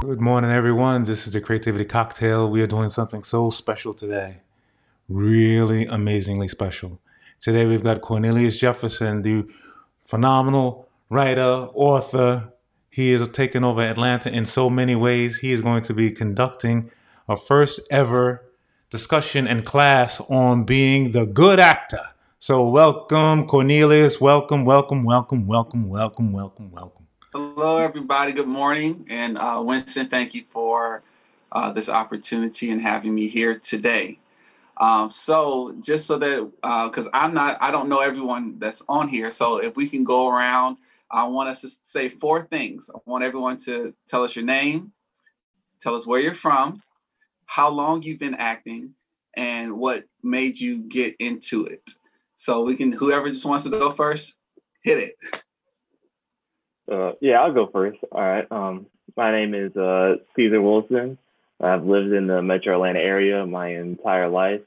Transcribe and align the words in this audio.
Good 0.00 0.22
morning, 0.22 0.50
everyone. 0.50 1.04
This 1.04 1.26
is 1.26 1.34
the 1.34 1.42
Creativity 1.42 1.84
Cocktail. 1.84 2.48
We 2.48 2.62
are 2.62 2.66
doing 2.66 2.88
something 2.88 3.22
so 3.22 3.50
special 3.50 3.92
today. 3.92 4.38
Really 5.10 5.84
amazingly 5.84 6.48
special. 6.48 6.98
Today 7.38 7.66
we've 7.66 7.84
got 7.84 8.00
Cornelius 8.00 8.58
Jefferson, 8.58 9.20
the 9.20 9.46
phenomenal 10.06 10.88
writer, 11.10 11.68
author. 11.74 12.50
He 12.88 13.12
is 13.12 13.28
taking 13.28 13.62
over 13.62 13.82
Atlanta 13.82 14.30
in 14.30 14.46
so 14.46 14.70
many 14.70 14.96
ways. 14.96 15.40
He 15.40 15.52
is 15.52 15.60
going 15.60 15.82
to 15.82 15.92
be 15.92 16.10
conducting 16.10 16.90
a 17.28 17.36
first 17.36 17.80
ever 17.90 18.42
discussion 18.88 19.46
and 19.46 19.66
class 19.66 20.18
on 20.30 20.64
being 20.64 21.12
the 21.12 21.26
good 21.26 21.60
actor. 21.60 22.04
So, 22.38 22.66
welcome, 22.66 23.46
Cornelius. 23.46 24.18
Welcome, 24.18 24.64
welcome, 24.64 25.04
welcome, 25.04 25.46
welcome, 25.46 25.90
welcome, 25.90 26.32
welcome, 26.32 26.70
welcome. 26.72 26.99
Hello, 27.62 27.76
everybody. 27.76 28.32
Good 28.32 28.48
morning. 28.48 29.06
And 29.10 29.36
uh, 29.36 29.60
Winston, 29.62 30.06
thank 30.06 30.32
you 30.32 30.44
for 30.48 31.02
uh, 31.52 31.70
this 31.70 31.90
opportunity 31.90 32.70
and 32.70 32.80
having 32.80 33.14
me 33.14 33.28
here 33.28 33.54
today. 33.54 34.18
Um, 34.78 35.10
so, 35.10 35.76
just 35.82 36.06
so 36.06 36.16
that, 36.16 36.50
because 36.62 37.06
uh, 37.08 37.10
I'm 37.12 37.34
not, 37.34 37.58
I 37.60 37.70
don't 37.70 37.90
know 37.90 38.00
everyone 38.00 38.58
that's 38.58 38.82
on 38.88 39.08
here. 39.08 39.30
So, 39.30 39.58
if 39.58 39.76
we 39.76 39.90
can 39.90 40.04
go 40.04 40.30
around, 40.30 40.78
I 41.10 41.24
want 41.24 41.50
us 41.50 41.60
to 41.60 41.68
say 41.68 42.08
four 42.08 42.44
things. 42.44 42.88
I 42.94 42.98
want 43.04 43.24
everyone 43.24 43.58
to 43.66 43.92
tell 44.08 44.24
us 44.24 44.34
your 44.34 44.46
name, 44.46 44.94
tell 45.82 45.94
us 45.94 46.06
where 46.06 46.18
you're 46.18 46.32
from, 46.32 46.82
how 47.44 47.68
long 47.68 48.02
you've 48.02 48.20
been 48.20 48.36
acting, 48.36 48.94
and 49.34 49.76
what 49.76 50.04
made 50.22 50.58
you 50.58 50.84
get 50.84 51.14
into 51.18 51.66
it. 51.66 51.90
So 52.36 52.64
we 52.64 52.74
can, 52.74 52.90
whoever 52.90 53.28
just 53.28 53.44
wants 53.44 53.64
to 53.64 53.70
go 53.70 53.90
first, 53.90 54.38
hit 54.82 54.96
it. 54.96 55.42
Uh, 56.90 57.12
yeah, 57.20 57.40
I'll 57.40 57.52
go 57.52 57.68
first. 57.72 57.98
All 58.10 58.20
right. 58.20 58.50
Um, 58.50 58.86
my 59.16 59.30
name 59.30 59.54
is 59.54 59.76
uh, 59.76 60.16
Caesar 60.36 60.60
Wilson. 60.60 61.18
I've 61.62 61.84
lived 61.84 62.12
in 62.12 62.26
the 62.26 62.42
metro 62.42 62.74
Atlanta 62.74 63.00
area 63.00 63.46
my 63.46 63.68
entire 63.76 64.28
life. 64.28 64.62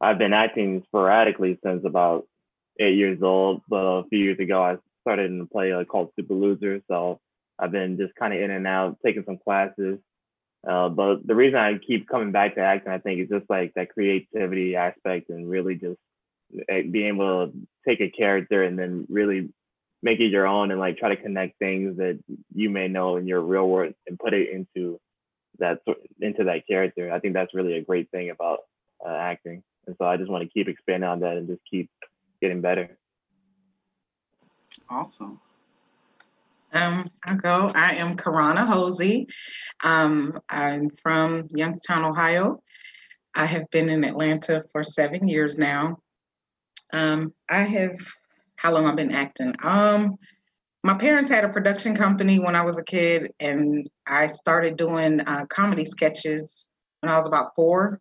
I've 0.00 0.18
been 0.18 0.32
acting 0.32 0.82
sporadically 0.86 1.58
since 1.64 1.84
about 1.84 2.26
eight 2.78 2.96
years 2.96 3.22
old, 3.22 3.62
but 3.68 3.76
a 3.76 4.04
few 4.08 4.18
years 4.18 4.38
ago 4.38 4.62
I 4.62 4.76
started 5.00 5.30
in 5.30 5.40
a 5.40 5.46
play 5.46 5.72
uh, 5.72 5.84
called 5.84 6.12
Super 6.16 6.34
Loser. 6.34 6.80
So 6.88 7.20
I've 7.58 7.72
been 7.72 7.96
just 7.96 8.14
kind 8.14 8.34
of 8.34 8.40
in 8.40 8.50
and 8.50 8.66
out, 8.66 8.98
taking 9.04 9.24
some 9.24 9.38
classes, 9.38 9.98
uh, 10.66 10.88
but 10.88 11.26
the 11.26 11.34
reason 11.34 11.58
I 11.58 11.78
keep 11.78 12.08
coming 12.08 12.32
back 12.32 12.54
to 12.54 12.60
acting, 12.60 12.92
I 12.92 12.98
think, 12.98 13.20
is 13.20 13.28
just 13.28 13.48
like 13.50 13.74
that 13.74 13.90
creativity 13.90 14.76
aspect 14.76 15.28
and 15.28 15.48
really 15.48 15.74
just 15.74 15.98
eh, 16.68 16.82
being 16.90 17.14
able 17.14 17.48
to 17.48 17.52
take 17.86 18.00
a 18.00 18.10
character 18.10 18.62
and 18.62 18.78
then 18.78 19.06
really 19.08 19.50
make 20.04 20.20
it 20.20 20.30
your 20.30 20.46
own 20.46 20.70
and 20.70 20.78
like 20.78 20.98
try 20.98 21.08
to 21.08 21.20
connect 21.20 21.58
things 21.58 21.96
that 21.96 22.22
you 22.54 22.70
may 22.70 22.86
know 22.86 23.16
in 23.16 23.26
your 23.26 23.40
real 23.40 23.68
world 23.68 23.94
and 24.06 24.18
put 24.18 24.34
it 24.34 24.50
into 24.50 25.00
that 25.58 25.80
into 26.20 26.44
that 26.44 26.66
character. 26.68 27.10
I 27.10 27.18
think 27.18 27.34
that's 27.34 27.54
really 27.54 27.74
a 27.74 27.82
great 27.82 28.10
thing 28.10 28.30
about 28.30 28.60
uh, 29.04 29.16
acting, 29.16 29.62
and 29.86 29.96
so 29.98 30.04
I 30.04 30.16
just 30.16 30.30
want 30.30 30.44
to 30.44 30.50
keep 30.50 30.68
expanding 30.68 31.08
on 31.08 31.20
that 31.20 31.36
and 31.36 31.48
just 31.48 31.62
keep 31.68 31.90
getting 32.40 32.60
better. 32.60 32.98
Awesome. 34.88 35.40
Um, 36.72 37.08
I'll 37.24 37.36
go. 37.36 37.70
I 37.74 37.94
am 37.94 38.16
Karana 38.16 38.66
Hosey. 38.66 39.28
Um, 39.84 40.38
I'm 40.48 40.90
from 41.02 41.46
Youngstown, 41.54 42.04
Ohio. 42.04 42.60
I 43.34 43.46
have 43.46 43.70
been 43.70 43.88
in 43.88 44.04
Atlanta 44.04 44.64
for 44.72 44.82
seven 44.82 45.28
years 45.28 45.58
now. 45.58 45.98
Um, 46.92 47.32
I 47.48 47.62
have, 47.62 47.96
how 48.56 48.72
long 48.72 48.86
I've 48.86 48.96
been 48.96 49.12
acting? 49.12 49.54
Um, 49.62 50.16
my 50.82 50.94
parents 50.94 51.30
had 51.30 51.44
a 51.44 51.48
production 51.48 51.96
company 51.96 52.38
when 52.38 52.54
I 52.54 52.62
was 52.62 52.78
a 52.78 52.84
kid, 52.84 53.32
and 53.40 53.86
I 54.06 54.26
started 54.26 54.76
doing 54.76 55.20
uh, 55.20 55.46
comedy 55.46 55.84
sketches 55.84 56.70
when 57.00 57.10
I 57.10 57.16
was 57.16 57.26
about 57.26 57.54
four. 57.56 57.98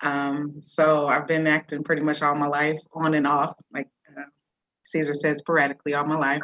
Um, 0.00 0.60
so 0.60 1.08
I've 1.08 1.26
been 1.26 1.46
acting 1.46 1.82
pretty 1.82 2.02
much 2.02 2.22
all 2.22 2.36
my 2.36 2.46
life, 2.46 2.78
on 2.94 3.14
and 3.14 3.26
off, 3.26 3.54
like 3.72 3.88
uh, 4.16 4.22
Caesar 4.84 5.12
says 5.12 5.38
sporadically 5.38 5.94
all 5.94 6.04
my 6.04 6.16
life. 6.16 6.40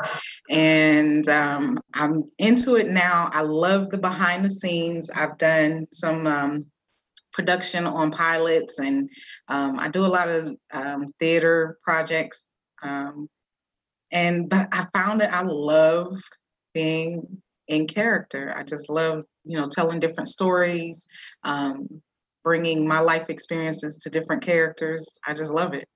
And 0.51 1.29
um, 1.29 1.79
I'm 1.95 2.25
into 2.39 2.75
it 2.75 2.89
now. 2.89 3.31
I 3.33 3.43
love 3.43 3.91
the 3.91 3.99
behind 3.99 4.45
the 4.45 4.51
scenes. 4.51 5.09
I've 5.11 5.39
done 5.39 5.87
some 5.93 6.27
um, 6.27 6.61
production 7.35 7.87
on 7.87 8.11
pilots 8.11 8.79
and 8.79 9.09
um, 9.49 9.79
I 9.79 9.89
do 9.89 10.07
a 10.07 10.09
lot 10.09 10.29
of 10.29 10.55
um, 10.73 11.13
theater 11.21 11.79
projects. 11.83 12.54
Um, 12.85 13.29
and 14.13 14.49
but 14.49 14.69
I 14.73 14.87
found 14.93 15.21
that 15.21 15.33
I 15.33 15.43
love 15.43 16.15
being 16.73 17.43
in 17.69 17.87
character. 17.87 18.55
I 18.57 18.63
just 18.63 18.91
love, 18.91 19.25
you 19.45 19.59
know, 19.59 19.69
telling 19.69 19.99
different 19.99 20.29
stories, 20.29 21.07
um, 21.43 21.89
bringing 22.45 22.87
my 22.87 23.01
life 23.01 23.31
experiences 23.31 23.99
to 23.99 24.11
different 24.11 24.43
characters. 24.43 25.19
I 25.27 25.35
just 25.35 25.53
love 25.53 25.75
it. 25.75 25.89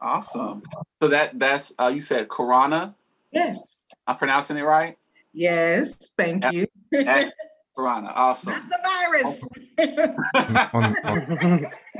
Awesome. 0.00 0.62
So 1.02 1.08
that 1.08 1.38
that's 1.38 1.72
uh, 1.78 1.90
you 1.92 2.00
said 2.00 2.28
Corona. 2.28 2.94
Yes. 3.32 3.84
I'm 4.06 4.16
pronouncing 4.16 4.56
it 4.58 4.62
right. 4.62 4.96
Yes. 5.32 6.14
Thank 6.16 6.52
you. 6.52 6.66
Corona. 7.76 8.10
Awesome. 8.14 8.52
Not 8.52 8.62
the 8.68 8.78
virus. 8.82 9.48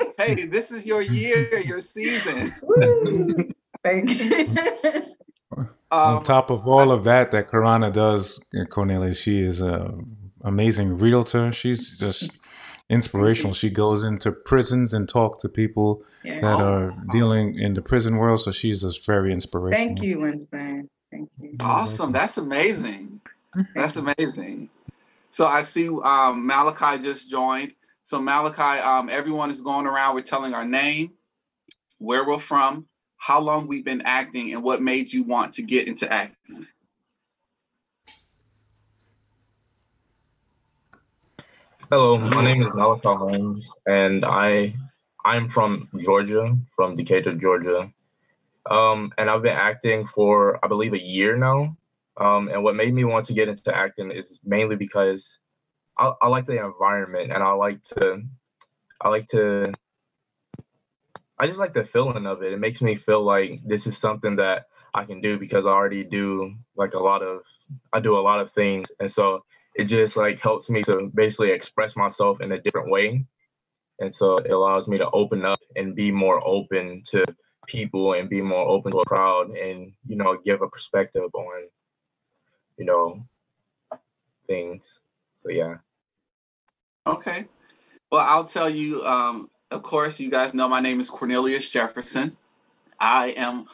hey, 0.18 0.46
this 0.46 0.72
is 0.72 0.86
your 0.86 1.02
year, 1.02 1.58
your 1.60 1.80
season. 1.80 2.50
Thank 3.84 4.18
you. 4.18 4.56
Um, 5.92 6.16
On 6.16 6.24
top 6.24 6.50
of 6.50 6.66
all 6.66 6.90
of 6.90 7.04
that, 7.04 7.30
that 7.30 7.48
Corona 7.48 7.92
does, 7.92 8.40
Cornelia, 8.70 9.14
she 9.14 9.40
is 9.40 9.60
a 9.60 9.94
amazing 10.42 10.98
realtor. 10.98 11.52
She's 11.52 11.96
just 11.98 12.30
inspirational. 12.88 13.54
She 13.54 13.70
goes 13.70 14.02
into 14.02 14.32
prisons 14.32 14.92
and 14.92 15.08
talk 15.08 15.40
to 15.42 15.48
people 15.48 16.02
yeah. 16.24 16.40
that 16.40 16.60
are 16.60 16.92
dealing 17.12 17.58
in 17.58 17.74
the 17.74 17.82
prison 17.82 18.16
world. 18.16 18.40
So 18.40 18.50
she's 18.50 18.80
just 18.82 19.04
very 19.06 19.32
inspirational. 19.32 19.86
Thank 19.86 20.02
you, 20.02 20.20
Winston. 20.20 20.88
Thank 21.12 21.30
you. 21.40 21.56
Awesome. 21.60 22.12
That's 22.12 22.38
amazing. 22.38 23.20
That's 23.74 23.96
amazing. 23.96 24.70
So 25.30 25.46
I 25.46 25.62
see 25.62 25.88
um, 25.88 26.46
Malachi 26.46 27.02
just 27.02 27.30
joined. 27.30 27.74
So 28.02 28.20
Malachi, 28.20 28.80
um, 28.80 29.08
everyone 29.10 29.50
is 29.50 29.60
going 29.60 29.86
around. 29.86 30.14
We're 30.14 30.22
telling 30.22 30.54
our 30.54 30.64
name, 30.64 31.12
where 31.98 32.26
we're 32.26 32.38
from, 32.38 32.86
how 33.16 33.40
long 33.40 33.66
we've 33.66 33.84
been 33.84 34.02
acting, 34.02 34.52
and 34.52 34.62
what 34.62 34.80
made 34.80 35.12
you 35.12 35.24
want 35.24 35.52
to 35.54 35.62
get 35.62 35.88
into 35.88 36.10
acting. 36.12 36.64
Hello, 41.90 42.18
my 42.18 42.42
name 42.42 42.62
is 42.62 42.74
Malachi 42.74 43.08
Holmes, 43.08 43.72
and 43.86 44.24
I 44.24 44.74
I'm 45.24 45.48
from 45.48 45.88
Georgia, 46.00 46.56
from 46.74 46.96
Decatur, 46.96 47.34
Georgia, 47.34 47.92
um, 48.68 49.12
and 49.18 49.30
I've 49.30 49.42
been 49.42 49.56
acting 49.56 50.04
for 50.04 50.58
I 50.64 50.68
believe 50.68 50.94
a 50.94 50.98
year 50.98 51.36
now. 51.36 51.76
Um, 52.18 52.48
and 52.48 52.62
what 52.62 52.74
made 52.74 52.94
me 52.94 53.04
want 53.04 53.26
to 53.26 53.34
get 53.34 53.48
into 53.48 53.76
acting 53.76 54.10
is 54.10 54.40
mainly 54.44 54.76
because 54.76 55.38
I, 55.98 56.12
I 56.22 56.28
like 56.28 56.46
the 56.46 56.64
environment, 56.64 57.32
and 57.32 57.42
I 57.42 57.52
like 57.52 57.82
to 57.82 58.22
I 59.00 59.08
like 59.08 59.26
to 59.28 59.72
I 61.38 61.46
just 61.46 61.58
like 61.58 61.74
the 61.74 61.84
feeling 61.84 62.26
of 62.26 62.42
it. 62.42 62.52
It 62.52 62.60
makes 62.60 62.80
me 62.80 62.94
feel 62.94 63.22
like 63.22 63.60
this 63.64 63.86
is 63.86 63.98
something 63.98 64.36
that 64.36 64.66
I 64.94 65.04
can 65.04 65.20
do 65.20 65.38
because 65.38 65.66
I 65.66 65.70
already 65.70 66.04
do 66.04 66.54
like 66.76 66.94
a 66.94 66.98
lot 66.98 67.22
of 67.22 67.42
I 67.92 68.00
do 68.00 68.16
a 68.16 68.20
lot 68.20 68.40
of 68.40 68.50
things, 68.50 68.88
and 69.00 69.10
so 69.10 69.44
it 69.74 69.84
just 69.84 70.16
like 70.16 70.40
helps 70.40 70.70
me 70.70 70.82
to 70.84 71.10
basically 71.14 71.50
express 71.50 71.96
myself 71.96 72.40
in 72.40 72.52
a 72.52 72.60
different 72.60 72.90
way. 72.90 73.26
And 73.98 74.12
so 74.12 74.36
it 74.38 74.50
allows 74.50 74.88
me 74.88 74.98
to 74.98 75.10
open 75.10 75.44
up 75.44 75.60
and 75.74 75.94
be 75.94 76.10
more 76.10 76.40
open 76.46 77.02
to 77.08 77.24
people 77.66 78.14
and 78.14 78.28
be 78.28 78.42
more 78.42 78.66
open 78.68 78.92
to 78.92 79.00
a 79.00 79.04
crowd 79.04 79.50
and, 79.50 79.92
you 80.06 80.16
know, 80.16 80.38
give 80.44 80.62
a 80.62 80.68
perspective 80.68 81.30
on, 81.34 81.68
you 82.76 82.84
know, 82.84 83.24
things. 84.46 85.00
So, 85.34 85.50
yeah. 85.50 85.76
Okay. 87.06 87.46
Well, 88.10 88.24
I'll 88.26 88.44
tell 88.44 88.70
you, 88.70 89.04
um, 89.04 89.50
of 89.70 89.82
course, 89.82 90.20
you 90.20 90.30
guys 90.30 90.54
know 90.54 90.68
my 90.68 90.80
name 90.80 91.00
is 91.00 91.10
Cornelius 91.10 91.70
Jefferson. 91.70 92.36
I 93.00 93.28
am 93.36 93.66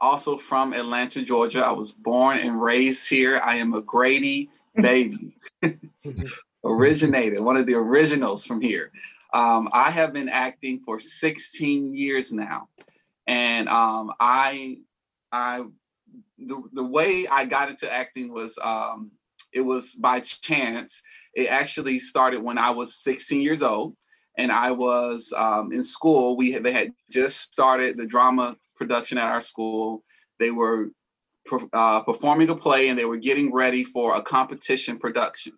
also 0.00 0.36
from 0.36 0.72
Atlanta, 0.72 1.22
Georgia. 1.22 1.64
I 1.64 1.72
was 1.72 1.92
born 1.92 2.38
and 2.38 2.60
raised 2.60 3.08
here. 3.08 3.40
I 3.42 3.56
am 3.56 3.74
a 3.74 3.80
Grady 3.80 4.50
baby. 4.76 5.34
Originated, 6.64 7.40
one 7.40 7.56
of 7.56 7.66
the 7.66 7.74
originals 7.74 8.44
from 8.44 8.60
here. 8.60 8.90
Um, 9.32 9.68
I 9.72 9.90
have 9.90 10.12
been 10.12 10.28
acting 10.28 10.80
for 10.80 10.98
16 10.98 11.94
years 11.94 12.32
now. 12.32 12.68
And 13.26 13.68
um, 13.68 14.12
I, 14.20 14.78
I, 15.32 15.64
the, 16.46 16.62
the 16.72 16.84
way 16.84 17.26
I 17.26 17.44
got 17.44 17.70
into 17.70 17.92
acting 17.92 18.32
was, 18.32 18.58
um, 18.62 19.12
it 19.52 19.60
was 19.60 19.94
by 19.94 20.20
chance. 20.20 21.02
It 21.34 21.50
actually 21.50 21.98
started 21.98 22.42
when 22.42 22.58
I 22.58 22.70
was 22.70 22.96
16 22.96 23.40
years 23.40 23.62
old 23.62 23.96
and 24.38 24.50
I 24.50 24.70
was 24.70 25.32
um, 25.36 25.72
in 25.72 25.82
school. 25.82 26.36
We 26.36 26.52
had, 26.52 26.64
they 26.64 26.72
had 26.72 26.92
just 27.10 27.40
started 27.40 27.96
the 27.96 28.06
drama 28.06 28.56
production 28.76 29.18
at 29.18 29.28
our 29.28 29.42
school. 29.42 30.04
They 30.38 30.50
were 30.50 30.90
uh, 31.72 32.02
performing 32.02 32.50
a 32.50 32.56
play 32.56 32.88
and 32.88 32.98
they 32.98 33.04
were 33.04 33.16
getting 33.16 33.52
ready 33.52 33.84
for 33.84 34.16
a 34.16 34.22
competition 34.22 34.98
production. 34.98 35.52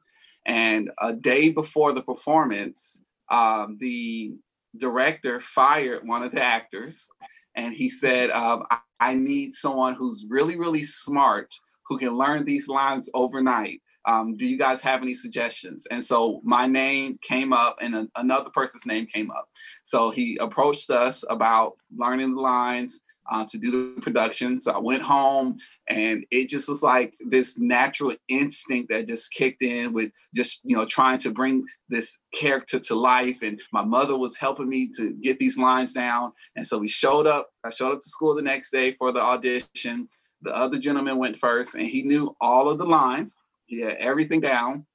And 0.46 0.90
a 1.00 1.12
day 1.12 1.50
before 1.50 1.92
the 1.92 2.02
performance, 2.02 3.02
um, 3.30 3.76
the 3.80 4.34
director 4.76 5.40
fired 5.40 6.06
one 6.06 6.22
of 6.22 6.32
the 6.32 6.42
actors, 6.42 7.08
and 7.54 7.74
he 7.74 7.90
said, 7.90 8.30
um, 8.30 8.64
I, 9.10 9.14
need 9.14 9.54
someone 9.54 9.94
who's 9.94 10.26
really, 10.28 10.56
really 10.56 10.82
smart 10.82 11.52
who 11.86 11.98
can 11.98 12.16
learn 12.16 12.44
these 12.44 12.68
lines 12.68 13.10
overnight. 13.14 13.80
Um, 14.04 14.36
do 14.36 14.46
you 14.46 14.58
guys 14.58 14.80
have 14.80 15.02
any 15.02 15.14
suggestions? 15.14 15.86
And 15.90 16.04
so 16.04 16.40
my 16.44 16.66
name 16.66 17.18
came 17.22 17.52
up 17.52 17.76
and 17.80 17.94
a, 17.94 18.08
another 18.16 18.50
person's 18.50 18.86
name 18.86 19.06
came 19.06 19.30
up. 19.30 19.48
So 19.84 20.10
he 20.10 20.36
approached 20.40 20.90
us 20.90 21.24
about 21.30 21.74
learning 21.96 22.34
the 22.34 22.40
lines 22.40 23.00
uh, 23.30 23.44
to 23.48 23.58
do 23.58 23.94
the 23.94 24.00
production. 24.00 24.60
So 24.60 24.72
I 24.72 24.78
went 24.78 25.02
home 25.02 25.58
and 25.88 26.24
it 26.30 26.48
just 26.48 26.68
was 26.68 26.82
like 26.82 27.14
this 27.28 27.58
natural 27.58 28.14
instinct 28.28 28.90
that 28.90 29.06
just 29.06 29.32
kicked 29.32 29.62
in 29.62 29.92
with 29.92 30.10
just, 30.34 30.60
you 30.64 30.76
know, 30.76 30.84
trying 30.84 31.18
to 31.18 31.32
bring 31.32 31.64
this 31.88 32.18
character 32.34 32.78
to 32.80 32.94
life. 32.94 33.42
And 33.42 33.60
my 33.72 33.84
mother 33.84 34.16
was 34.16 34.36
helping 34.36 34.68
me 34.68 34.90
to 34.96 35.12
get 35.14 35.38
these 35.38 35.58
lines 35.58 35.92
down. 35.92 36.32
And 36.56 36.66
so 36.66 36.78
we 36.78 36.88
showed 36.88 37.26
up. 37.26 37.48
I 37.64 37.70
showed 37.70 37.92
up 37.92 38.00
to 38.00 38.08
school 38.08 38.34
the 38.34 38.42
next 38.42 38.70
day 38.70 38.92
for 38.92 39.12
the 39.12 39.22
audition. 39.22 40.08
The 40.42 40.54
other 40.56 40.78
gentleman 40.78 41.18
went 41.18 41.38
first 41.38 41.74
and 41.74 41.86
he 41.86 42.02
knew 42.02 42.34
all 42.40 42.68
of 42.68 42.78
the 42.78 42.86
lines. 42.86 43.38
He 43.66 43.80
had 43.80 43.94
everything 43.94 44.40
down. 44.40 44.86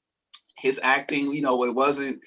His 0.58 0.80
acting, 0.82 1.34
you 1.34 1.42
know, 1.42 1.64
it 1.66 1.76
wasn't 1.76 2.20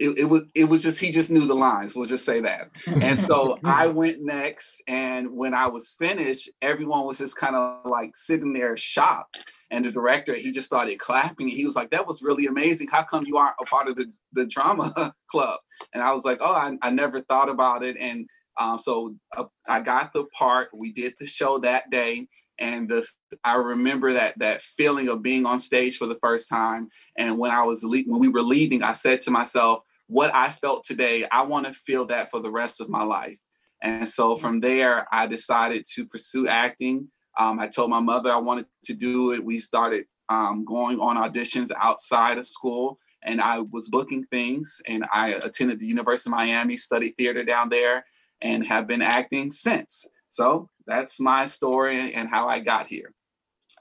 it, 0.00 0.18
it, 0.20 0.24
was 0.24 0.44
it 0.54 0.64
was 0.64 0.82
just 0.82 0.98
he 0.98 1.12
just 1.12 1.30
knew 1.30 1.46
the 1.46 1.54
lines 1.54 1.94
we'll 1.94 2.06
just 2.06 2.24
say 2.24 2.40
that. 2.40 2.70
And 2.86 3.20
so 3.20 3.58
i 3.64 3.86
went 3.86 4.16
next 4.22 4.82
and 4.88 5.30
when 5.30 5.54
i 5.54 5.68
was 5.68 5.94
finished 5.98 6.48
everyone 6.62 7.04
was 7.04 7.18
just 7.18 7.36
kind 7.36 7.54
of 7.54 7.84
like 7.84 8.16
sitting 8.16 8.52
there 8.52 8.76
shocked. 8.76 9.44
And 9.70 9.84
the 9.84 9.92
director 9.92 10.34
he 10.34 10.50
just 10.50 10.66
started 10.66 10.98
clapping 10.98 11.48
he 11.48 11.66
was 11.66 11.76
like 11.76 11.90
that 11.90 12.06
was 12.06 12.22
really 12.22 12.46
amazing. 12.46 12.88
How 12.88 13.02
come 13.02 13.22
you 13.26 13.36
aren't 13.36 13.54
a 13.60 13.64
part 13.66 13.88
of 13.88 13.96
the, 13.96 14.12
the 14.32 14.46
drama 14.46 15.14
club? 15.30 15.60
And 15.92 16.02
i 16.02 16.12
was 16.12 16.24
like 16.24 16.38
oh 16.40 16.52
i, 16.52 16.76
I 16.82 16.90
never 16.90 17.20
thought 17.20 17.50
about 17.50 17.84
it. 17.84 17.96
And 17.98 18.26
um, 18.58 18.78
so 18.78 19.14
uh, 19.36 19.44
i 19.68 19.80
got 19.80 20.12
the 20.12 20.24
part 20.36 20.70
we 20.74 20.92
did 20.92 21.14
the 21.20 21.26
show 21.26 21.58
that 21.58 21.90
day 21.90 22.26
and 22.58 22.88
the 22.88 23.06
I 23.44 23.56
remember 23.56 24.12
that 24.12 24.38
that 24.38 24.60
feeling 24.60 25.08
of 25.08 25.22
being 25.22 25.46
on 25.46 25.58
stage 25.58 25.96
for 25.96 26.06
the 26.06 26.18
first 26.22 26.48
time. 26.48 26.88
And 27.16 27.38
when 27.38 27.50
I 27.50 27.62
was 27.62 27.82
le- 27.82 28.04
when 28.06 28.20
we 28.20 28.28
were 28.28 28.42
leaving, 28.42 28.82
I 28.82 28.92
said 28.92 29.20
to 29.22 29.30
myself, 29.30 29.82
"What 30.10 30.34
I 30.34 30.50
felt 30.50 30.84
today, 30.84 31.24
I 31.30 31.42
want 31.42 31.66
to 31.66 31.72
feel 31.72 32.04
that 32.06 32.30
for 32.30 32.40
the 32.40 32.50
rest 32.50 32.80
of 32.80 32.88
my 32.88 33.04
life." 33.04 33.38
And 33.80 34.08
so 34.08 34.36
from 34.36 34.60
there, 34.60 35.06
I 35.12 35.26
decided 35.26 35.86
to 35.94 36.04
pursue 36.04 36.48
acting. 36.48 37.08
Um, 37.38 37.60
I 37.60 37.68
told 37.68 37.90
my 37.90 38.00
mother 38.00 38.30
I 38.30 38.38
wanted 38.38 38.66
to 38.84 38.94
do 38.94 39.32
it. 39.32 39.44
We 39.44 39.60
started 39.60 40.04
um, 40.28 40.64
going 40.64 40.98
on 40.98 41.16
auditions 41.16 41.70
outside 41.80 42.38
of 42.38 42.46
school, 42.46 42.98
and 43.22 43.40
I 43.40 43.60
was 43.60 43.88
booking 43.88 44.24
things. 44.24 44.82
And 44.86 45.04
I 45.12 45.34
attended 45.34 45.78
the 45.78 45.86
University 45.86 46.28
of 46.28 46.36
Miami, 46.36 46.76
studied 46.76 47.16
theater 47.16 47.44
down 47.44 47.68
there, 47.68 48.04
and 48.42 48.66
have 48.66 48.86
been 48.86 49.02
acting 49.02 49.50
since. 49.50 50.06
So 50.28 50.68
that's 50.86 51.20
my 51.20 51.46
story 51.46 52.12
and 52.12 52.28
how 52.28 52.48
I 52.48 52.58
got 52.58 52.86
here. 52.88 53.14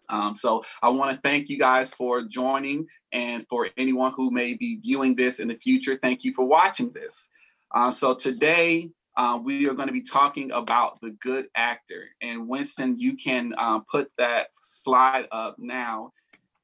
Um, 0.10 0.36
so 0.36 0.64
I 0.82 0.90
want 0.90 1.12
to 1.12 1.22
thank 1.22 1.50
you 1.50 1.58
guys 1.58 1.94
for 1.94 2.24
joining 2.24 2.88
and 3.12 3.46
for 3.48 3.70
anyone 3.78 4.12
who 4.16 4.32
may 4.32 4.54
be 4.54 4.80
viewing 4.82 5.16
this 5.16 5.40
in 5.40 5.48
the 5.48 5.56
future, 5.56 5.96
thank 5.96 6.24
you 6.24 6.34
for 6.34 6.46
watching 6.46 6.92
this. 6.92 7.30
Um, 7.72 7.92
so 7.92 8.14
today 8.14 8.92
uh, 9.18 9.40
we 9.44 9.68
are 9.68 9.74
going 9.74 9.88
to 9.88 9.94
be 9.94 10.02
talking 10.02 10.52
about 10.52 11.02
the 11.02 11.12
good 11.12 11.48
actor. 11.56 12.06
And 12.22 12.48
Winston, 12.48 13.00
you 13.00 13.16
can 13.16 13.54
uh, 13.58 13.80
put 13.80 14.10
that 14.18 14.48
slide 14.62 15.28
up 15.32 15.56
now 15.58 16.14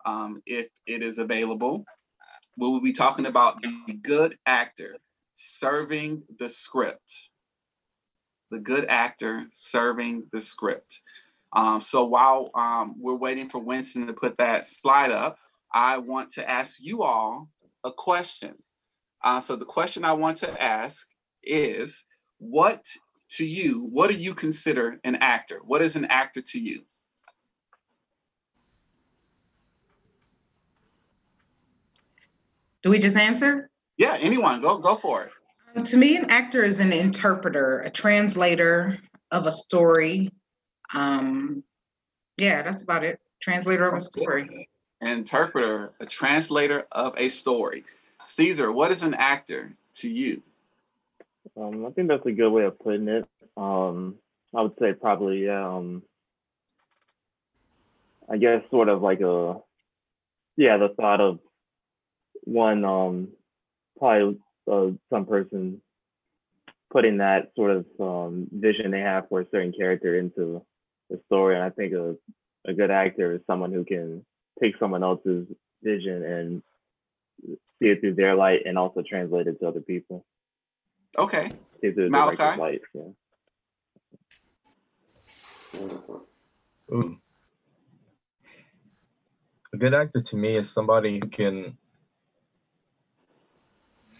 um, 0.06 0.42
if 0.46 0.68
it 0.86 1.04
is 1.04 1.20
available. 1.20 1.86
We 2.58 2.70
will 2.70 2.82
be 2.82 2.94
talking 2.94 3.26
about 3.26 3.62
the 3.62 3.94
good 4.02 4.38
actor 4.46 4.98
serving 5.34 6.24
the 6.40 6.48
script 6.48 7.30
the 8.52 8.60
good 8.60 8.86
actor 8.88 9.46
serving 9.50 10.26
the 10.32 10.42
script. 10.42 11.02
Um, 11.54 11.82
so 11.82 12.06
while 12.06 12.52
um, 12.56 12.96
we're 12.98 13.16
waiting 13.16 13.50
for 13.50 13.60
Winston 13.60 14.08
to 14.08 14.14
put 14.14 14.38
that 14.38 14.66
slide 14.66 15.12
up, 15.12 15.38
I 15.76 15.98
want 15.98 16.32
to 16.32 16.50
ask 16.50 16.78
you 16.82 17.04
all 17.04 17.50
a 17.84 17.92
question. 17.92 18.56
Uh, 19.22 19.42
so 19.42 19.58
the 19.58 19.66
question 19.66 20.06
I 20.06 20.14
want 20.14 20.38
to 20.38 20.64
ask 20.64 21.06
is, 21.44 22.06
what 22.38 22.86
to 23.32 23.46
you, 23.46 23.90
what 23.92 24.10
do 24.10 24.18
you 24.18 24.34
consider 24.34 25.00
an 25.04 25.18
actor? 25.18 25.60
What 25.66 25.82
is 25.82 25.98
an 25.98 26.06
actor 26.06 26.42
to 26.42 26.60
you? 26.60 26.84
Do 32.82 32.90
we 32.90 32.98
just 32.98 33.18
answer? 33.18 33.70
Yeah, 33.98 34.16
anyone, 34.20 34.62
go 34.62 34.78
go 34.78 34.96
for 34.96 35.24
it. 35.24 35.86
To 35.86 35.98
me, 35.98 36.16
an 36.16 36.30
actor 36.30 36.64
is 36.64 36.80
an 36.80 36.94
interpreter, 36.94 37.80
a 37.80 37.90
translator 37.90 38.98
of 39.32 39.46
a 39.46 39.52
story. 39.52 40.32
Um, 40.94 41.64
yeah, 42.38 42.62
that's 42.62 42.84
about 42.84 43.04
it. 43.04 43.20
Translator 43.42 43.88
of 43.90 43.96
a 43.96 44.00
story. 44.00 44.70
An 45.02 45.10
interpreter, 45.10 45.92
a 46.00 46.06
translator 46.06 46.88
of 46.92 47.14
a 47.18 47.30
story. 47.30 47.84
Caesar, 48.24 48.72
what 48.72 48.92
is 48.92 49.04
an 49.04 49.14
actor 49.14 49.76
to 49.96 50.10
you? 50.10 50.42
Um, 51.58 51.86
I 51.86 51.92
think 51.92 52.08
that's 52.08 52.26
a 52.26 52.32
good 52.32 52.50
way 52.50 52.64
of 52.64 52.80
putting 52.80 53.08
it. 53.08 53.28
Um, 53.56 54.16
I 54.56 54.62
would 54.62 54.74
say 54.80 54.94
probably, 54.94 55.50
um, 55.50 56.02
I 58.30 58.38
guess, 58.38 58.62
sort 58.72 58.90
of 58.90 59.02
like 59.02 59.22
a, 59.22 59.58
yeah, 60.58 60.78
the 60.78 60.90
thought 60.90 61.22
of 61.22 61.40
one, 62.44 62.84
um, 62.86 63.28
probably 63.98 64.40
uh, 64.72 64.88
some 65.10 65.26
person 65.26 65.82
putting 66.92 67.18
that 67.18 67.52
sort 67.56 67.72
of 67.72 67.86
um, 68.00 68.48
vision 68.52 68.92
they 68.92 69.02
have 69.02 69.28
for 69.30 69.42
a 69.42 69.48
certain 69.52 69.74
character 69.74 70.18
into 70.18 70.64
the 71.10 71.20
story. 71.26 71.56
And 71.56 71.64
I 71.64 71.70
think 71.70 71.94
a, 71.94 72.16
a 72.66 72.74
good 72.74 72.92
actor 72.92 73.34
is 73.34 73.42
someone 73.46 73.74
who 73.74 73.84
can 73.84 74.26
take 74.62 74.78
someone 74.78 75.04
else's 75.04 75.48
vision 75.84 76.24
and 76.24 76.64
see 77.80 77.90
it 77.90 78.00
through 78.00 78.16
their 78.16 78.36
light 78.36 78.62
and 78.66 78.78
also 78.78 79.02
translate 79.02 79.48
it 79.48 79.60
to 79.60 79.68
other 79.68 79.82
people. 79.82 80.26
Okay. 81.18 81.52
Through 81.82 82.10
Malachi? 82.10 82.60
light. 82.60 82.82
Yeah. 82.94 83.02
Ooh. 86.92 87.18
A 89.74 89.78
good 89.78 89.94
actor 89.94 90.22
to 90.22 90.38
me 90.38 90.56
is 90.56 90.72
somebody 90.72 91.20
who 91.20 91.28
can 91.28 91.78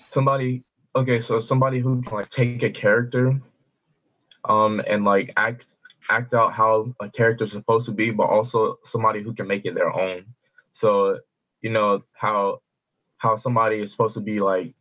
somebody 0.08 0.64
okay 0.96 1.20
so 1.20 1.40
somebody 1.40 1.80
who 1.80 2.02
can 2.02 2.18
like 2.18 2.30
take 2.30 2.62
a 2.62 2.70
character 2.70 3.40
um 4.48 4.82
and 4.86 5.04
like 5.04 5.34
act 5.38 5.78
act 6.10 6.34
out 6.34 6.54
how 6.54 6.94
a 7.00 7.10
character 7.10 7.44
is 7.44 7.52
supposed 7.52 7.86
to 7.86 7.92
be 7.92 8.12
but 8.12 8.26
also 8.26 8.78
somebody 8.84 9.22
who 9.22 9.34
can 9.34 9.48
make 9.48 9.66
it 9.66 9.76
their 9.76 9.94
own. 9.94 10.26
So 10.72 11.20
you 11.62 11.70
know 11.70 12.04
how 12.14 12.60
how 13.18 13.36
somebody 13.36 13.78
is 13.78 13.92
supposed 13.92 14.16
to 14.16 14.22
be 14.22 14.40
like 14.40 14.74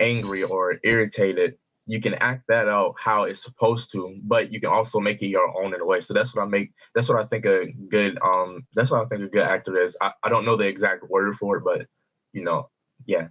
angry 0.00 0.42
or 0.42 0.78
irritated 0.82 1.56
you 1.86 2.00
can 2.00 2.14
act 2.14 2.44
that 2.48 2.68
out 2.68 2.94
how 2.96 3.24
it's 3.24 3.42
supposed 3.42 3.90
to 3.92 4.16
but 4.22 4.52
you 4.52 4.60
can 4.60 4.70
also 4.70 5.00
make 5.00 5.20
it 5.20 5.26
your 5.26 5.62
own 5.62 5.74
in 5.74 5.80
a 5.80 5.84
way. 5.84 6.00
So 6.00 6.14
that's 6.14 6.34
what 6.34 6.42
i 6.42 6.46
make 6.46 6.72
that's 6.94 7.08
what 7.08 7.20
i 7.20 7.24
think 7.24 7.44
a 7.44 7.72
good 7.88 8.18
um 8.22 8.66
that's 8.74 8.90
what 8.90 9.02
i 9.02 9.06
think 9.06 9.22
a 9.22 9.28
good 9.28 9.42
actor 9.42 9.78
is. 9.78 9.96
I, 10.00 10.12
I 10.22 10.28
don't 10.28 10.44
know 10.44 10.56
the 10.56 10.66
exact 10.66 11.08
word 11.10 11.36
for 11.36 11.58
it 11.58 11.64
but 11.64 11.86
you 12.32 12.44
know 12.44 12.70
yeah. 13.06 13.28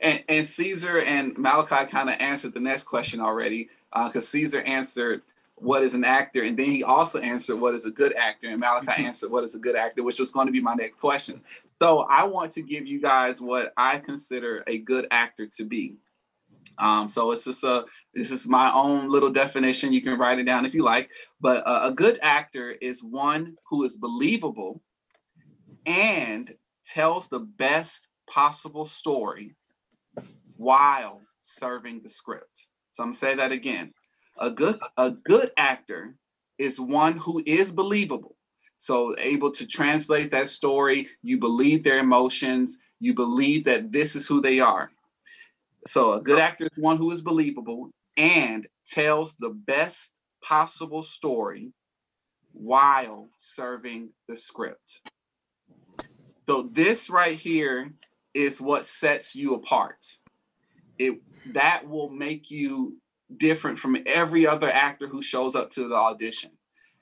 And, 0.00 0.24
and 0.28 0.46
Caesar 0.46 0.98
and 1.00 1.36
Malachi 1.36 1.86
kind 1.90 2.08
of 2.08 2.16
answered 2.18 2.54
the 2.54 2.60
next 2.60 2.84
question 2.84 3.20
already 3.20 3.68
because 3.92 4.16
uh, 4.16 4.20
Caesar 4.20 4.62
answered 4.62 5.22
what 5.62 5.84
is 5.84 5.94
an 5.94 6.04
actor, 6.04 6.42
and 6.42 6.58
then 6.58 6.66
he 6.66 6.82
also 6.82 7.20
answered 7.20 7.56
what 7.56 7.74
is 7.74 7.86
a 7.86 7.90
good 7.90 8.14
actor, 8.14 8.48
and 8.48 8.58
Malachi 8.58 8.86
mm-hmm. 8.86 9.04
answered 9.04 9.30
what 9.30 9.44
is 9.44 9.54
a 9.54 9.60
good 9.60 9.76
actor, 9.76 10.02
which 10.02 10.18
was 10.18 10.32
going 10.32 10.46
to 10.46 10.52
be 10.52 10.60
my 10.60 10.74
next 10.74 10.98
question. 10.98 11.40
So 11.80 12.00
I 12.10 12.24
want 12.24 12.50
to 12.52 12.62
give 12.62 12.84
you 12.86 13.00
guys 13.00 13.40
what 13.40 13.72
I 13.76 13.98
consider 13.98 14.64
a 14.66 14.78
good 14.78 15.06
actor 15.12 15.46
to 15.46 15.64
be. 15.64 15.96
Um, 16.78 17.08
so 17.08 17.30
it's 17.30 17.44
just 17.44 17.62
a 17.62 17.84
this 18.12 18.30
is 18.30 18.48
my 18.48 18.72
own 18.72 19.08
little 19.08 19.30
definition. 19.30 19.92
You 19.92 20.02
can 20.02 20.18
write 20.18 20.40
it 20.40 20.44
down 20.44 20.66
if 20.66 20.74
you 20.74 20.82
like. 20.82 21.10
But 21.40 21.62
uh, 21.66 21.82
a 21.84 21.92
good 21.92 22.18
actor 22.22 22.70
is 22.80 23.02
one 23.02 23.56
who 23.68 23.84
is 23.84 23.96
believable 23.96 24.82
and 25.86 26.50
tells 26.84 27.28
the 27.28 27.40
best 27.40 28.08
possible 28.26 28.84
story 28.84 29.54
while 30.56 31.20
serving 31.38 32.00
the 32.00 32.08
script. 32.08 32.68
So 32.90 33.02
I'm 33.02 33.10
gonna 33.10 33.16
say 33.16 33.34
that 33.36 33.52
again. 33.52 33.92
A 34.38 34.50
good 34.50 34.78
a 34.96 35.12
good 35.24 35.50
actor 35.56 36.14
is 36.58 36.80
one 36.80 37.16
who 37.16 37.42
is 37.46 37.72
believable. 37.72 38.36
So 38.78 39.14
able 39.18 39.50
to 39.52 39.66
translate 39.66 40.30
that 40.32 40.48
story, 40.48 41.08
you 41.22 41.38
believe 41.38 41.84
their 41.84 41.98
emotions, 41.98 42.78
you 42.98 43.14
believe 43.14 43.64
that 43.64 43.92
this 43.92 44.16
is 44.16 44.26
who 44.26 44.40
they 44.40 44.58
are. 44.60 44.90
So 45.86 46.14
a 46.14 46.20
good 46.20 46.38
actor 46.38 46.68
is 46.70 46.78
one 46.78 46.96
who 46.96 47.10
is 47.10 47.20
believable 47.20 47.90
and 48.16 48.66
tells 48.88 49.36
the 49.36 49.50
best 49.50 50.18
possible 50.42 51.02
story 51.02 51.72
while 52.52 53.28
serving 53.36 54.10
the 54.28 54.36
script. 54.36 55.02
So 56.46 56.62
this 56.72 57.08
right 57.08 57.34
here 57.34 57.92
is 58.34 58.60
what 58.60 58.86
sets 58.86 59.34
you 59.34 59.54
apart. 59.54 60.04
It 60.98 61.20
that 61.46 61.88
will 61.88 62.08
make 62.08 62.50
you 62.50 62.98
different 63.38 63.78
from 63.78 63.96
every 64.06 64.46
other 64.46 64.68
actor 64.70 65.06
who 65.06 65.22
shows 65.22 65.54
up 65.54 65.70
to 65.70 65.88
the 65.88 65.94
audition 65.94 66.50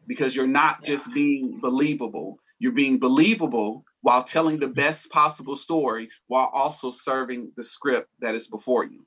because 0.07 0.35
you're 0.35 0.47
not 0.47 0.83
just 0.85 1.13
being 1.15 1.59
believable. 1.61 2.39
You're 2.59 2.73
being 2.73 2.99
believable 2.99 3.85
while 4.03 4.25
telling 4.25 4.59
the 4.59 4.69
best 4.69 5.11
possible 5.11 5.57
story 5.57 6.09
while 6.27 6.51
also 6.53 6.91
serving 6.91 7.53
the 7.57 7.65
script 7.65 8.09
that 8.21 8.35
is 8.35 8.49
before 8.49 8.85
you. 8.85 9.05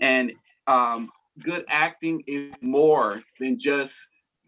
And 0.00 0.32
um, 0.66 1.10
good 1.42 1.64
acting 1.68 2.22
is 2.26 2.52
more 2.60 3.22
than 3.40 3.58
just 3.58 3.96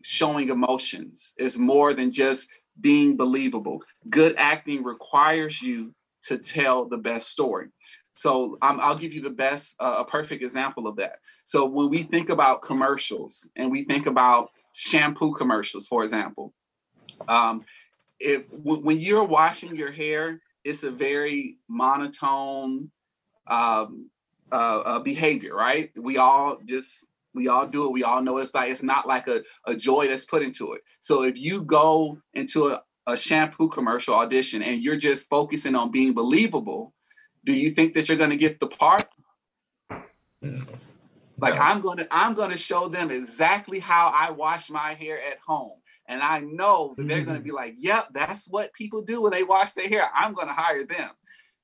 showing 0.03 0.49
emotions, 0.49 1.35
it's 1.37 1.59
more 1.59 1.93
than 1.93 2.11
just 2.11 2.49
being 2.81 3.17
believable. 3.17 3.83
Good 4.09 4.35
acting 4.37 4.83
requires 4.83 5.61
you 5.61 5.95
to 6.25 6.39
tell 6.39 6.87
the 6.87 6.97
best 6.97 7.29
story. 7.29 7.69
So 8.13 8.59
I'll 8.61 8.99
give 8.99 9.13
you 9.13 9.23
the 9.23 9.31
best, 9.31 9.77
uh, 9.81 9.97
a 9.99 10.05
perfect 10.05 10.43
example 10.43 10.87
of 10.87 10.97
that. 10.97 11.21
So 11.45 11.67
when 11.67 11.91
we 11.91 12.03
think 12.03 12.29
about 12.29 12.63
commercials 12.63 13.49
and 13.57 13.71
we 13.71 13.85
think 13.85 14.07
about 14.07 14.51
shampoo 14.73 15.33
commercials, 15.33 15.87
for 15.87 16.03
example, 16.03 16.53
um, 17.29 17.65
if 18.19 18.51
w- 18.51 18.83
when 18.83 18.99
you're 18.99 19.25
washing 19.25 19.75
your 19.77 19.91
hair, 19.91 20.41
it's 20.65 20.83
a 20.83 20.91
very 20.91 21.57
monotone 21.69 22.91
um, 23.47 24.11
uh, 24.53 24.81
uh, 24.85 24.99
behavior, 24.99 25.55
right? 25.55 25.91
We 25.97 26.19
all 26.19 26.59
just 26.65 27.07
we 27.33 27.49
all 27.49 27.67
do 27.67 27.87
it. 27.87 27.93
We 27.93 28.03
all 28.03 28.23
know 28.23 28.39
it's 28.39 28.55
like 28.55 28.71
it's 28.71 28.83
not 28.83 29.07
like 29.07 29.29
a, 29.29 29.43
a 29.67 29.75
joy 29.75 30.09
that's 30.09 30.25
put 30.25 30.43
into 30.43 30.73
it. 30.73 30.83
So 31.01 31.23
if 31.23 31.39
you 31.39 31.63
go 31.63 32.19
into 32.35 32.69
a, 32.69 32.83
a 33.07 33.17
shampoo 33.17 33.69
commercial 33.69 34.15
audition 34.15 34.63
and 34.63 34.83
you're 34.83 34.97
just 34.97 35.29
focusing 35.29 35.75
on 35.75 35.91
being 35.91 36.13
believable, 36.13 36.93
do 37.45 37.53
you 37.53 37.71
think 37.71 37.95
that 37.95 38.09
you're 38.09 38.19
going 38.19 38.31
to 38.31 38.37
get 38.37 38.61
the 38.61 38.67
part? 38.67 39.09
Mm. 40.45 40.67
Like 41.39 41.59
I'm 41.59 41.81
going 41.81 41.99
to 41.99 42.09
I'm 42.11 42.35
going 42.35 42.51
to 42.51 42.59
show 42.59 42.89
them 42.89 43.11
exactly 43.11 43.79
how 43.79 44.13
I 44.15 44.31
wash 44.31 44.71
my 44.71 44.95
hair 44.95 45.19
at 45.19 45.39
home. 45.39 45.79
And 46.07 46.23
I 46.23 46.41
know 46.41 46.95
that 46.97 47.07
they're 47.07 47.25
going 47.25 47.37
to 47.37 47.43
be 47.43 47.51
mm. 47.51 47.55
like, 47.55 47.75
"Yep, 47.79 48.09
that's 48.13 48.49
what 48.49 48.75
people 48.75 49.03
do 49.03 49.23
when 49.23 49.33
they 49.33 49.45
wash 49.45 49.73
their 49.73 49.89
hair. 49.89 50.05
I'm 50.15 50.35
going 50.35 50.49
to 50.49 50.55
hire 50.55 50.85
them." 50.85 51.09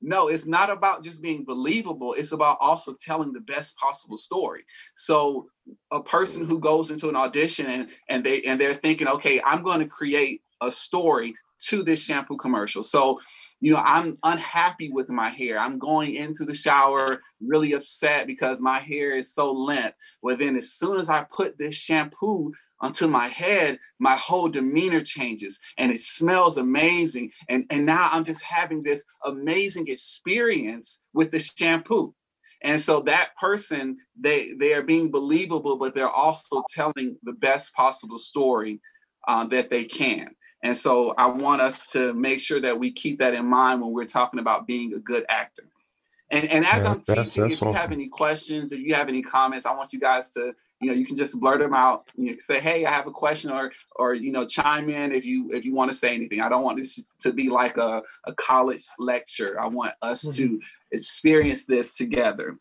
No, 0.02 0.28
it's 0.28 0.46
not 0.46 0.70
about 0.70 1.02
just 1.02 1.22
being 1.22 1.44
believable. 1.44 2.12
It's 2.12 2.32
about 2.32 2.58
also 2.60 2.94
telling 2.94 3.32
the 3.32 3.40
best 3.40 3.76
possible 3.78 4.18
story. 4.18 4.64
So 4.94 5.48
a 5.90 6.02
person 6.02 6.44
who 6.44 6.58
goes 6.58 6.90
into 6.90 7.08
an 7.08 7.16
audition 7.16 7.66
and, 7.66 7.88
and 8.08 8.22
they 8.22 8.42
and 8.42 8.60
they're 8.60 8.74
thinking, 8.74 9.08
okay, 9.08 9.40
I'm 9.44 9.62
going 9.62 9.80
to 9.80 9.86
create 9.86 10.42
a 10.60 10.70
story 10.70 11.34
to 11.68 11.82
this 11.82 12.00
shampoo 12.00 12.36
commercial. 12.36 12.82
So 12.82 13.20
you 13.60 13.72
know, 13.72 13.80
I'm 13.82 14.18
unhappy 14.22 14.90
with 14.90 15.08
my 15.08 15.30
hair. 15.30 15.58
I'm 15.58 15.78
going 15.78 16.14
into 16.14 16.44
the 16.44 16.54
shower 16.54 17.22
really 17.40 17.72
upset 17.72 18.26
because 18.26 18.60
my 18.60 18.78
hair 18.78 19.12
is 19.12 19.32
so 19.32 19.52
limp. 19.52 19.94
Well, 20.22 20.36
then 20.36 20.56
as 20.56 20.72
soon 20.72 20.98
as 20.98 21.08
I 21.08 21.24
put 21.24 21.58
this 21.58 21.74
shampoo 21.74 22.52
onto 22.80 23.06
my 23.06 23.28
head, 23.28 23.78
my 23.98 24.14
whole 24.16 24.48
demeanor 24.48 25.00
changes 25.00 25.58
and 25.78 25.90
it 25.90 26.00
smells 26.00 26.58
amazing. 26.58 27.30
And, 27.48 27.64
and 27.70 27.86
now 27.86 28.10
I'm 28.12 28.24
just 28.24 28.42
having 28.42 28.82
this 28.82 29.04
amazing 29.24 29.88
experience 29.88 31.02
with 31.14 31.30
the 31.30 31.38
shampoo. 31.38 32.14
And 32.62 32.80
so 32.80 33.00
that 33.02 33.36
person, 33.40 33.98
they 34.18 34.52
they 34.54 34.72
are 34.74 34.82
being 34.82 35.10
believable, 35.10 35.76
but 35.76 35.94
they're 35.94 36.08
also 36.08 36.64
telling 36.70 37.16
the 37.22 37.34
best 37.34 37.74
possible 37.74 38.18
story 38.18 38.80
uh, 39.28 39.44
that 39.46 39.70
they 39.70 39.84
can. 39.84 40.34
And 40.62 40.76
so 40.76 41.14
I 41.18 41.26
want 41.26 41.60
us 41.60 41.90
to 41.92 42.12
make 42.14 42.40
sure 42.40 42.60
that 42.60 42.78
we 42.78 42.90
keep 42.90 43.18
that 43.20 43.34
in 43.34 43.46
mind 43.46 43.80
when 43.80 43.92
we're 43.92 44.04
talking 44.06 44.40
about 44.40 44.66
being 44.66 44.94
a 44.94 44.98
good 44.98 45.24
actor. 45.28 45.64
And, 46.30 46.44
and 46.50 46.64
as 46.66 46.82
Yeah, 46.82 46.90
I'm 46.90 47.02
that's- 47.06 47.26
teaching, 47.32 47.42
that's 47.44 47.54
if 47.54 47.60
you 47.62 47.72
have 47.72 47.92
any 47.92 48.08
questions, 48.08 48.72
if 48.72 48.80
you 48.80 48.94
have 48.94 49.08
any 49.08 49.22
comments, 49.22 49.64
I 49.64 49.72
want 49.74 49.92
you 49.92 50.00
guys 50.00 50.30
to, 50.30 50.52
you 50.80 50.88
know, 50.88 50.92
you 50.94 51.06
can 51.06 51.16
just 51.16 51.38
blurt 51.38 51.60
them 51.60 51.72
out. 51.72 52.10
You 52.16 52.30
can 52.30 52.40
say, 52.40 52.58
"Hey, 52.60 52.84
I 52.84 52.90
have 52.90 53.06
a 53.06 53.10
question," 53.12 53.50
or, 53.50 53.72
or 53.94 54.12
you 54.14 54.30
know, 54.32 54.44
chime 54.44 54.90
in 54.90 55.12
if 55.12 55.24
you 55.24 55.48
if 55.52 55.64
you 55.64 55.72
want 55.72 55.90
to 55.90 55.96
say 55.96 56.14
anything. 56.14 56.40
I 56.40 56.48
don't 56.50 56.64
want 56.64 56.76
this 56.78 57.02
to 57.20 57.32
be 57.32 57.48
like 57.48 57.76
a, 57.78 58.02
a 58.24 58.34
college 58.34 58.82
lecture. 58.98 59.58
I 59.60 59.68
want 59.68 59.92
us 60.02 60.22
to 60.36 60.60
experience 60.92 61.64
this 61.64 61.96
together. 61.96 62.58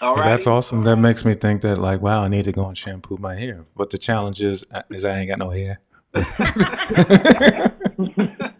All 0.00 0.14
Well, 0.14 0.22
right. 0.22 0.30
That's 0.30 0.46
awesome. 0.46 0.84
That 0.84 0.96
makes 0.96 1.24
me 1.24 1.34
think 1.34 1.62
that 1.62 1.78
like, 1.78 2.00
wow, 2.00 2.22
I 2.22 2.28
need 2.28 2.44
to 2.44 2.52
go 2.52 2.66
and 2.66 2.76
shampoo 2.78 3.16
my 3.16 3.34
hair. 3.34 3.64
But 3.76 3.90
the 3.90 3.98
challenge 3.98 4.40
is, 4.42 4.64
uh, 4.72 4.82
is 4.90 5.04
I 5.04 5.18
ain't 5.18 5.28
got 5.28 5.38
no 5.38 5.50
hair. 5.50 5.80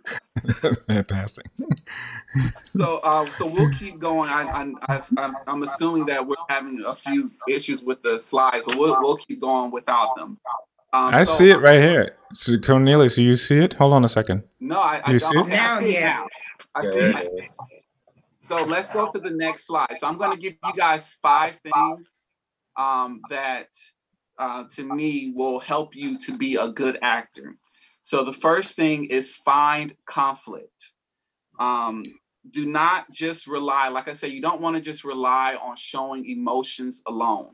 Fantastic. 0.86 1.46
So, 2.76 3.02
um, 3.04 3.28
so 3.36 3.46
we'll 3.46 3.70
keep 3.72 3.98
going. 3.98 4.30
I, 4.30 4.42
I, 4.42 4.72
I, 4.88 5.00
I'm, 5.18 5.34
I'm 5.46 5.62
assuming 5.64 6.06
that 6.06 6.26
we're 6.26 6.34
having 6.48 6.82
a 6.86 6.94
few 6.94 7.30
issues 7.48 7.82
with 7.82 8.02
the 8.02 8.18
slides, 8.18 8.64
but 8.66 8.76
we'll, 8.78 8.96
we'll 9.00 9.16
keep 9.16 9.40
going 9.40 9.70
without 9.70 10.14
them. 10.16 10.38
Um, 10.92 11.14
I 11.14 11.24
so- 11.24 11.34
see 11.34 11.50
it 11.50 11.60
right 11.60 11.80
here. 11.80 12.16
So 12.34 12.56
Cornelius, 12.58 13.16
do 13.16 13.22
you 13.22 13.36
see 13.36 13.58
it? 13.58 13.74
Hold 13.74 13.92
on 13.92 14.04
a 14.04 14.08
second. 14.08 14.44
No, 14.60 14.78
I, 14.80 15.00
I 15.04 15.12
You 15.12 15.18
don't. 15.18 15.32
see 15.32 15.38
it? 15.38 15.42
Okay, 15.42 15.52
I 15.52 15.56
Now, 15.56 15.78
see 15.80 15.88
it 15.88 15.92
yeah. 16.00 16.06
now. 16.06 16.26
I 16.76 16.82
see 16.82 16.88
it. 16.98 17.16
it 17.16 17.44
is. 17.44 17.58
So 18.48 18.64
let's 18.64 18.92
go 18.92 19.08
to 19.10 19.18
the 19.18 19.30
next 19.30 19.66
slide. 19.66 19.96
So 19.98 20.06
I'm 20.06 20.16
going 20.16 20.30
to 20.32 20.38
give 20.38 20.52
you 20.64 20.72
guys 20.76 21.12
five 21.22 21.56
things 21.64 22.26
um, 22.76 23.20
that, 23.30 23.66
uh, 24.40 24.64
to 24.70 24.82
me, 24.82 25.32
will 25.34 25.60
help 25.60 25.94
you 25.94 26.18
to 26.18 26.36
be 26.36 26.56
a 26.56 26.68
good 26.68 26.98
actor. 27.02 27.56
So 28.02 28.24
the 28.24 28.32
first 28.32 28.74
thing 28.74 29.04
is 29.04 29.36
find 29.36 29.94
conflict. 30.06 30.94
Um, 31.58 32.02
do 32.50 32.66
not 32.66 33.10
just 33.10 33.46
rely, 33.46 33.88
like 33.88 34.08
I 34.08 34.14
said, 34.14 34.30
you 34.30 34.40
don't 34.40 34.62
want 34.62 34.76
to 34.76 34.82
just 34.82 35.04
rely 35.04 35.56
on 35.62 35.76
showing 35.76 36.24
emotions 36.26 37.02
alone. 37.06 37.52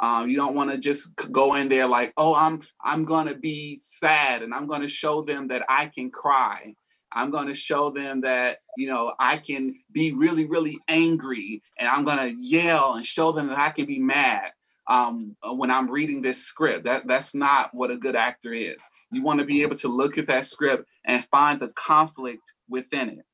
Um, 0.00 0.28
you 0.28 0.36
don't 0.36 0.56
want 0.56 0.72
to 0.72 0.78
just 0.78 1.14
go 1.30 1.54
in 1.54 1.68
there 1.68 1.86
like, 1.86 2.12
oh, 2.16 2.34
I'm 2.34 2.62
I'm 2.82 3.04
to 3.28 3.36
be 3.36 3.78
sad, 3.80 4.42
and 4.42 4.52
I'm 4.52 4.66
to 4.82 4.88
show 4.88 5.22
them 5.22 5.46
that 5.48 5.64
I 5.68 5.86
can 5.86 6.10
cry. 6.10 6.74
I'm 7.12 7.30
to 7.46 7.54
show 7.54 7.90
them 7.90 8.22
that, 8.22 8.58
you 8.76 8.88
know, 8.88 9.14
I 9.20 9.36
can 9.36 9.76
be 9.92 10.12
really, 10.12 10.46
really 10.46 10.76
angry 10.88 11.62
and 11.78 11.88
I'm 11.88 12.04
to 12.18 12.34
yell 12.36 12.94
and 12.94 13.06
show 13.06 13.30
them 13.30 13.46
that 13.46 13.58
I 13.58 13.70
can 13.70 13.86
be 13.86 14.00
mad 14.00 14.50
um, 14.86 15.36
when 15.42 15.70
I'm 15.70 15.90
reading 15.90 16.22
this 16.22 16.44
script. 16.44 16.84
That, 16.84 17.06
that's 17.06 17.34
not 17.34 17.72
what 17.74 17.90
a 17.90 17.96
good 17.96 18.16
actor 18.16 18.52
is. 18.52 18.82
You 19.10 19.22
want 19.22 19.40
to 19.40 19.46
be 19.46 19.62
able 19.62 19.76
to 19.76 19.88
look 19.88 20.18
at 20.18 20.26
that 20.26 20.46
script 20.46 20.88
and 21.04 21.24
find 21.26 21.60
the 21.60 21.68
conflict 21.68 22.54
within 22.68 23.08
it. 23.10 23.24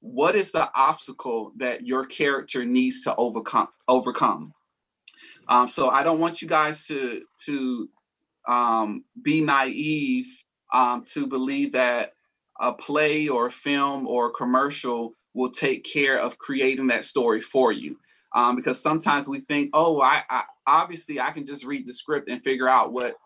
What 0.00 0.34
is 0.34 0.52
the 0.52 0.70
obstacle 0.74 1.52
that 1.56 1.86
your 1.86 2.04
character 2.04 2.64
needs 2.64 3.02
to 3.04 3.14
overcome? 3.16 3.68
Overcome. 3.88 4.52
Um, 5.48 5.68
so 5.68 5.88
I 5.88 6.02
don't 6.02 6.20
want 6.20 6.42
you 6.42 6.48
guys 6.48 6.86
to 6.86 7.22
to 7.46 7.88
um, 8.46 9.04
be 9.22 9.40
naive 9.40 10.26
um, 10.72 11.04
to 11.12 11.26
believe 11.26 11.72
that 11.72 12.12
a 12.60 12.72
play 12.72 13.28
or 13.28 13.46
a 13.46 13.50
film 13.50 14.06
or 14.06 14.26
a 14.26 14.32
commercial 14.32 15.14
will 15.34 15.50
take 15.50 15.84
care 15.84 16.18
of 16.18 16.38
creating 16.38 16.86
that 16.88 17.04
story 17.04 17.40
for 17.40 17.72
you. 17.72 17.98
Um, 18.34 18.56
because 18.56 18.82
sometimes 18.82 19.28
we 19.28 19.40
think, 19.40 19.70
oh, 19.74 20.00
I, 20.00 20.22
I 20.28 20.42
obviously 20.66 21.20
I 21.20 21.30
can 21.30 21.46
just 21.46 21.64
read 21.64 21.86
the 21.86 21.92
script 21.92 22.28
and 22.28 22.42
figure 22.42 22.68
out 22.68 22.92
what 22.92 23.16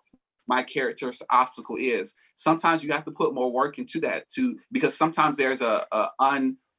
my 0.46 0.62
character's 0.62 1.22
obstacle 1.30 1.76
is. 1.78 2.14
Sometimes 2.36 2.82
you 2.82 2.92
have 2.92 3.04
to 3.04 3.10
put 3.10 3.34
more 3.34 3.52
work 3.52 3.78
into 3.78 4.00
that 4.00 4.28
too, 4.28 4.58
because 4.72 4.96
sometimes 4.96 5.36
there's 5.36 5.60
a, 5.60 5.86
a 5.92 6.08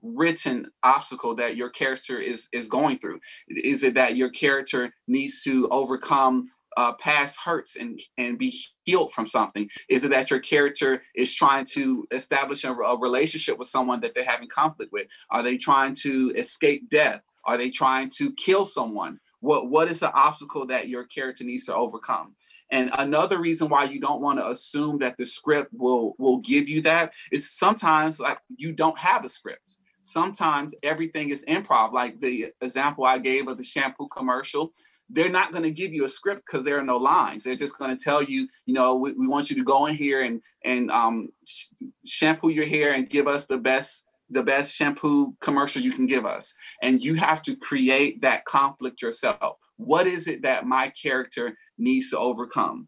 unwritten 0.03 0.71
obstacle 0.83 1.35
that 1.35 1.55
your 1.55 1.69
character 1.69 2.17
is 2.17 2.49
is 2.51 2.67
going 2.67 2.97
through. 2.99 3.19
Is 3.47 3.83
it 3.83 3.93
that 3.95 4.15
your 4.15 4.29
character 4.29 4.91
needs 5.07 5.43
to 5.43 5.67
overcome 5.69 6.49
uh, 6.77 6.93
past 6.93 7.37
hurts 7.43 7.75
and 7.75 7.99
and 8.17 8.37
be 8.37 8.57
healed 8.83 9.11
from 9.11 9.27
something? 9.27 9.69
Is 9.89 10.03
it 10.03 10.11
that 10.11 10.31
your 10.31 10.39
character 10.39 11.03
is 11.15 11.33
trying 11.33 11.65
to 11.73 12.07
establish 12.11 12.63
a, 12.63 12.73
a 12.73 12.99
relationship 12.99 13.57
with 13.57 13.67
someone 13.67 13.99
that 14.01 14.13
they're 14.13 14.23
having 14.23 14.49
conflict 14.49 14.91
with? 14.91 15.07
Are 15.29 15.43
they 15.43 15.57
trying 15.57 15.93
to 16.01 16.31
escape 16.35 16.89
death? 16.89 17.21
Are 17.45 17.57
they 17.57 17.69
trying 17.69 18.09
to 18.17 18.33
kill 18.33 18.65
someone? 18.65 19.19
What 19.41 19.69
what 19.69 19.89
is 19.89 20.01
the 20.01 20.11
obstacle 20.13 20.65
that 20.67 20.89
your 20.89 21.05
character 21.05 21.43
needs 21.43 21.65
to 21.65 21.75
overcome? 21.75 22.35
And 22.71 22.91
another 22.97 23.39
reason 23.39 23.69
why 23.69 23.85
you 23.85 23.99
don't 23.99 24.21
want 24.21 24.39
to 24.39 24.47
assume 24.47 24.99
that 24.99 25.17
the 25.17 25.25
script 25.25 25.71
will 25.73 26.15
will 26.17 26.37
give 26.37 26.69
you 26.69 26.81
that 26.81 27.13
is 27.31 27.51
sometimes 27.51 28.19
like 28.19 28.39
you 28.57 28.73
don't 28.73 28.97
have 28.97 29.25
a 29.25 29.29
script. 29.29 29.77
Sometimes 30.01 30.73
everything 30.83 31.29
is 31.29 31.45
improv. 31.45 31.93
Like 31.93 32.19
the 32.19 32.51
example 32.61 33.05
I 33.05 33.17
gave 33.17 33.47
of 33.47 33.57
the 33.57 33.63
shampoo 33.63 34.07
commercial, 34.07 34.73
they're 35.09 35.29
not 35.29 35.51
going 35.51 35.63
to 35.63 35.71
give 35.71 35.93
you 35.93 36.05
a 36.05 36.09
script 36.09 36.43
because 36.45 36.63
there 36.63 36.77
are 36.77 36.83
no 36.83 36.97
lines. 36.97 37.43
They're 37.43 37.55
just 37.55 37.77
going 37.77 37.95
to 37.95 38.03
tell 38.03 38.21
you, 38.21 38.47
you 38.65 38.73
know, 38.73 38.95
we, 38.95 39.13
we 39.13 39.27
want 39.27 39.49
you 39.49 39.55
to 39.55 39.63
go 39.63 39.87
in 39.87 39.95
here 39.95 40.21
and 40.21 40.41
and 40.63 40.91
um, 40.91 41.29
sh- 41.45 41.67
shampoo 42.05 42.49
your 42.49 42.65
hair 42.65 42.93
and 42.93 43.09
give 43.09 43.27
us 43.27 43.47
the 43.47 43.57
best 43.57 44.05
the 44.29 44.43
best 44.43 44.75
shampoo 44.75 45.35
commercial 45.41 45.81
you 45.81 45.91
can 45.91 46.05
give 46.05 46.25
us. 46.25 46.53
And 46.81 47.01
you 47.01 47.15
have 47.15 47.41
to 47.43 47.55
create 47.55 48.21
that 48.21 48.45
conflict 48.45 49.01
yourself. 49.01 49.57
What 49.77 50.07
is 50.07 50.27
it 50.27 50.43
that 50.43 50.65
my 50.65 50.89
character 50.89 51.57
needs 51.77 52.11
to 52.11 52.19
overcome? 52.19 52.87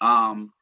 Um, 0.00 0.52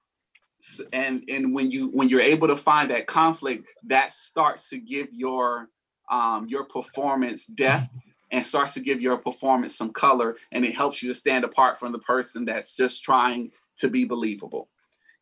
and 0.92 1.24
and 1.28 1.54
when 1.54 1.70
you 1.70 1.88
when 1.88 2.08
you're 2.08 2.20
able 2.20 2.48
to 2.48 2.56
find 2.56 2.90
that 2.90 3.06
conflict, 3.06 3.66
that 3.84 4.12
starts 4.12 4.70
to 4.70 4.78
give 4.78 5.08
your 5.12 5.68
um, 6.10 6.46
your 6.48 6.64
performance 6.64 7.46
depth 7.46 7.88
and 8.30 8.46
starts 8.46 8.74
to 8.74 8.80
give 8.80 9.00
your 9.00 9.18
performance 9.18 9.76
some 9.76 9.92
color 9.92 10.36
and 10.52 10.64
it 10.64 10.74
helps 10.74 11.02
you 11.02 11.08
to 11.08 11.14
stand 11.14 11.44
apart 11.44 11.78
from 11.78 11.92
the 11.92 11.98
person 11.98 12.44
that's 12.44 12.76
just 12.76 13.02
trying 13.02 13.50
to 13.78 13.88
be 13.88 14.04
believable. 14.04 14.68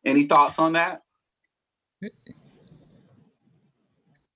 Any 0.05 0.23
thoughts 0.23 0.59
on 0.59 0.73
that? 0.73 1.01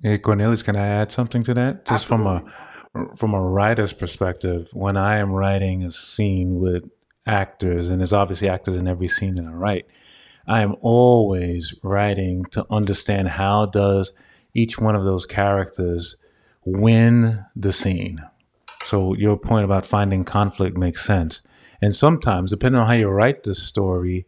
Hey 0.01 0.19
Cornelius, 0.19 0.61
can 0.61 0.75
I 0.75 0.87
add 0.87 1.11
something 1.11 1.41
to 1.43 1.55
that? 1.55 1.85
Just 1.85 2.11
Absolutely. 2.11 2.51
from 2.93 3.11
a 3.11 3.15
from 3.15 3.33
a 3.33 3.41
writer's 3.41 3.93
perspective, 3.93 4.69
when 4.73 4.95
I 4.95 5.17
am 5.17 5.31
writing 5.31 5.83
a 5.83 5.91
scene 5.91 6.59
with 6.59 6.83
actors, 7.25 7.89
and 7.89 7.99
there's 7.99 8.13
obviously 8.13 8.47
actors 8.47 8.75
in 8.75 8.87
every 8.87 9.07
scene 9.07 9.35
that 9.35 9.45
I 9.45 9.51
write, 9.51 9.85
I 10.47 10.61
am 10.61 10.75
always 10.81 11.75
writing 11.83 12.45
to 12.51 12.65
understand 12.69 13.29
how 13.29 13.65
does 13.65 14.13
each 14.53 14.79
one 14.79 14.95
of 14.95 15.03
those 15.03 15.25
characters 15.25 16.15
win 16.63 17.45
the 17.55 17.73
scene. 17.73 18.21
So 18.85 19.13
your 19.13 19.37
point 19.37 19.65
about 19.65 19.85
finding 19.85 20.23
conflict 20.23 20.77
makes 20.77 21.03
sense. 21.03 21.41
And 21.81 21.93
sometimes, 21.93 22.51
depending 22.51 22.81
on 22.81 22.87
how 22.87 22.93
you 22.93 23.09
write 23.09 23.43
the 23.43 23.53
story, 23.53 24.25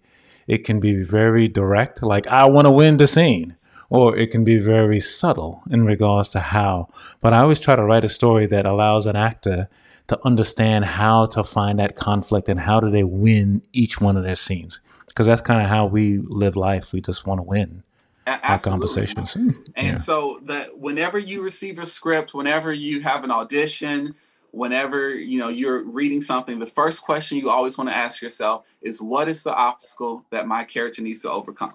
it 0.47 0.65
can 0.65 0.79
be 0.79 1.03
very 1.03 1.47
direct, 1.47 2.03
like 2.03 2.27
I 2.27 2.45
want 2.45 2.65
to 2.65 2.71
win 2.71 2.97
the 2.97 3.07
scene, 3.07 3.55
or 3.89 4.15
it 4.15 4.27
can 4.31 4.43
be 4.43 4.57
very 4.57 4.99
subtle 4.99 5.63
in 5.69 5.85
regards 5.85 6.29
to 6.29 6.39
how. 6.39 6.87
But 7.21 7.33
I 7.33 7.41
always 7.41 7.59
try 7.59 7.75
to 7.75 7.83
write 7.83 8.05
a 8.05 8.09
story 8.09 8.45
that 8.47 8.65
allows 8.65 9.05
an 9.05 9.15
actor 9.15 9.69
to 10.07 10.19
understand 10.25 10.85
how 10.85 11.27
to 11.27 11.43
find 11.43 11.79
that 11.79 11.95
conflict 11.95 12.49
and 12.49 12.59
how 12.61 12.79
do 12.79 12.89
they 12.89 13.03
win 13.03 13.61
each 13.73 13.99
one 14.01 14.17
of 14.17 14.23
their 14.23 14.35
scenes. 14.35 14.79
Because 15.07 15.27
that's 15.27 15.41
kind 15.41 15.61
of 15.61 15.69
how 15.69 15.85
we 15.85 16.19
live 16.19 16.55
life. 16.55 16.93
We 16.93 17.01
just 17.01 17.25
want 17.25 17.39
to 17.39 17.43
win 17.43 17.83
A- 18.27 18.51
our 18.51 18.59
conversations. 18.59 19.33
Hmm, 19.33 19.49
And 19.75 19.87
Yeah. 19.87 19.95
so 19.95 20.39
that 20.43 20.79
whenever 20.79 21.17
you 21.17 21.41
receive 21.41 21.79
a 21.79 21.85
script, 21.85 22.33
whenever 22.33 22.73
you 22.73 23.01
have 23.01 23.23
an 23.23 23.31
audition, 23.31 24.15
whenever 24.51 25.13
you 25.13 25.39
know 25.39 25.47
you're 25.47 25.83
reading 25.83 26.21
something, 26.21 26.59
the 26.59 26.65
first 26.65 27.01
question 27.03 27.37
you 27.37 27.49
always 27.49 27.77
want 27.77 27.89
to 27.89 27.95
ask 27.95 28.21
yourself 28.21 28.65
is 28.81 29.01
what 29.01 29.27
is 29.27 29.43
the 29.43 29.53
obstacle 29.53 30.25
that 30.31 30.47
my 30.47 30.63
character 30.63 31.01
needs 31.01 31.21
to 31.21 31.29
overcome? 31.29 31.73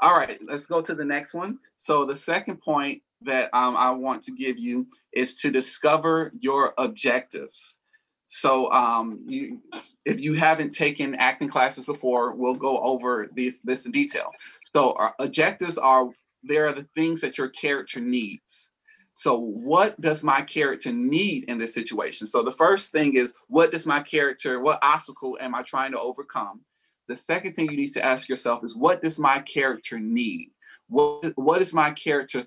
All 0.00 0.16
right, 0.16 0.38
let's 0.46 0.66
go 0.66 0.80
to 0.80 0.94
the 0.94 1.04
next 1.04 1.34
one. 1.34 1.58
So 1.76 2.04
the 2.04 2.16
second 2.16 2.60
point 2.60 3.02
that 3.22 3.48
um, 3.54 3.76
I 3.76 3.90
want 3.90 4.22
to 4.24 4.32
give 4.32 4.58
you 4.58 4.86
is 5.12 5.34
to 5.36 5.50
discover 5.50 6.32
your 6.38 6.74
objectives. 6.78 7.78
So 8.26 8.70
um, 8.72 9.24
you, 9.26 9.60
if 10.04 10.20
you 10.20 10.34
haven't 10.34 10.72
taken 10.72 11.14
acting 11.14 11.48
classes 11.48 11.86
before, 11.86 12.34
we'll 12.34 12.54
go 12.54 12.78
over 12.80 13.28
these 13.34 13.62
this 13.62 13.86
in 13.86 13.92
detail. 13.92 14.30
So 14.64 14.94
our 14.94 15.14
objectives 15.18 15.78
are 15.78 16.10
there 16.42 16.66
are 16.66 16.72
the 16.72 16.88
things 16.94 17.20
that 17.20 17.38
your 17.38 17.48
character 17.48 18.00
needs. 18.00 18.72
So, 19.14 19.38
what 19.38 19.96
does 19.98 20.24
my 20.24 20.42
character 20.42 20.92
need 20.92 21.44
in 21.44 21.58
this 21.58 21.72
situation? 21.72 22.26
So, 22.26 22.42
the 22.42 22.52
first 22.52 22.90
thing 22.90 23.14
is, 23.14 23.34
what 23.46 23.70
does 23.70 23.86
my 23.86 24.00
character, 24.00 24.60
what 24.60 24.80
obstacle 24.82 25.38
am 25.40 25.54
I 25.54 25.62
trying 25.62 25.92
to 25.92 26.00
overcome? 26.00 26.62
The 27.08 27.16
second 27.16 27.54
thing 27.54 27.70
you 27.70 27.76
need 27.76 27.92
to 27.92 28.04
ask 28.04 28.28
yourself 28.28 28.64
is, 28.64 28.76
what 28.76 29.02
does 29.02 29.18
my 29.18 29.40
character 29.40 29.98
need? 29.98 30.50
What, 30.88 31.32
what 31.36 31.62
is 31.62 31.74
my 31.74 31.90
character 31.90 32.44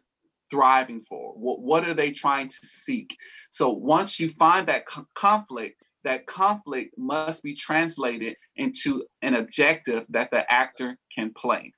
thriving 0.49 1.01
for? 1.01 1.33
What, 1.33 1.61
what 1.61 1.87
are 1.87 1.93
they 1.93 2.11
trying 2.11 2.47
to 2.47 2.57
seek? 2.63 3.15
So, 3.51 3.69
once 3.69 4.19
you 4.19 4.29
find 4.29 4.67
that 4.67 4.87
co- 4.87 5.07
conflict, 5.15 5.81
that 6.03 6.25
conflict 6.25 6.97
must 6.97 7.43
be 7.43 7.53
translated 7.53 8.35
into 8.55 9.03
an 9.21 9.35
objective 9.35 10.05
that 10.09 10.31
the 10.31 10.49
actor 10.51 10.97
can 11.13 11.33
play. 11.33 11.73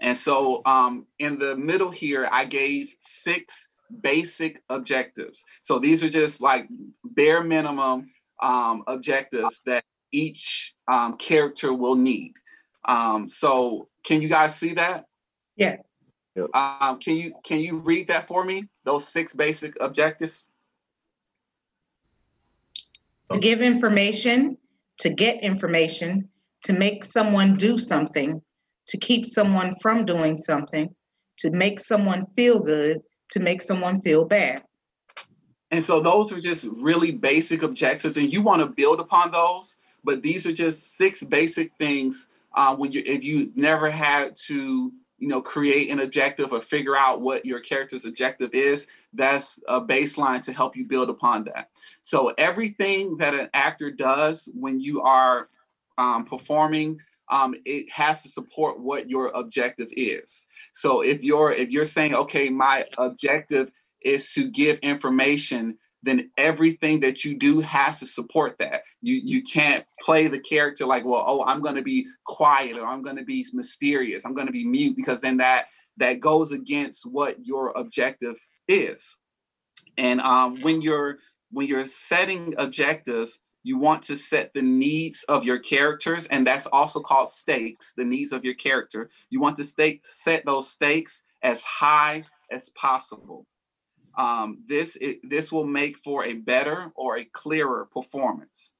And 0.00 0.16
so 0.16 0.62
um, 0.66 1.06
in 1.18 1.38
the 1.38 1.56
middle 1.56 1.90
here, 1.90 2.28
I 2.30 2.44
gave 2.44 2.94
six 2.98 3.68
basic 4.02 4.60
objectives. 4.68 5.44
So 5.62 5.78
these 5.78 6.02
are 6.02 6.08
just 6.08 6.42
like 6.42 6.68
bare 7.04 7.42
minimum 7.42 8.10
um, 8.42 8.82
objectives 8.86 9.62
that 9.66 9.84
each 10.14 10.74
um, 10.88 11.16
character 11.16 11.72
will 11.72 11.96
need. 11.96 12.34
Um, 12.84 13.28
so 13.28 13.88
can 14.04 14.22
you 14.22 14.28
guys 14.28 14.56
see 14.56 14.74
that? 14.74 15.06
Yeah. 15.56 15.76
Yep. 16.36 16.54
Um, 16.54 16.98
can 16.98 17.16
you 17.16 17.32
can 17.44 17.60
you 17.60 17.78
read 17.78 18.08
that 18.08 18.26
for 18.26 18.44
me? 18.44 18.68
Those 18.84 19.06
six 19.08 19.34
basic 19.34 19.76
objectives. 19.80 20.46
To 23.32 23.38
give 23.38 23.62
information, 23.62 24.58
to 24.98 25.08
get 25.08 25.42
information, 25.42 26.28
to 26.64 26.72
make 26.72 27.04
someone 27.04 27.56
do 27.56 27.78
something, 27.78 28.42
to 28.88 28.98
keep 28.98 29.24
someone 29.26 29.74
from 29.80 30.04
doing 30.04 30.36
something, 30.36 30.94
to 31.38 31.50
make 31.50 31.80
someone 31.80 32.26
feel 32.36 32.60
good, 32.60 33.00
to 33.30 33.40
make 33.40 33.62
someone 33.62 34.00
feel 34.00 34.24
bad. 34.24 34.62
And 35.70 35.82
so 35.82 36.00
those 36.00 36.32
are 36.32 36.40
just 36.40 36.68
really 36.70 37.12
basic 37.12 37.62
objectives, 37.62 38.16
and 38.16 38.32
you 38.32 38.42
want 38.42 38.60
to 38.60 38.66
build 38.66 39.00
upon 39.00 39.32
those. 39.32 39.78
But 40.04 40.22
these 40.22 40.46
are 40.46 40.52
just 40.52 40.96
six 40.96 41.22
basic 41.22 41.72
things. 41.76 42.28
Uh, 42.52 42.76
when 42.76 42.92
you, 42.92 43.02
if 43.04 43.24
you 43.24 43.50
never 43.56 43.90
had 43.90 44.36
to, 44.36 44.92
you 45.18 45.28
know, 45.28 45.40
create 45.40 45.90
an 45.90 46.00
objective 46.00 46.52
or 46.52 46.60
figure 46.60 46.96
out 46.96 47.20
what 47.20 47.44
your 47.44 47.60
character's 47.60 48.04
objective 48.04 48.50
is, 48.52 48.86
that's 49.12 49.60
a 49.66 49.80
baseline 49.80 50.42
to 50.42 50.52
help 50.52 50.76
you 50.76 50.84
build 50.84 51.08
upon 51.08 51.44
that. 51.44 51.70
So 52.02 52.32
everything 52.38 53.16
that 53.16 53.34
an 53.34 53.48
actor 53.54 53.90
does 53.90 54.48
when 54.54 54.80
you 54.80 55.02
are 55.02 55.48
um, 55.98 56.24
performing, 56.24 57.00
um, 57.30 57.54
it 57.64 57.90
has 57.90 58.22
to 58.22 58.28
support 58.28 58.78
what 58.78 59.08
your 59.08 59.28
objective 59.28 59.88
is. 59.92 60.46
So 60.74 61.00
if 61.02 61.24
you're 61.24 61.50
if 61.50 61.70
you're 61.70 61.84
saying, 61.84 62.14
okay, 62.14 62.50
my 62.50 62.84
objective 62.98 63.70
is 64.02 64.32
to 64.34 64.50
give 64.50 64.78
information, 64.80 65.78
then 66.04 66.30
everything 66.36 67.00
that 67.00 67.24
you 67.24 67.34
do 67.34 67.60
has 67.60 67.98
to 68.00 68.06
support 68.06 68.58
that. 68.58 68.82
You 69.00 69.20
you 69.22 69.42
can't 69.42 69.84
play 70.00 70.26
the 70.28 70.38
character 70.38 70.86
like, 70.86 71.04
well, 71.04 71.24
oh, 71.26 71.44
I'm 71.44 71.62
going 71.62 71.76
to 71.76 71.82
be 71.82 72.06
quiet 72.26 72.76
or 72.76 72.86
I'm 72.86 73.02
going 73.02 73.16
to 73.16 73.24
be 73.24 73.44
mysterious. 73.52 74.24
I'm 74.24 74.34
going 74.34 74.46
to 74.46 74.52
be 74.52 74.64
mute 74.64 74.96
because 74.96 75.20
then 75.20 75.38
that 75.38 75.66
that 75.96 76.20
goes 76.20 76.52
against 76.52 77.10
what 77.10 77.44
your 77.44 77.70
objective 77.76 78.36
is. 78.68 79.18
And 79.96 80.20
um, 80.20 80.60
when 80.60 80.82
you're 80.82 81.18
when 81.50 81.66
you're 81.66 81.86
setting 81.86 82.54
objectives, 82.58 83.40
you 83.62 83.78
want 83.78 84.02
to 84.04 84.16
set 84.16 84.52
the 84.52 84.62
needs 84.62 85.24
of 85.24 85.44
your 85.44 85.58
characters, 85.58 86.26
and 86.26 86.46
that's 86.46 86.66
also 86.66 87.00
called 87.00 87.30
stakes. 87.30 87.94
The 87.96 88.04
needs 88.04 88.32
of 88.32 88.44
your 88.44 88.54
character. 88.54 89.08
You 89.30 89.40
want 89.40 89.56
to 89.56 89.64
stake, 89.64 90.02
set 90.04 90.44
those 90.44 90.68
stakes 90.68 91.24
as 91.42 91.64
high 91.64 92.24
as 92.50 92.68
possible. 92.70 93.46
Um, 94.16 94.62
this 94.66 94.96
it, 94.96 95.18
this 95.28 95.50
will 95.50 95.66
make 95.66 95.98
for 95.98 96.24
a 96.24 96.34
better 96.34 96.92
or 96.94 97.16
a 97.16 97.24
clearer 97.24 97.88
performance. 97.92 98.74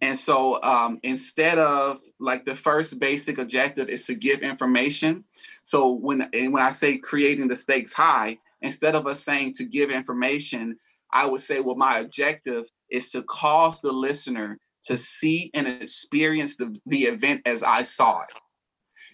And 0.00 0.18
so 0.18 0.62
um, 0.62 0.98
instead 1.02 1.58
of 1.58 2.00
like 2.20 2.44
the 2.44 2.56
first 2.56 2.98
basic 2.98 3.38
objective 3.38 3.88
is 3.88 4.06
to 4.06 4.14
give 4.14 4.40
information. 4.40 5.24
So 5.62 5.92
when 5.92 6.28
and 6.34 6.52
when 6.52 6.62
I 6.62 6.72
say 6.72 6.98
creating 6.98 7.48
the 7.48 7.56
stakes 7.56 7.92
high, 7.92 8.38
instead 8.60 8.94
of 8.94 9.06
us 9.06 9.20
saying 9.20 9.54
to 9.54 9.64
give 9.64 9.90
information, 9.90 10.78
I 11.10 11.26
would 11.26 11.40
say, 11.40 11.60
well, 11.60 11.76
my 11.76 11.98
objective 11.98 12.66
is 12.90 13.10
to 13.12 13.22
cause 13.22 13.80
the 13.80 13.92
listener 13.92 14.58
to 14.86 14.98
see 14.98 15.50
and 15.54 15.66
experience 15.66 16.56
the, 16.56 16.76
the 16.84 17.04
event 17.04 17.42
as 17.46 17.62
I 17.62 17.84
saw 17.84 18.22
it. 18.22 18.38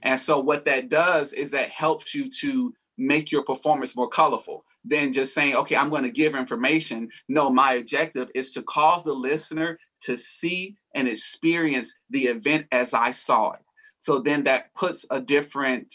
And 0.02 0.18
so 0.18 0.40
what 0.40 0.64
that 0.64 0.88
does 0.88 1.32
is 1.32 1.50
that 1.50 1.68
helps 1.68 2.14
you 2.14 2.30
to 2.40 2.74
make 3.00 3.32
your 3.32 3.42
performance 3.42 3.96
more 3.96 4.08
colorful 4.08 4.64
than 4.84 5.12
just 5.12 5.34
saying, 5.34 5.56
okay, 5.56 5.74
I'm 5.74 5.88
going 5.88 6.02
to 6.02 6.10
give 6.10 6.34
information. 6.34 7.08
No, 7.28 7.50
my 7.50 7.74
objective 7.74 8.30
is 8.34 8.52
to 8.52 8.62
cause 8.62 9.04
the 9.04 9.14
listener 9.14 9.78
to 10.02 10.16
see 10.16 10.76
and 10.94 11.08
experience 11.08 11.94
the 12.10 12.24
event 12.24 12.66
as 12.70 12.92
I 12.92 13.10
saw 13.10 13.52
it. 13.52 13.60
So 14.00 14.20
then 14.20 14.44
that 14.44 14.74
puts 14.74 15.06
a 15.10 15.20
different 15.20 15.92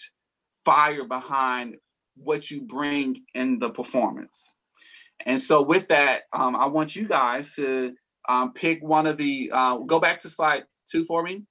fire 0.64 1.04
behind 1.04 1.76
what 2.18 2.50
you 2.50 2.62
bring 2.62 3.24
in 3.36 3.60
the 3.60 3.70
performance. 3.70 4.56
And 5.26 5.40
so 5.40 5.62
with 5.62 5.88
that, 5.90 6.24
um, 6.34 6.56
I 6.56 6.66
want 6.66 6.96
you 6.96 7.08
guys 7.08 7.56
to 7.56 7.94
um, 8.28 8.54
pick 8.54 8.84
one 8.84 9.06
of 9.06 9.18
the, 9.18 9.52
uh, 9.54 9.78
go 9.78 10.00
back 10.00 10.22
to 10.22 10.30
slide 10.30 10.66
two 10.90 11.04
for 11.04 11.22
me. 11.22 11.46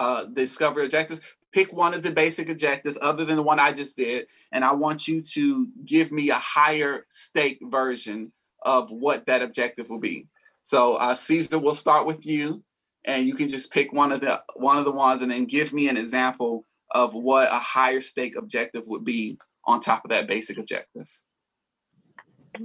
Uh, 0.00 0.24
discover 0.24 0.82
objectives. 0.82 1.20
Pick 1.52 1.72
one 1.72 1.94
of 1.94 2.02
the 2.02 2.10
basic 2.10 2.48
objectives 2.48 2.98
other 3.00 3.24
than 3.24 3.36
the 3.36 3.42
one 3.42 3.60
I 3.60 3.72
just 3.72 3.96
did. 3.96 4.26
And 4.52 4.64
I 4.64 4.72
want 4.72 5.06
you 5.06 5.22
to 5.22 5.68
give 5.84 6.10
me 6.10 6.30
a 6.30 6.34
higher 6.34 7.04
stake 7.08 7.58
version 7.62 8.32
of 8.62 8.90
what 8.90 9.26
that 9.26 9.42
objective 9.42 9.90
will 9.90 10.00
be. 10.00 10.28
So 10.62 10.96
uh, 10.96 11.14
Caesar, 11.14 11.58
we'll 11.58 11.74
start 11.74 12.06
with 12.06 12.26
you. 12.26 12.62
And 13.04 13.26
you 13.26 13.34
can 13.34 13.48
just 13.48 13.72
pick 13.72 13.92
one 13.92 14.12
of 14.12 14.20
the 14.20 14.40
one 14.54 14.78
of 14.78 14.84
the 14.84 14.92
ones 14.92 15.22
and 15.22 15.30
then 15.30 15.44
give 15.44 15.72
me 15.72 15.88
an 15.88 15.96
example 15.96 16.64
of 16.92 17.14
what 17.14 17.48
a 17.48 17.58
higher 17.58 18.00
stake 18.00 18.36
objective 18.36 18.84
would 18.86 19.04
be 19.04 19.38
on 19.64 19.80
top 19.80 20.04
of 20.04 20.10
that 20.10 20.28
basic 20.28 20.58
objective. 20.58 21.08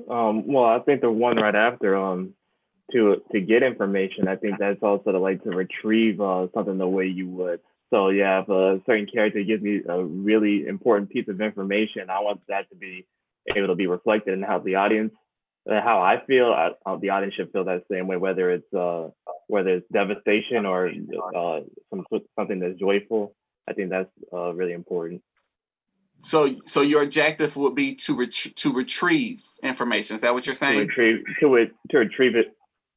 Um, 0.09 0.45
well, 0.47 0.65
I 0.65 0.79
think 0.79 1.01
the 1.01 1.09
one 1.09 1.37
right 1.37 1.55
after, 1.55 1.95
um, 1.95 2.33
to 2.91 3.21
to 3.31 3.41
get 3.41 3.63
information, 3.63 4.27
I 4.27 4.35
think 4.35 4.59
that's 4.59 4.81
also 4.83 5.11
to 5.11 5.19
like 5.19 5.43
to 5.43 5.49
retrieve 5.49 6.21
uh, 6.21 6.47
something 6.53 6.77
the 6.77 6.87
way 6.87 7.07
you 7.07 7.27
would. 7.29 7.59
So 7.89 8.09
yeah, 8.09 8.41
if 8.41 8.49
a 8.49 8.81
certain 8.85 9.07
character 9.07 9.41
gives 9.43 9.63
me 9.63 9.81
a 9.87 10.03
really 10.03 10.67
important 10.67 11.09
piece 11.09 11.27
of 11.27 11.39
information, 11.39 12.09
I 12.09 12.19
want 12.19 12.41
that 12.47 12.69
to 12.69 12.75
be 12.75 13.05
able 13.55 13.67
to 13.67 13.75
be 13.75 13.87
reflected 13.87 14.33
in 14.33 14.43
how 14.43 14.59
the 14.59 14.75
audience, 14.75 15.13
uh, 15.69 15.81
how 15.81 16.01
I 16.01 16.21
feel, 16.25 16.47
I, 16.47 16.71
how 16.85 16.97
the 16.97 17.11
audience 17.11 17.35
should 17.35 17.51
feel 17.51 17.63
that 17.65 17.83
same 17.89 18.07
way, 18.07 18.17
whether 18.17 18.51
it's 18.51 18.73
uh, 18.73 19.09
whether 19.47 19.75
it's 19.77 19.87
devastation 19.91 20.65
or 20.65 20.87
uh, 20.87 21.61
some 21.89 22.05
something 22.37 22.59
that's 22.59 22.79
joyful. 22.79 23.33
I 23.69 23.73
think 23.73 23.89
that's 23.89 24.09
uh, 24.33 24.53
really 24.53 24.73
important. 24.73 25.21
So, 26.21 26.55
so 26.65 26.81
your 26.81 27.03
objective 27.03 27.55
would 27.57 27.75
be 27.75 27.95
to 27.95 28.15
ret- 28.15 28.31
to 28.31 28.73
retrieve 28.73 29.43
information. 29.61 30.15
Is 30.15 30.21
that 30.21 30.33
what 30.33 30.45
you're 30.45 30.55
saying? 30.55 30.79
To 30.79 30.85
retrieve 30.87 31.25
to 31.39 31.55
it 31.55 31.71
to 31.91 31.97
retrieve 31.99 32.35
it 32.35 32.53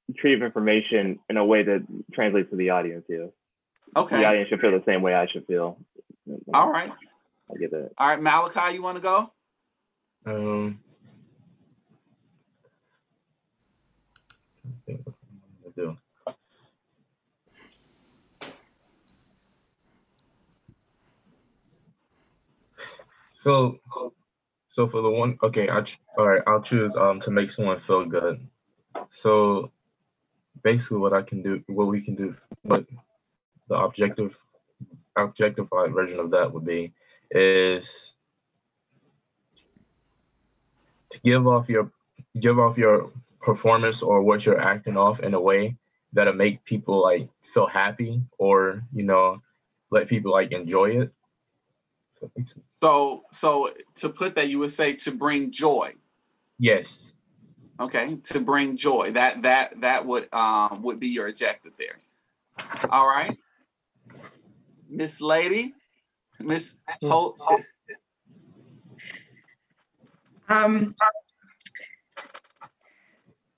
retrieve 0.09 0.43
information 0.43 1.19
in 1.29 1.37
a 1.37 1.45
way 1.45 1.63
that 1.63 1.87
translates 2.13 2.51
to 2.51 2.57
the 2.57 2.71
audience. 2.71 3.05
Yeah. 3.09 3.27
Okay. 3.97 4.21
The 4.21 4.25
audience 4.27 4.49
should 4.49 4.61
feel 4.61 4.71
the 4.71 4.83
same 4.87 5.03
way 5.03 5.15
I 5.15 5.27
should 5.27 5.47
feel. 5.47 5.79
All 6.55 6.71
right. 6.71 6.93
I 7.53 7.59
get 7.59 7.71
that. 7.73 7.91
All 7.99 8.09
right, 8.09 8.21
Malachi, 8.21 8.75
you 8.75 8.83
want 8.83 8.97
to 8.97 9.03
go? 9.03 9.33
Um, 10.27 10.81
I 14.89 14.97
do. 15.75 15.97
So, 23.33 23.79
so 24.69 24.87
for 24.87 25.01
the 25.01 25.11
one, 25.11 25.39
okay, 25.43 25.71
I 25.71 25.83
all 26.19 26.29
right, 26.29 26.43
I'll 26.47 26.61
choose 26.61 26.95
um 26.95 27.21
to 27.21 27.31
make 27.31 27.51
someone 27.51 27.79
feel 27.79 28.05
good. 28.05 28.47
So, 29.09 29.73
basically, 30.63 30.99
what 30.99 31.15
I 31.15 31.23
can 31.23 31.43
do, 31.43 31.63
what 31.67 31.87
we 31.87 32.05
can 32.05 32.15
do, 32.15 32.37
what 32.63 32.85
the 33.71 33.77
objective, 33.77 34.37
objectified 35.17 35.95
version 35.95 36.19
of 36.19 36.33
that 36.33 36.53
would 36.53 36.67
be, 36.67 36.93
is 37.31 38.15
to 41.09 41.21
give 41.21 41.47
off 41.47 41.69
your 41.69 41.91
give 42.41 42.59
off 42.59 42.77
your 42.77 43.11
performance 43.41 44.03
or 44.03 44.23
what 44.23 44.45
you're 44.45 44.61
acting 44.61 44.97
off 44.97 45.21
in 45.21 45.35
a 45.35 45.41
way 45.41 45.77
that'll 46.13 46.35
make 46.35 46.65
people 46.65 47.01
like 47.03 47.29
feel 47.43 47.67
happy 47.67 48.21
or 48.39 48.83
you 48.93 49.05
know 49.05 49.41
let 49.91 50.09
people 50.09 50.33
like 50.33 50.53
enjoy 50.53 50.91
it. 50.91 51.13
So 52.83 53.23
so 53.31 53.71
to 53.97 54.09
put 54.09 54.35
that 54.35 54.49
you 54.49 54.59
would 54.59 54.73
say 54.73 54.95
to 54.95 55.13
bring 55.13 55.53
joy. 55.53 55.95
Yes. 56.59 57.13
Okay 57.79 58.17
to 58.25 58.41
bring 58.41 58.77
joy. 58.77 59.13
That 59.13 59.43
that 59.43 59.81
that 59.81 60.05
would 60.07 60.29
um 60.35 60.83
would 60.83 60.99
be 60.99 61.09
your 61.09 61.29
objective 61.29 61.77
there. 61.77 61.99
All 62.91 63.07
right 63.07 63.39
miss 64.91 65.21
lady 65.21 65.75
miss 66.39 66.77
Holt, 67.03 67.39
Um, 70.49 70.95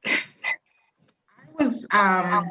I 0.06 0.10
was 1.58 1.86
um 1.92 2.50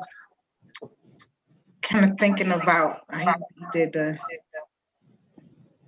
kind 1.81 2.11
of 2.11 2.17
thinking 2.17 2.51
about 2.51 3.01
I 3.09 3.33
did 3.71 3.93
the 3.93 4.17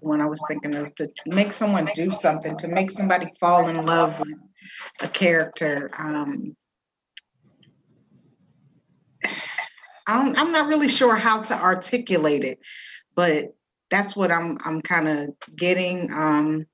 when 0.01 0.21
I 0.21 0.25
was 0.25 0.43
thinking 0.47 0.75
of 0.75 0.93
to 0.95 1.09
make 1.25 1.51
someone 1.51 1.87
do 1.95 2.11
something, 2.11 2.57
to 2.57 2.67
make 2.67 2.91
somebody 2.91 3.31
fall 3.39 3.67
in 3.69 3.85
love 3.85 4.19
with 4.19 4.37
a 5.01 5.07
character. 5.07 5.89
Um, 5.97 6.55
I'm 10.07 10.35
I'm 10.35 10.51
not 10.51 10.67
really 10.67 10.87
sure 10.87 11.15
how 11.15 11.41
to 11.43 11.59
articulate 11.59 12.43
it, 12.43 12.59
but 13.15 13.55
that's 13.89 14.15
what 14.15 14.31
I'm 14.31 14.57
I'm 14.63 14.81
kind 14.81 15.07
of 15.07 15.29
getting. 15.55 16.11
Um, 16.11 16.65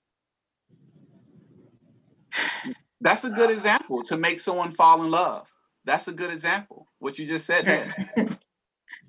that's 3.01 3.23
a 3.23 3.29
good 3.29 3.51
example 3.51 4.01
to 4.03 4.17
make 4.17 4.39
someone 4.39 4.73
fall 4.73 5.03
in 5.03 5.11
love. 5.11 5.47
That's 5.85 6.07
a 6.07 6.13
good 6.13 6.31
example. 6.31 6.87
What 6.99 7.17
you 7.17 7.25
just 7.25 7.45
said. 7.45 7.93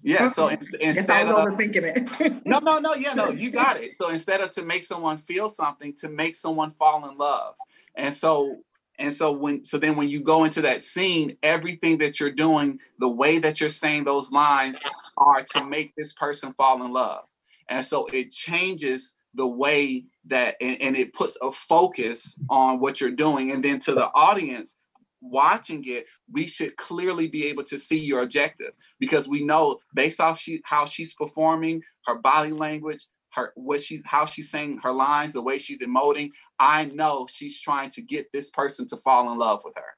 Yeah. 0.03 0.31
So 0.31 0.49
in, 0.49 0.59
instead 0.81 1.29
of 1.29 1.35
overthinking 1.35 2.21
it. 2.21 2.47
no, 2.47 2.59
no, 2.59 2.79
no. 2.79 2.95
Yeah, 2.95 3.15
no. 3.15 3.31
You 3.31 3.51
got 3.51 3.77
it. 3.77 3.97
So 3.99 4.09
instead 4.09 4.41
of 4.41 4.51
to 4.53 4.63
make 4.63 4.85
someone 4.85 5.19
feel 5.19 5.49
something, 5.49 5.95
to 5.99 6.09
make 6.09 6.37
someone 6.37 6.73
fall 6.73 7.09
in 7.09 7.19
love, 7.19 7.55
and 7.95 8.15
so 8.15 8.63
and 9.01 9.15
so 9.15 9.33
when 9.33 9.65
so 9.65 9.79
then 9.79 9.97
when 9.97 10.09
you 10.09 10.23
go 10.23 10.45
into 10.45 10.61
that 10.63 10.83
scene, 10.83 11.37
everything 11.43 11.99
that 11.99 12.21
you're 12.21 12.31
doing, 12.31 12.79
the 12.99 13.09
way 13.09 13.39
that 13.39 13.61
you're 13.61 13.69
saying 13.71 14.05
those 14.05 14.31
lines, 14.31 14.79
are 15.17 15.43
to 15.55 15.65
make 15.65 15.95
this 15.97 16.13
person 16.13 16.53
fall 16.53 16.85
in 16.85 16.93
love, 16.93 17.25
and 17.69 17.85
so 17.85 18.07
it 18.13 18.31
changes 18.31 19.17
the 19.35 19.47
way 19.47 20.05
that 20.27 20.57
and, 20.61 20.81
and, 20.83 20.97
it 20.97 21.13
puts 21.15 21.39
a 21.41 21.53
focus 21.53 22.39
on 22.49 22.81
what 22.81 23.01
you're 23.01 23.11
doing. 23.11 23.53
And 23.53 23.65
then 23.65 23.79
to 23.81 23.95
the 23.95 24.11
audience 24.13 24.77
watching 25.23 25.85
it 25.87 26.07
we 26.33 26.47
should 26.47 26.75
clearly 26.77 27.29
be 27.29 27.47
able 27.47 27.63
to 27.65 27.79
see 27.79 27.99
your 27.99 28.23
objective. 28.23 28.73
Because 28.99 29.29
we 29.29 29.45
know 29.45 29.79
based 29.95 30.21
off 30.21 30.39
she 30.39 30.61
how 30.65 30.85
she's 30.85 31.15
performing 31.15 31.83
her 32.07 32.17
body 32.19 32.53
language 32.53 33.07
her 33.33 33.53
what 33.55 33.81
she's 33.81 34.03
how 34.05 34.25
she's 34.25 34.51
saying 34.51 34.79
her 34.83 34.93
lines 34.93 35.33
the 35.33 35.43
way 35.43 35.59
she's 35.59 35.83
emoting 35.83 36.31
i 36.59 36.85
know 36.87 37.27
she's 37.31 37.61
trying 37.61 37.91
to 37.91 38.03
get 38.03 38.31
this 38.33 38.51
person 38.51 38.87
to 38.89 38.97
fall 38.97 39.31
in 39.33 39.39
love 39.39 39.61
with 39.65 39.75
her. 39.77 39.95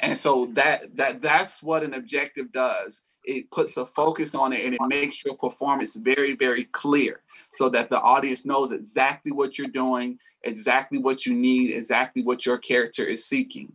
And 0.00 0.16
so 0.16 0.46
that 0.54 0.96
that 0.96 1.22
that's 1.22 1.62
what 1.62 1.82
an 1.82 1.94
objective 1.94 2.52
does. 2.52 3.02
It 3.24 3.50
puts 3.50 3.76
a 3.76 3.84
focus 3.84 4.34
on 4.34 4.52
it 4.52 4.64
and 4.64 4.74
it 4.74 4.80
makes 4.88 5.22
your 5.24 5.36
performance 5.36 5.96
very 5.96 6.34
very 6.34 6.64
clear 6.64 7.22
so 7.52 7.68
that 7.70 7.90
the 7.90 8.00
audience 8.00 8.46
knows 8.46 8.72
exactly 8.72 9.30
what 9.30 9.58
you're 9.58 9.68
doing 9.68 10.18
exactly 10.42 10.98
what 10.98 11.26
you 11.26 11.34
need 11.34 11.70
exactly 11.74 12.22
what 12.22 12.46
your 12.46 12.56
character 12.56 13.04
is 13.04 13.26
seeking. 13.26 13.72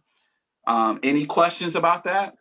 Um, 0.67 0.99
any 1.03 1.27
questions 1.27 1.75
about 1.75 2.05
that? 2.05 2.33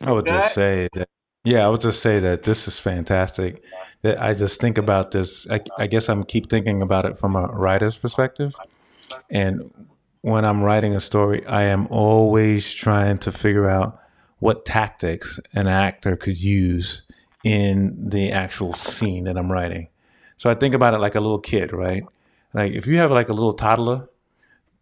I 0.00 0.12
would 0.12 0.26
just 0.26 0.54
say 0.54 0.88
that 0.92 1.08
yeah 1.48 1.64
i 1.64 1.68
would 1.68 1.80
just 1.80 2.00
say 2.00 2.20
that 2.20 2.42
this 2.42 2.68
is 2.68 2.78
fantastic 2.78 3.62
i 4.18 4.34
just 4.34 4.60
think 4.60 4.78
about 4.78 5.10
this 5.10 5.48
I, 5.50 5.60
I 5.78 5.86
guess 5.86 6.08
i'm 6.08 6.24
keep 6.24 6.48
thinking 6.50 6.82
about 6.82 7.04
it 7.04 7.18
from 7.18 7.36
a 7.36 7.46
writer's 7.46 7.96
perspective 7.96 8.54
and 9.30 9.70
when 10.20 10.44
i'm 10.44 10.62
writing 10.62 10.94
a 10.94 11.00
story 11.00 11.44
i 11.46 11.62
am 11.62 11.86
always 11.88 12.72
trying 12.72 13.18
to 13.18 13.32
figure 13.32 13.68
out 13.68 14.00
what 14.38 14.64
tactics 14.64 15.40
an 15.54 15.66
actor 15.66 16.16
could 16.16 16.38
use 16.38 17.02
in 17.44 18.10
the 18.10 18.30
actual 18.30 18.74
scene 18.74 19.24
that 19.24 19.36
I'm 19.36 19.50
writing. 19.50 19.88
So 20.36 20.50
I 20.50 20.54
think 20.54 20.74
about 20.74 20.94
it 20.94 20.98
like 20.98 21.14
a 21.14 21.20
little 21.20 21.40
kid, 21.40 21.72
right? 21.72 22.04
Like 22.54 22.72
if 22.72 22.86
you 22.86 22.98
have 22.98 23.10
like 23.10 23.28
a 23.28 23.32
little 23.32 23.52
toddler, 23.52 24.08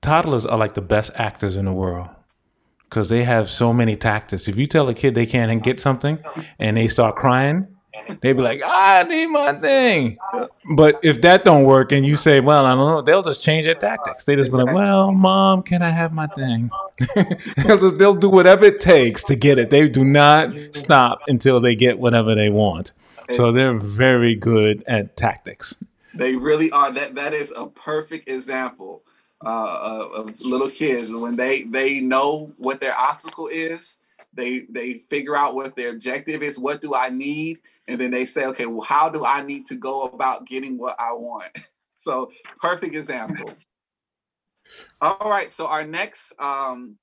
toddlers 0.02 0.44
are 0.44 0.58
like 0.58 0.74
the 0.74 0.82
best 0.82 1.10
actors 1.14 1.56
in 1.56 1.64
the 1.64 1.72
world 1.72 2.08
because 2.88 3.08
they 3.08 3.24
have 3.24 3.48
so 3.48 3.72
many 3.72 3.96
tactics. 3.96 4.48
If 4.48 4.56
you 4.56 4.66
tell 4.66 4.88
a 4.88 4.94
kid 4.94 5.14
they 5.14 5.26
can't 5.26 5.62
get 5.62 5.80
something 5.80 6.18
and 6.58 6.76
they 6.76 6.88
start 6.88 7.16
crying, 7.16 7.68
They'd 8.20 8.34
be 8.34 8.42
like, 8.42 8.60
ah, 8.64 8.98
I 8.98 9.02
need 9.04 9.26
my 9.26 9.52
thing. 9.54 10.18
But 10.76 11.00
if 11.02 11.22
that 11.22 11.44
don't 11.44 11.64
work 11.64 11.92
and 11.92 12.04
you 12.04 12.16
say, 12.16 12.40
well, 12.40 12.64
I 12.64 12.70
don't 12.70 12.78
know, 12.78 13.02
they'll 13.02 13.22
just 13.22 13.42
change 13.42 13.66
their 13.66 13.74
tactics. 13.74 14.24
They 14.24 14.36
just 14.36 14.50
be 14.50 14.56
like, 14.58 14.74
well, 14.74 15.12
mom, 15.12 15.62
can 15.62 15.82
I 15.82 15.90
have 15.90 16.12
my 16.12 16.26
thing? 16.26 16.70
they'll, 17.66 17.78
just, 17.78 17.98
they'll 17.98 18.14
do 18.14 18.28
whatever 18.28 18.64
it 18.64 18.80
takes 18.80 19.24
to 19.24 19.36
get 19.36 19.58
it. 19.58 19.70
They 19.70 19.88
do 19.88 20.04
not 20.04 20.54
stop 20.72 21.22
until 21.26 21.60
they 21.60 21.74
get 21.74 21.98
whatever 21.98 22.34
they 22.34 22.50
want. 22.50 22.92
So 23.32 23.50
they're 23.50 23.78
very 23.78 24.36
good 24.36 24.84
at 24.86 25.16
tactics. 25.16 25.82
They 26.14 26.36
really 26.36 26.70
are. 26.70 26.92
That 26.92 27.16
that 27.16 27.34
is 27.34 27.52
a 27.54 27.66
perfect 27.66 28.30
example 28.30 29.02
uh, 29.44 30.08
of 30.14 30.40
little 30.40 30.70
kids 30.70 31.08
and 31.08 31.20
when 31.20 31.36
they 31.36 31.64
they 31.64 32.00
know 32.00 32.52
what 32.56 32.80
their 32.80 32.96
obstacle 32.96 33.48
is. 33.48 33.98
They 34.32 34.66
they 34.70 35.04
figure 35.08 35.36
out 35.36 35.54
what 35.54 35.76
their 35.76 35.90
objective 35.90 36.42
is. 36.42 36.58
What 36.58 36.80
do 36.80 36.94
I 36.94 37.08
need? 37.08 37.58
and 37.88 38.00
then 38.00 38.10
they 38.10 38.26
say, 38.26 38.46
okay, 38.46 38.66
well, 38.66 38.82
how 38.82 39.08
do 39.08 39.24
I 39.24 39.42
need 39.42 39.66
to 39.66 39.74
go 39.74 40.04
about 40.04 40.46
getting 40.46 40.78
what 40.78 40.96
I 40.98 41.12
want? 41.12 41.56
so 41.94 42.30
perfect 42.60 42.94
example. 42.94 43.52
All 45.00 45.28
right, 45.30 45.50
so 45.50 45.66
our 45.66 45.84
next 45.84 46.32
um 46.40 46.96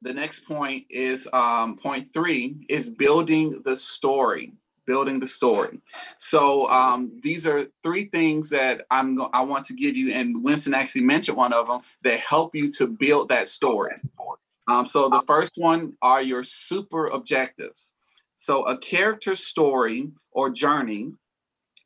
the 0.00 0.12
next 0.12 0.40
point 0.46 0.84
is 0.90 1.28
um 1.32 1.76
point 1.76 2.12
three 2.12 2.66
is 2.68 2.90
building 2.90 3.62
the 3.64 3.76
story 3.76 4.52
building 4.86 5.20
the 5.20 5.26
story 5.26 5.80
so 6.18 6.68
um, 6.70 7.18
these 7.22 7.46
are 7.46 7.66
three 7.82 8.04
things 8.04 8.50
that 8.50 8.84
i'm 8.90 9.16
go- 9.16 9.30
i 9.32 9.42
want 9.42 9.64
to 9.64 9.74
give 9.74 9.96
you 9.96 10.12
and 10.12 10.42
winston 10.42 10.74
actually 10.74 11.02
mentioned 11.02 11.36
one 11.36 11.52
of 11.52 11.66
them 11.66 11.80
that 12.02 12.18
help 12.20 12.54
you 12.54 12.70
to 12.70 12.86
build 12.86 13.28
that 13.28 13.48
story 13.48 13.94
um, 14.68 14.86
so 14.86 15.08
the 15.08 15.22
first 15.22 15.52
one 15.56 15.94
are 16.02 16.22
your 16.22 16.42
super 16.42 17.06
objectives 17.06 17.94
so 18.36 18.64
a 18.66 18.76
character 18.76 19.34
story 19.34 20.10
or 20.32 20.50
journey 20.50 21.12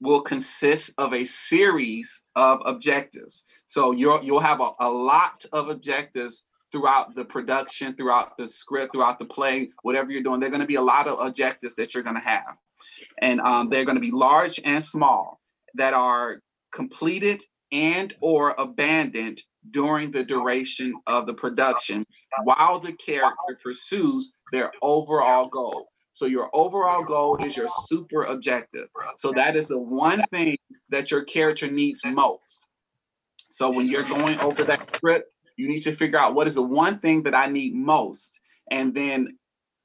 will 0.00 0.20
consist 0.20 0.92
of 0.98 1.14
a 1.14 1.24
series 1.24 2.22
of 2.34 2.60
objectives. 2.66 3.44
So 3.68 3.92
you'll 3.92 4.22
you'll 4.22 4.40
have 4.40 4.60
a, 4.60 4.70
a 4.80 4.90
lot 4.90 5.44
of 5.52 5.68
objectives 5.68 6.44
throughout 6.72 7.14
the 7.14 7.24
production, 7.24 7.94
throughout 7.94 8.36
the 8.36 8.48
script, 8.48 8.92
throughout 8.92 9.18
the 9.18 9.24
play, 9.24 9.70
whatever 9.82 10.10
you're 10.10 10.22
doing. 10.22 10.40
There 10.40 10.48
are 10.48 10.50
going 10.50 10.60
to 10.60 10.66
be 10.66 10.74
a 10.74 10.82
lot 10.82 11.06
of 11.06 11.24
objectives 11.24 11.74
that 11.76 11.94
you're 11.94 12.02
going 12.02 12.16
to 12.16 12.22
have, 12.22 12.56
and 13.20 13.40
um, 13.40 13.68
they're 13.68 13.84
going 13.84 13.96
to 13.96 14.00
be 14.00 14.10
large 14.10 14.60
and 14.64 14.84
small 14.84 15.40
that 15.74 15.94
are 15.94 16.40
completed 16.72 17.42
and 17.72 18.14
or 18.20 18.54
abandoned 18.58 19.42
during 19.70 20.10
the 20.10 20.24
duration 20.24 20.94
of 21.06 21.26
the 21.26 21.34
production 21.34 22.04
while 22.44 22.78
the 22.78 22.92
character 22.92 23.58
pursues 23.62 24.32
their 24.52 24.70
overall 24.82 25.48
goal. 25.48 25.88
So 26.12 26.24
your 26.26 26.48
overall 26.54 27.02
goal 27.02 27.36
is 27.44 27.56
your 27.56 27.68
super 27.86 28.22
objective. 28.22 28.88
So 29.16 29.32
that 29.32 29.56
is 29.56 29.66
the 29.66 29.82
one 29.82 30.22
thing 30.30 30.56
that 30.88 31.10
your 31.10 31.22
character 31.24 31.70
needs 31.70 32.00
most. 32.06 32.66
So 33.50 33.70
when 33.70 33.86
you're 33.86 34.02
going 34.02 34.38
over 34.40 34.64
that 34.64 34.94
script, 34.94 35.30
you 35.56 35.68
need 35.68 35.80
to 35.80 35.92
figure 35.92 36.18
out 36.18 36.34
what 36.34 36.46
is 36.46 36.54
the 36.54 36.62
one 36.62 37.00
thing 37.00 37.22
that 37.24 37.34
I 37.34 37.46
need 37.46 37.74
most. 37.74 38.40
And 38.70 38.94
then 38.94 39.36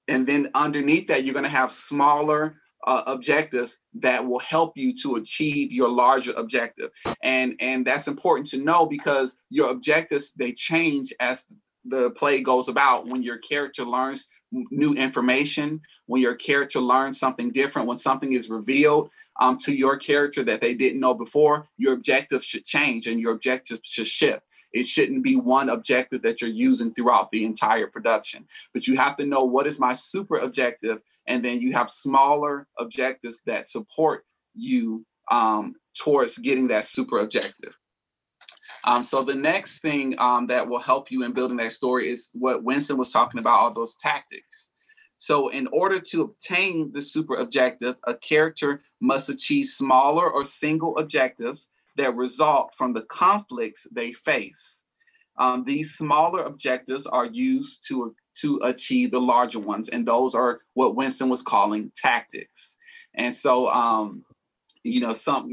and 0.07 0.27
then 0.27 0.49
underneath 0.53 1.07
that 1.07 1.23
you're 1.23 1.33
going 1.33 1.43
to 1.43 1.49
have 1.49 1.71
smaller 1.71 2.55
uh, 2.85 3.03
objectives 3.07 3.77
that 3.93 4.25
will 4.25 4.39
help 4.39 4.77
you 4.77 4.93
to 5.03 5.15
achieve 5.15 5.71
your 5.71 5.89
larger 5.89 6.33
objective. 6.33 6.89
And 7.21 7.55
and 7.59 7.85
that's 7.85 8.07
important 8.07 8.47
to 8.47 8.57
know 8.57 8.85
because 8.85 9.37
your 9.49 9.71
objectives 9.71 10.33
they 10.33 10.51
change 10.51 11.13
as 11.19 11.45
the 11.85 12.11
play 12.11 12.41
goes 12.41 12.67
about. 12.67 13.07
When 13.07 13.23
your 13.23 13.37
character 13.37 13.83
learns 13.83 14.27
new 14.51 14.93
information 14.93 15.81
when 16.07 16.21
your 16.21 16.35
character 16.35 16.79
learns 16.79 17.19
something 17.19 17.51
different 17.51 17.87
when 17.87 17.97
something 17.97 18.33
is 18.33 18.49
revealed 18.49 19.09
um, 19.39 19.57
to 19.57 19.73
your 19.73 19.97
character 19.97 20.43
that 20.43 20.61
they 20.61 20.73
didn't 20.73 20.99
know 20.99 21.13
before 21.13 21.65
your 21.77 21.93
objectives 21.93 22.45
should 22.45 22.65
change 22.65 23.07
and 23.07 23.19
your 23.19 23.31
objectives 23.31 23.81
should 23.83 24.07
shift. 24.07 24.41
It 24.73 24.87
shouldn't 24.87 25.23
be 25.23 25.35
one 25.35 25.69
objective 25.69 26.21
that 26.21 26.41
you're 26.41 26.49
using 26.49 26.93
throughout 26.93 27.31
the 27.31 27.43
entire 27.45 27.87
production. 27.87 28.47
But 28.73 28.87
you 28.87 28.95
have 28.97 29.15
to 29.17 29.25
know 29.25 29.43
what 29.43 29.67
is 29.67 29.79
my 29.79 29.93
super 29.93 30.35
objective 30.35 31.01
and 31.27 31.43
then 31.43 31.61
you 31.61 31.73
have 31.73 31.89
smaller 31.89 32.67
objectives 32.79 33.41
that 33.45 33.69
support 33.69 34.25
you 34.53 35.05
um, 35.29 35.75
towards 35.97 36.37
getting 36.37 36.67
that 36.69 36.85
super 36.85 37.19
objective. 37.19 37.77
Um, 38.83 39.03
so 39.03 39.23
the 39.23 39.35
next 39.35 39.81
thing 39.81 40.15
um, 40.17 40.47
that 40.47 40.67
will 40.67 40.79
help 40.79 41.11
you 41.11 41.23
in 41.23 41.33
building 41.33 41.57
that 41.57 41.71
story 41.71 42.09
is 42.09 42.31
what 42.33 42.63
Winston 42.63 42.97
was 42.97 43.11
talking 43.11 43.39
about, 43.39 43.59
all 43.59 43.73
those 43.73 43.95
tactics. 43.97 44.71
So 45.17 45.49
in 45.49 45.67
order 45.67 45.99
to 45.99 46.23
obtain 46.23 46.91
the 46.91 47.01
super 47.01 47.35
objective, 47.35 47.95
a 48.07 48.15
character 48.15 48.81
must 48.99 49.29
achieve 49.29 49.67
smaller 49.67 50.27
or 50.27 50.43
single 50.43 50.97
objectives 50.97 51.69
that 51.97 52.15
result 52.15 52.73
from 52.75 52.93
the 52.93 53.03
conflicts 53.03 53.85
they 53.91 54.13
face. 54.13 54.85
Um, 55.37 55.63
these 55.63 55.95
smaller 55.95 56.43
objectives 56.43 57.05
are 57.05 57.27
used 57.27 57.87
to 57.87 58.15
to 58.39 58.59
achieve 58.63 59.11
the 59.11 59.21
larger 59.21 59.59
ones. 59.59 59.89
And 59.89 60.07
those 60.07 60.35
are 60.35 60.61
what 60.73 60.95
Winston 60.95 61.29
was 61.29 61.43
calling 61.43 61.91
tactics. 61.95 62.77
And 63.15 63.35
so, 63.35 63.69
um, 63.69 64.23
you 64.83 65.01
know, 65.01 65.13
some 65.13 65.47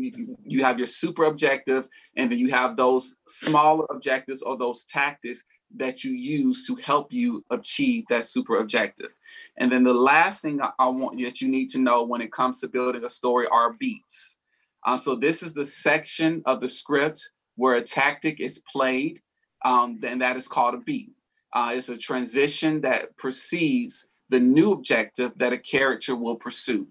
you 0.45 0.65
have 0.65 0.79
your 0.79 0.87
super 0.87 1.25
objective, 1.25 1.89
and 2.17 2.31
then 2.31 2.39
you 2.39 2.51
have 2.51 2.77
those 2.77 3.17
smaller 3.29 3.87
objectives 3.91 4.43
or 4.43 4.57
those 4.57 4.85
tactics 4.85 5.45
that 5.77 6.03
you 6.03 6.13
use 6.13 6.67
to 6.67 6.75
help 6.77 7.13
you 7.13 7.45
achieve 7.51 8.05
that 8.09 8.25
super 8.25 8.57
objective. 8.57 9.11
And 9.59 9.71
then 9.71 9.85
the 9.85 9.93
last 9.93 10.41
thing 10.41 10.61
I 10.79 10.89
want 10.89 11.21
that 11.21 11.43
you 11.43 11.49
need 11.49 11.69
to 11.71 11.79
know 11.79 12.05
when 12.05 12.23
it 12.23 12.33
comes 12.33 12.61
to 12.61 12.69
building 12.69 13.05
a 13.05 13.11
story 13.11 13.47
are 13.49 13.75
beats. 13.75 14.39
Uh, 14.87 14.97
so 14.97 15.15
this 15.15 15.43
is 15.43 15.53
the 15.53 15.67
section 15.67 16.43
of 16.47 16.61
the 16.61 16.69
script 16.69 17.31
where 17.57 17.75
a 17.75 17.83
tactic 17.83 18.41
is 18.41 18.61
played, 18.61 19.21
um, 19.65 20.01
and 20.05 20.23
that 20.23 20.37
is 20.37 20.49
called 20.49 20.75
a 20.75 20.79
beat. 20.79 21.11
Uh, 21.53 21.73
it's 21.75 21.89
a 21.89 21.97
transition 21.97 22.81
that 22.83 23.17
precedes 23.17 24.09
the 24.29 24.41
new 24.41 24.73
objective 24.73 25.33
that 25.37 25.53
a 25.53 25.59
character 25.59 26.15
will 26.15 26.37
pursue. 26.37 26.87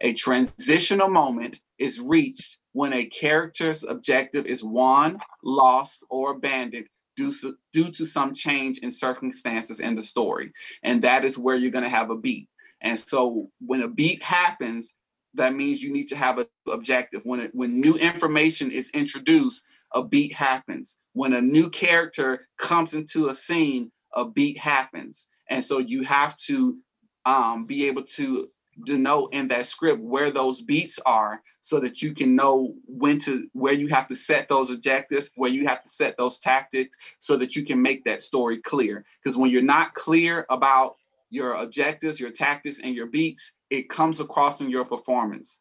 A 0.00 0.14
transitional 0.14 1.08
moment 1.08 1.58
is 1.78 2.00
reached 2.00 2.60
when 2.72 2.92
a 2.92 3.06
character's 3.06 3.84
objective 3.84 4.46
is 4.46 4.62
won, 4.64 5.18
lost, 5.42 6.06
or 6.08 6.30
abandoned 6.30 6.86
due, 7.16 7.32
due 7.72 7.90
to 7.90 8.06
some 8.06 8.32
change 8.32 8.78
in 8.78 8.92
circumstances 8.92 9.80
in 9.80 9.96
the 9.96 10.02
story. 10.02 10.52
And 10.82 11.02
that 11.02 11.24
is 11.24 11.36
where 11.36 11.56
you're 11.56 11.72
going 11.72 11.84
to 11.84 11.90
have 11.90 12.10
a 12.10 12.16
beat. 12.16 12.48
And 12.80 12.98
so 12.98 13.50
when 13.60 13.82
a 13.82 13.88
beat 13.88 14.22
happens, 14.22 14.94
that 15.34 15.54
means 15.54 15.82
you 15.82 15.92
need 15.92 16.08
to 16.08 16.16
have 16.16 16.38
an 16.38 16.46
objective. 16.70 17.22
When 17.24 17.40
it, 17.40 17.50
when 17.52 17.80
new 17.80 17.96
information 17.96 18.70
is 18.70 18.90
introduced, 18.90 19.64
a 19.92 20.04
beat 20.04 20.32
happens. 20.32 20.98
When 21.12 21.32
a 21.32 21.40
new 21.40 21.70
character 21.70 22.48
comes 22.56 22.94
into 22.94 23.28
a 23.28 23.34
scene, 23.34 23.90
a 24.14 24.24
beat 24.24 24.58
happens. 24.58 25.28
And 25.48 25.64
so 25.64 25.78
you 25.78 26.02
have 26.02 26.36
to 26.46 26.78
um, 27.24 27.66
be 27.66 27.88
able 27.88 28.02
to 28.02 28.48
denote 28.84 29.34
in 29.34 29.48
that 29.48 29.66
script 29.66 30.00
where 30.00 30.30
those 30.30 30.62
beats 30.62 30.98
are 31.04 31.42
so 31.60 31.80
that 31.80 32.00
you 32.00 32.14
can 32.14 32.36
know 32.36 32.74
when 32.86 33.18
to 33.18 33.48
where 33.52 33.72
you 33.72 33.88
have 33.88 34.08
to 34.08 34.16
set 34.16 34.48
those 34.48 34.70
objectives 34.70 35.30
where 35.34 35.50
you 35.50 35.66
have 35.66 35.82
to 35.82 35.88
set 35.88 36.16
those 36.16 36.38
tactics 36.38 36.96
so 37.18 37.36
that 37.36 37.56
you 37.56 37.64
can 37.64 37.82
make 37.82 38.04
that 38.04 38.22
story 38.22 38.58
clear. 38.58 39.04
Because 39.22 39.36
when 39.36 39.50
you're 39.50 39.62
not 39.62 39.94
clear 39.94 40.46
about 40.48 40.96
your 41.30 41.52
objectives 41.54 42.18
your 42.18 42.30
tactics 42.30 42.80
and 42.82 42.94
your 42.94 43.06
beats 43.06 43.56
it 43.70 43.90
comes 43.90 44.20
across 44.20 44.60
in 44.60 44.70
your 44.70 44.84
performance. 44.84 45.60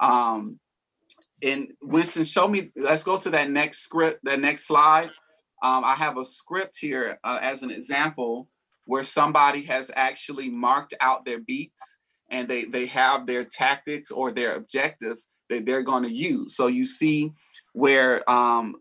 Um 0.00 0.58
and 1.42 1.68
winston 1.82 2.24
show 2.24 2.48
me 2.48 2.70
let's 2.76 3.04
go 3.04 3.18
to 3.18 3.30
that 3.30 3.50
next 3.50 3.78
script 3.80 4.20
that 4.24 4.40
next 4.40 4.66
slide 4.66 5.10
um, 5.62 5.84
I 5.84 5.94
have 5.94 6.18
a 6.18 6.24
script 6.24 6.76
here 6.78 7.18
uh, 7.24 7.38
as 7.40 7.62
an 7.62 7.70
example 7.70 8.48
where 8.84 9.04
somebody 9.04 9.62
has 9.62 9.90
actually 9.94 10.48
marked 10.48 10.94
out 11.00 11.24
their 11.24 11.40
beats 11.40 11.98
and 12.30 12.48
they, 12.48 12.64
they 12.64 12.86
have 12.86 13.26
their 13.26 13.44
tactics 13.44 14.10
or 14.10 14.30
their 14.30 14.54
objectives 14.54 15.28
that 15.48 15.64
they're 15.64 15.82
going 15.82 16.02
to 16.02 16.12
use. 16.12 16.56
So 16.56 16.66
you 16.66 16.86
see 16.86 17.32
where 17.72 18.28
um, 18.30 18.76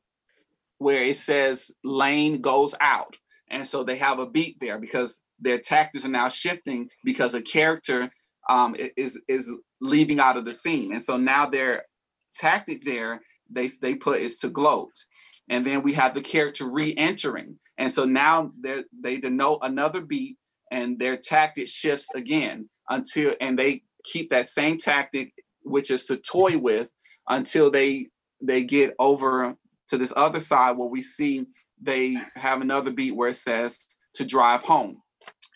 where 0.77 1.03
it 1.03 1.17
says 1.17 1.71
lane 1.83 2.41
goes 2.41 2.75
out. 2.81 3.17
And 3.49 3.67
so 3.67 3.83
they 3.83 3.97
have 3.97 4.19
a 4.19 4.25
beat 4.25 4.57
there 4.59 4.79
because 4.79 5.23
their 5.39 5.59
tactics 5.59 6.05
are 6.05 6.09
now 6.09 6.29
shifting 6.29 6.89
because 7.03 7.33
a 7.33 7.41
character 7.41 8.11
um, 8.49 8.75
is 8.97 9.19
is 9.27 9.49
leaving 9.81 10.19
out 10.19 10.37
of 10.37 10.45
the 10.45 10.53
scene. 10.53 10.91
And 10.91 11.01
so 11.01 11.17
now 11.17 11.45
their 11.45 11.83
tactic 12.35 12.83
there 12.83 13.21
they 13.49 13.67
they 13.81 13.95
put 13.95 14.19
is 14.19 14.37
to 14.39 14.49
gloat 14.49 14.93
and 15.49 15.65
then 15.65 15.83
we 15.83 15.93
have 15.93 16.13
the 16.13 16.21
character 16.21 16.65
re-entering. 16.65 17.57
And 17.77 17.91
so 17.91 18.05
now 18.05 18.51
they 19.01 19.17
denote 19.17 19.59
another 19.61 20.01
beat 20.01 20.37
and 20.71 20.97
their 20.97 21.17
tactic 21.17 21.67
shifts 21.67 22.07
again 22.15 22.69
until 22.89 23.35
and 23.41 23.57
they 23.57 23.83
keep 24.03 24.29
that 24.29 24.47
same 24.47 24.77
tactic 24.77 25.33
which 25.63 25.91
is 25.91 26.05
to 26.05 26.17
toy 26.17 26.57
with 26.57 26.89
until 27.27 27.71
they 27.71 28.07
they 28.41 28.63
get 28.63 28.93
over 28.99 29.55
to 29.87 29.97
this 29.97 30.13
other 30.15 30.39
side 30.39 30.77
where 30.77 30.89
we 30.89 31.01
see 31.01 31.45
they 31.81 32.17
have 32.35 32.61
another 32.61 32.91
beat 32.91 33.15
where 33.15 33.29
it 33.29 33.35
says 33.35 33.85
to 34.13 34.25
drive 34.25 34.61
home. 34.61 35.01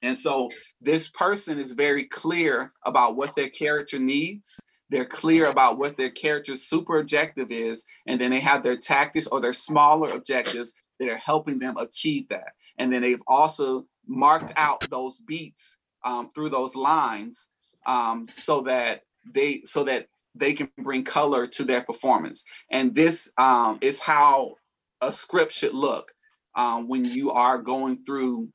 And 0.04 0.18
so 0.18 0.50
this 0.82 1.10
person 1.10 1.60
is 1.60 1.72
very 1.74 2.06
clear 2.06 2.74
about 2.86 3.16
what 3.16 3.36
their 3.36 3.50
character 3.50 4.00
needs 4.00 4.60
they're 4.90 5.06
clear 5.06 5.48
about 5.48 5.78
what 5.78 5.98
their 5.98 6.10
character's 6.10 6.64
super 6.64 7.00
objective 7.00 7.52
is, 7.52 7.86
and 8.08 8.20
then 8.20 8.32
they 8.32 8.40
have 8.40 8.64
their 8.64 8.78
tactics 8.78 9.28
or 9.28 9.40
their 9.40 9.54
smaller 9.54 10.12
objectives 10.12 10.74
that 11.00 11.10
are 11.10 11.18
helping 11.18 11.60
them 11.60 11.78
achieve 11.78 12.28
that. 12.30 12.54
And 12.78 12.92
then 12.92 13.02
they've 13.02 13.22
also 13.28 13.86
marked 14.08 14.52
out 14.56 14.90
those 14.90 15.20
beats 15.20 15.78
um, 16.04 16.32
through 16.34 16.50
those 16.50 16.76
lines 16.76 17.50
um, 17.86 18.28
so 18.30 18.62
that 18.62 19.04
they 19.32 19.62
so 19.66 19.84
that 19.84 20.08
they 20.36 20.54
can 20.54 20.70
bring 20.78 21.04
color 21.04 21.46
to 21.48 21.64
their 21.64 21.82
performance. 21.82 22.44
And 22.72 22.96
this 22.96 23.32
um, 23.38 23.78
is 23.82 24.00
how 24.00 24.56
a 25.02 25.12
script 25.12 25.52
should 25.52 25.74
look 25.74 26.12
um, 26.56 26.88
when 26.88 27.06
you 27.06 27.32
are 27.32 27.58
going 27.58 28.04
through 28.06 28.50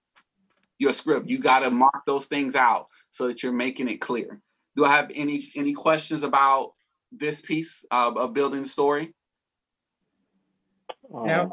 your 0.79 0.93
script. 0.93 1.29
You 1.29 1.39
got 1.39 1.61
to 1.61 1.71
mark 1.71 2.03
those 2.07 2.27
things 2.27 2.55
out 2.55 2.87
so 3.11 3.29
that 3.29 3.43
you're 3.43 3.53
making 3.53 3.89
it 3.89 4.01
clear. 4.01 4.41
Do 4.77 4.85
I 4.85 4.91
have 4.91 5.11
any 5.15 5.51
any 5.55 5.73
questions 5.73 6.23
about 6.23 6.73
this 7.13 7.41
piece 7.41 7.85
of, 7.91 8.17
of 8.17 8.33
building 8.35 8.63
the 8.63 8.69
story? 8.69 9.15
No. 11.11 11.41
Um, 11.43 11.53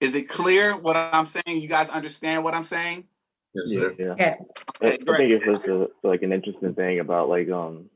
Is 0.00 0.14
it 0.14 0.28
clear 0.28 0.76
what 0.76 0.96
I'm 0.96 1.26
saying? 1.26 1.42
You 1.46 1.68
guys 1.68 1.88
understand 1.90 2.42
what 2.42 2.54
I'm 2.54 2.64
saying? 2.64 3.04
Yes, 3.54 3.68
sir. 3.70 3.94
yeah. 3.98 4.14
Yes. 4.18 4.54
I, 4.80 4.86
Okay, 4.86 4.94
I 4.94 5.04
great. 5.04 5.18
think 5.18 5.30
it's 5.42 5.44
just 5.44 5.68
a, 5.68 5.90
like 6.08 6.22
an 6.22 6.32
interesting 6.32 6.74
thing 6.74 6.98
about 7.00 7.28
like 7.28 7.48
um 7.50 7.90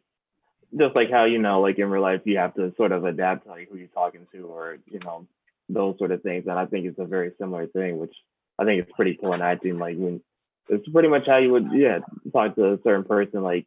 just 0.76 0.94
like 0.94 1.10
how 1.10 1.24
you 1.24 1.38
know 1.38 1.60
like 1.60 1.78
in 1.78 1.88
real 1.88 2.02
life 2.02 2.20
you 2.24 2.36
have 2.38 2.54
to 2.54 2.72
sort 2.76 2.92
of 2.92 3.04
adapt 3.04 3.44
to 3.44 3.50
like 3.50 3.68
who 3.70 3.78
you're 3.78 3.88
talking 3.88 4.26
to 4.32 4.46
or 4.46 4.78
you 4.86 5.00
know 5.04 5.26
those 5.68 5.96
sort 5.98 6.12
of 6.12 6.22
things 6.22 6.46
and 6.46 6.58
I 6.58 6.66
think 6.66 6.86
it's 6.86 6.98
a 6.98 7.04
very 7.04 7.32
similar 7.38 7.66
thing 7.66 7.98
which 7.98 8.14
I 8.58 8.64
think 8.64 8.82
it's 8.82 8.92
pretty 8.92 9.16
cool 9.20 9.32
in 9.32 9.42
acting 9.42 9.78
like 9.78 9.96
when 9.96 10.20
it's 10.68 10.88
pretty 10.88 11.08
much 11.08 11.26
how 11.26 11.38
you 11.38 11.52
would 11.52 11.70
yeah 11.72 12.00
talk 12.32 12.54
to 12.56 12.74
a 12.74 12.78
certain 12.84 13.04
person 13.04 13.42
like 13.42 13.66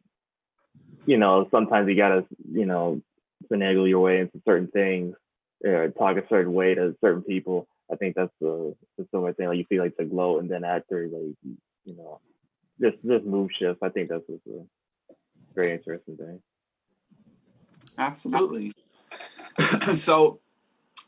you 1.06 1.18
know 1.18 1.48
sometimes 1.50 1.88
you 1.88 1.96
gotta 1.96 2.24
you 2.52 2.66
know 2.66 3.00
finagle 3.50 3.88
your 3.88 4.00
way 4.00 4.20
into 4.20 4.40
certain 4.46 4.68
things 4.68 5.16
or 5.64 5.88
talk 5.90 6.16
a 6.16 6.26
certain 6.28 6.52
way 6.52 6.74
to 6.74 6.96
certain 7.00 7.22
people 7.22 7.68
I 7.92 7.96
think 7.96 8.14
that's 8.14 8.32
the, 8.40 8.74
the 8.98 9.06
similar 9.10 9.32
thing 9.32 9.48
like 9.48 9.58
you 9.58 9.66
feel 9.68 9.82
like 9.82 9.96
the 9.96 10.04
glow 10.04 10.38
and 10.38 10.50
then 10.50 10.64
after 10.64 11.04
like 11.04 11.36
you 11.84 11.96
know 11.96 12.20
this 12.78 12.94
this 13.04 13.22
move 13.24 13.50
shift. 13.58 13.80
I 13.82 13.90
think 13.90 14.08
that's 14.08 14.24
a 14.28 14.64
very 15.54 15.72
interesting 15.72 16.16
thing. 16.16 16.40
Absolutely. 17.98 18.72
so 19.94 20.40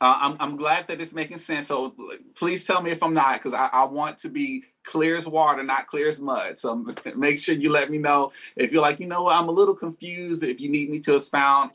Uh, 0.00 0.18
I'm, 0.20 0.36
I'm 0.40 0.56
glad 0.56 0.88
that 0.88 1.00
it's 1.00 1.14
making 1.14 1.38
sense. 1.38 1.68
So 1.68 1.94
please 2.34 2.64
tell 2.66 2.82
me 2.82 2.90
if 2.90 3.02
I'm 3.04 3.14
not, 3.14 3.34
because 3.34 3.54
I, 3.54 3.68
I 3.72 3.84
want 3.84 4.18
to 4.18 4.28
be 4.28 4.64
clear 4.84 5.16
as 5.16 5.26
water, 5.26 5.62
not 5.62 5.86
clear 5.86 6.08
as 6.08 6.20
mud. 6.20 6.58
So 6.58 6.84
make 7.16 7.38
sure 7.38 7.54
you 7.54 7.70
let 7.70 7.90
me 7.90 7.98
know 7.98 8.32
if 8.56 8.72
you're 8.72 8.82
like, 8.82 9.00
you 9.00 9.06
know 9.06 9.24
what, 9.24 9.36
I'm 9.36 9.48
a 9.48 9.52
little 9.52 9.74
confused. 9.74 10.42
If 10.44 10.60
you 10.60 10.68
need 10.68 10.90
me 10.90 11.00
to 11.00 11.16
expound, 11.16 11.72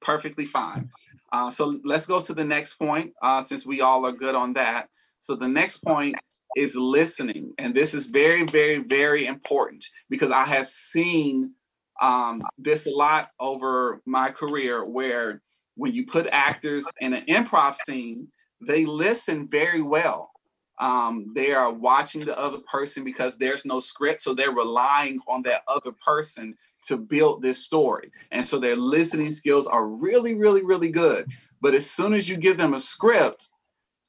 perfectly 0.00 0.46
fine. 0.46 0.90
Uh, 1.32 1.50
so 1.50 1.78
let's 1.84 2.06
go 2.06 2.20
to 2.20 2.32
the 2.32 2.44
next 2.44 2.74
point, 2.74 3.12
uh, 3.22 3.42
since 3.42 3.66
we 3.66 3.80
all 3.80 4.06
are 4.06 4.12
good 4.12 4.34
on 4.34 4.52
that. 4.54 4.88
So 5.20 5.34
the 5.34 5.48
next 5.48 5.78
point 5.78 6.14
is 6.56 6.76
listening, 6.76 7.52
and 7.58 7.74
this 7.74 7.92
is 7.92 8.06
very, 8.06 8.44
very, 8.44 8.78
very 8.78 9.26
important 9.26 9.84
because 10.08 10.30
I 10.30 10.44
have 10.44 10.68
seen 10.68 11.52
um, 12.00 12.42
this 12.58 12.86
a 12.86 12.90
lot 12.90 13.30
over 13.40 14.00
my 14.06 14.30
career, 14.30 14.84
where 14.84 15.42
when 15.76 15.92
you 15.92 16.06
put 16.06 16.26
actors 16.30 16.86
in 17.00 17.14
an 17.14 17.24
improv 17.26 17.76
scene, 17.76 18.28
they 18.60 18.84
listen 18.84 19.48
very 19.48 19.82
well. 19.82 20.30
Um, 20.78 21.32
they 21.34 21.52
are 21.52 21.72
watching 21.72 22.24
the 22.24 22.38
other 22.38 22.58
person 22.70 23.04
because 23.04 23.36
there's 23.36 23.64
no 23.64 23.80
script, 23.80 24.22
so 24.22 24.34
they're 24.34 24.50
relying 24.52 25.20
on 25.26 25.42
that 25.42 25.62
other 25.68 25.92
person 25.92 26.56
to 26.86 26.96
build 26.96 27.42
this 27.42 27.64
story. 27.64 28.10
And 28.30 28.44
so 28.44 28.58
their 28.58 28.76
listening 28.76 29.32
skills 29.32 29.66
are 29.66 29.86
really, 29.86 30.34
really, 30.34 30.62
really 30.62 30.90
good. 30.90 31.26
But 31.60 31.74
as 31.74 31.90
soon 31.90 32.14
as 32.14 32.28
you 32.28 32.36
give 32.36 32.58
them 32.58 32.74
a 32.74 32.80
script, 32.80 33.48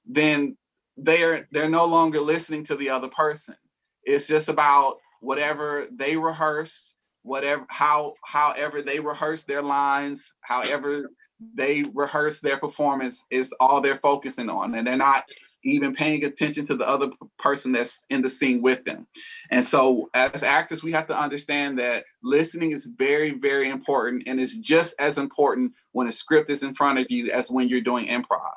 then 0.06 0.58
they're 0.98 1.48
they're 1.52 1.70
no 1.70 1.86
longer 1.86 2.20
listening 2.20 2.64
to 2.66 2.76
the 2.76 2.90
other 2.90 3.08
person. 3.08 3.56
It's 4.04 4.28
just 4.28 4.50
about 4.50 4.98
whatever 5.22 5.88
they 5.92 6.18
rehearse, 6.18 6.96
whatever 7.24 7.66
how 7.70 8.16
however 8.24 8.82
they 8.82 9.00
rehearse 9.00 9.44
their 9.44 9.62
lines, 9.62 10.34
however 10.42 11.10
they 11.54 11.84
rehearse 11.94 12.42
their 12.42 12.58
performance 12.58 13.26
is 13.30 13.54
all 13.60 13.80
they're 13.80 13.98
focusing 13.98 14.50
on. 14.50 14.76
And 14.76 14.88
they're 14.88 14.98
not 14.98 15.26
even 15.63 15.93
paying 15.93 16.24
attention 16.24 16.65
to 16.67 16.76
the 16.76 16.88
other 16.88 17.10
person 17.39 17.72
that's 17.72 18.06
in 18.10 18.22
the 18.22 18.30
scene 18.30 18.62
with 18.62 18.84
them. 18.86 19.08
And 19.52 19.63
so, 19.63 20.10
as 20.13 20.43
actors, 20.43 20.84
we 20.84 20.91
have 20.91 21.08
to 21.08 21.20
understand 21.20 21.80
that 21.80 22.06
listening 22.24 22.72
is 22.72 22.86
very, 22.86 23.32
very 23.32 23.70
important. 23.70 24.24
And 24.28 24.39
it's 24.39 24.58
just 24.58 25.00
as 25.00 25.17
important 25.17 25.74
when 25.91 26.08
a 26.08 26.12
script 26.12 26.50
is 26.50 26.63
in 26.63 26.74
front 26.74 27.00
of 27.00 27.08
you 27.10 27.32
as 27.32 27.52
when 27.52 27.70
you're 27.70 27.82
doing 27.82 28.08
improv. 28.08 28.52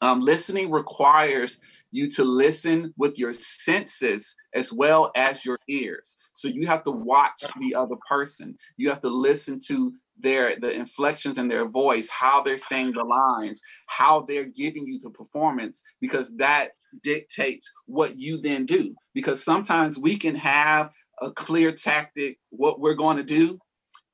Um, 0.00 0.20
listening 0.20 0.70
requires 0.70 1.60
you 1.92 2.10
to 2.10 2.24
listen 2.24 2.92
with 2.96 3.18
your 3.18 3.32
senses 3.32 4.34
as 4.54 4.72
well 4.72 5.12
as 5.14 5.44
your 5.44 5.58
ears. 5.68 6.18
So 6.32 6.48
you 6.48 6.66
have 6.66 6.82
to 6.84 6.90
watch 6.90 7.44
the 7.60 7.74
other 7.74 7.94
person. 8.08 8.56
You 8.76 8.88
have 8.88 9.00
to 9.02 9.08
listen 9.08 9.60
to 9.68 9.92
their 10.22 10.56
the 10.56 10.72
inflections 10.72 11.38
in 11.38 11.48
their 11.48 11.66
voice, 11.68 12.08
how 12.10 12.42
they're 12.42 12.58
saying 12.58 12.92
the 12.92 13.04
lines, 13.04 13.60
how 13.86 14.22
they're 14.28 14.44
giving 14.44 14.86
you 14.86 14.98
the 15.00 15.10
performance, 15.10 15.82
because 16.00 16.34
that 16.36 16.70
dictates 17.02 17.70
what 17.86 18.16
you 18.16 18.38
then 18.38 18.66
do. 18.66 18.94
Because 19.14 19.42
sometimes 19.42 19.98
we 19.98 20.16
can 20.16 20.34
have 20.34 20.90
a 21.20 21.30
clear 21.30 21.72
tactic, 21.72 22.38
what 22.50 22.80
we're 22.80 22.94
going 22.94 23.16
to 23.16 23.22
do, 23.22 23.58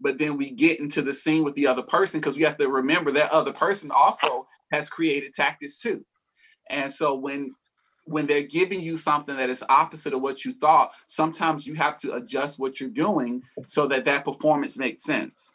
but 0.00 0.18
then 0.18 0.36
we 0.36 0.50
get 0.50 0.80
into 0.80 1.02
the 1.02 1.14
scene 1.14 1.44
with 1.44 1.54
the 1.54 1.66
other 1.66 1.82
person 1.82 2.20
because 2.20 2.36
we 2.36 2.42
have 2.42 2.58
to 2.58 2.68
remember 2.68 3.10
that 3.12 3.32
other 3.32 3.52
person 3.52 3.90
also 3.90 4.46
has 4.72 4.88
created 4.88 5.34
tactics 5.34 5.80
too. 5.80 6.04
And 6.70 6.92
so 6.92 7.16
when 7.16 7.54
when 8.04 8.26
they're 8.26 8.42
giving 8.42 8.80
you 8.80 8.96
something 8.96 9.36
that 9.36 9.50
is 9.50 9.62
opposite 9.68 10.14
of 10.14 10.22
what 10.22 10.42
you 10.42 10.52
thought, 10.52 10.92
sometimes 11.06 11.66
you 11.66 11.74
have 11.74 11.98
to 11.98 12.14
adjust 12.14 12.58
what 12.58 12.80
you're 12.80 12.88
doing 12.88 13.42
so 13.66 13.86
that 13.86 14.06
that 14.06 14.24
performance 14.24 14.78
makes 14.78 15.02
sense. 15.02 15.54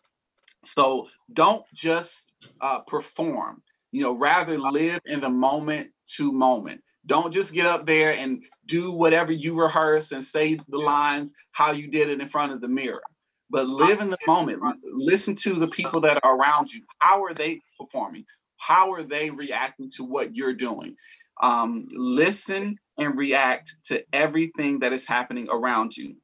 So 0.63 1.10
don't 1.32 1.65
just 1.73 2.36
uh, 2.62 2.80
perform, 2.82 3.62
you 3.91 4.04
know, 4.04 4.13
rather 4.13 4.58
live 4.58 5.02
in 5.06 5.21
the 5.21 5.30
moment 5.30 5.89
to 6.15 6.32
moment. 6.32 6.82
Don't 7.06 7.34
just 7.34 7.54
get 7.54 7.65
up 7.65 7.86
there 7.86 8.13
and 8.13 8.43
do 8.65 8.91
whatever 8.91 9.32
you 9.32 9.60
rehearse 9.60 10.12
and 10.12 10.23
say 10.23 10.56
the 10.69 10.78
lines 10.78 11.34
how 11.52 11.71
you 11.71 11.88
did 11.88 12.10
it 12.10 12.21
in 12.21 12.28
front 12.28 12.54
of 12.54 12.62
the 12.62 12.67
mirror. 12.67 13.02
But 13.49 13.67
live 13.67 13.99
in 13.99 14.10
the 14.10 14.17
moment. 14.26 14.62
Listen 14.84 15.36
to 15.36 15.54
the 15.54 15.67
people 15.67 16.02
that 16.02 16.19
are 16.23 16.36
around 16.36 16.71
you. 16.71 16.82
How 16.99 17.23
are 17.23 17.34
they 17.34 17.62
performing? 17.80 18.26
How 18.58 18.93
are 18.93 19.04
they 19.04 19.30
reacting 19.30 19.91
to 19.97 20.04
what 20.04 20.36
you're 20.36 20.54
doing? 20.54 20.95
Um, 21.41 21.88
listen 21.91 22.76
and 22.97 23.17
react 23.17 23.76
to 23.86 24.04
everything 24.13 24.80
that 24.80 24.93
is 24.93 25.06
happening 25.06 25.47
around 25.52 25.97
you. 25.97 26.15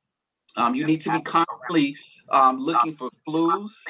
Um, 0.55 0.75
you 0.75 0.85
need 0.85 1.01
to 1.01 1.11
be 1.11 1.21
constantly 1.21 1.97
um, 2.31 2.59
looking 2.59 2.95
for 2.95 3.09
clues 3.27 3.83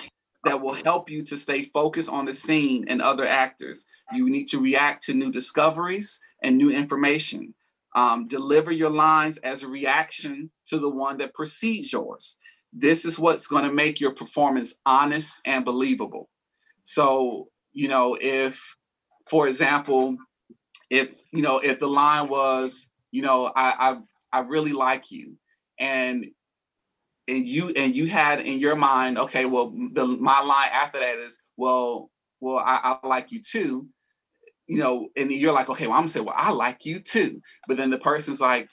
that 0.45 0.61
will 0.61 0.73
help 0.73 1.09
you 1.09 1.21
to 1.23 1.37
stay 1.37 1.63
focused 1.63 2.09
on 2.09 2.25
the 2.25 2.33
scene 2.33 2.85
and 2.87 3.01
other 3.01 3.25
actors. 3.25 3.85
You 4.13 4.29
need 4.29 4.45
to 4.47 4.59
react 4.59 5.03
to 5.03 5.13
new 5.13 5.31
discoveries 5.31 6.19
and 6.41 6.57
new 6.57 6.71
information. 6.71 7.53
Um, 7.95 8.27
deliver 8.27 8.71
your 8.71 8.89
lines 8.89 9.37
as 9.39 9.63
a 9.63 9.67
reaction 9.67 10.51
to 10.67 10.77
the 10.77 10.89
one 10.89 11.17
that 11.17 11.33
precedes 11.33 11.91
yours. 11.91 12.37
This 12.71 13.03
is 13.03 13.17
what's 13.17 13.47
going 13.47 13.65
to 13.65 13.73
make 13.73 13.99
your 13.99 14.13
performance 14.13 14.79
honest 14.85 15.41
and 15.45 15.65
believable. 15.65 16.29
So, 16.83 17.49
you 17.73 17.87
know, 17.87 18.17
if, 18.19 18.75
for 19.29 19.47
example, 19.47 20.17
if 20.89 21.19
you 21.33 21.41
know, 21.41 21.59
if 21.59 21.79
the 21.79 21.87
line 21.87 22.27
was, 22.27 22.89
you 23.11 23.21
know, 23.21 23.51
I 23.55 23.97
I, 24.31 24.39
I 24.39 24.41
really 24.41 24.73
like 24.73 25.11
you, 25.11 25.35
and 25.79 26.27
and 27.29 27.45
you 27.45 27.71
and 27.75 27.95
you 27.95 28.07
had 28.07 28.41
in 28.41 28.59
your 28.59 28.75
mind, 28.75 29.17
okay, 29.17 29.45
well, 29.45 29.71
the 29.93 30.05
my 30.05 30.41
line 30.41 30.69
after 30.71 30.99
that 30.99 31.17
is, 31.17 31.41
well, 31.57 32.09
well, 32.39 32.57
I, 32.57 32.97
I 33.03 33.07
like 33.07 33.31
you 33.31 33.41
too, 33.41 33.87
you 34.67 34.77
know, 34.77 35.09
and 35.15 35.31
you're 35.31 35.53
like, 35.53 35.69
okay, 35.69 35.87
well, 35.87 35.95
I'm 35.95 36.01
gonna 36.03 36.09
say, 36.09 36.19
well, 36.21 36.35
I 36.37 36.51
like 36.51 36.85
you 36.85 36.99
too, 36.99 37.41
but 37.67 37.77
then 37.77 37.89
the 37.89 37.97
person's 37.97 38.41
like, 38.41 38.69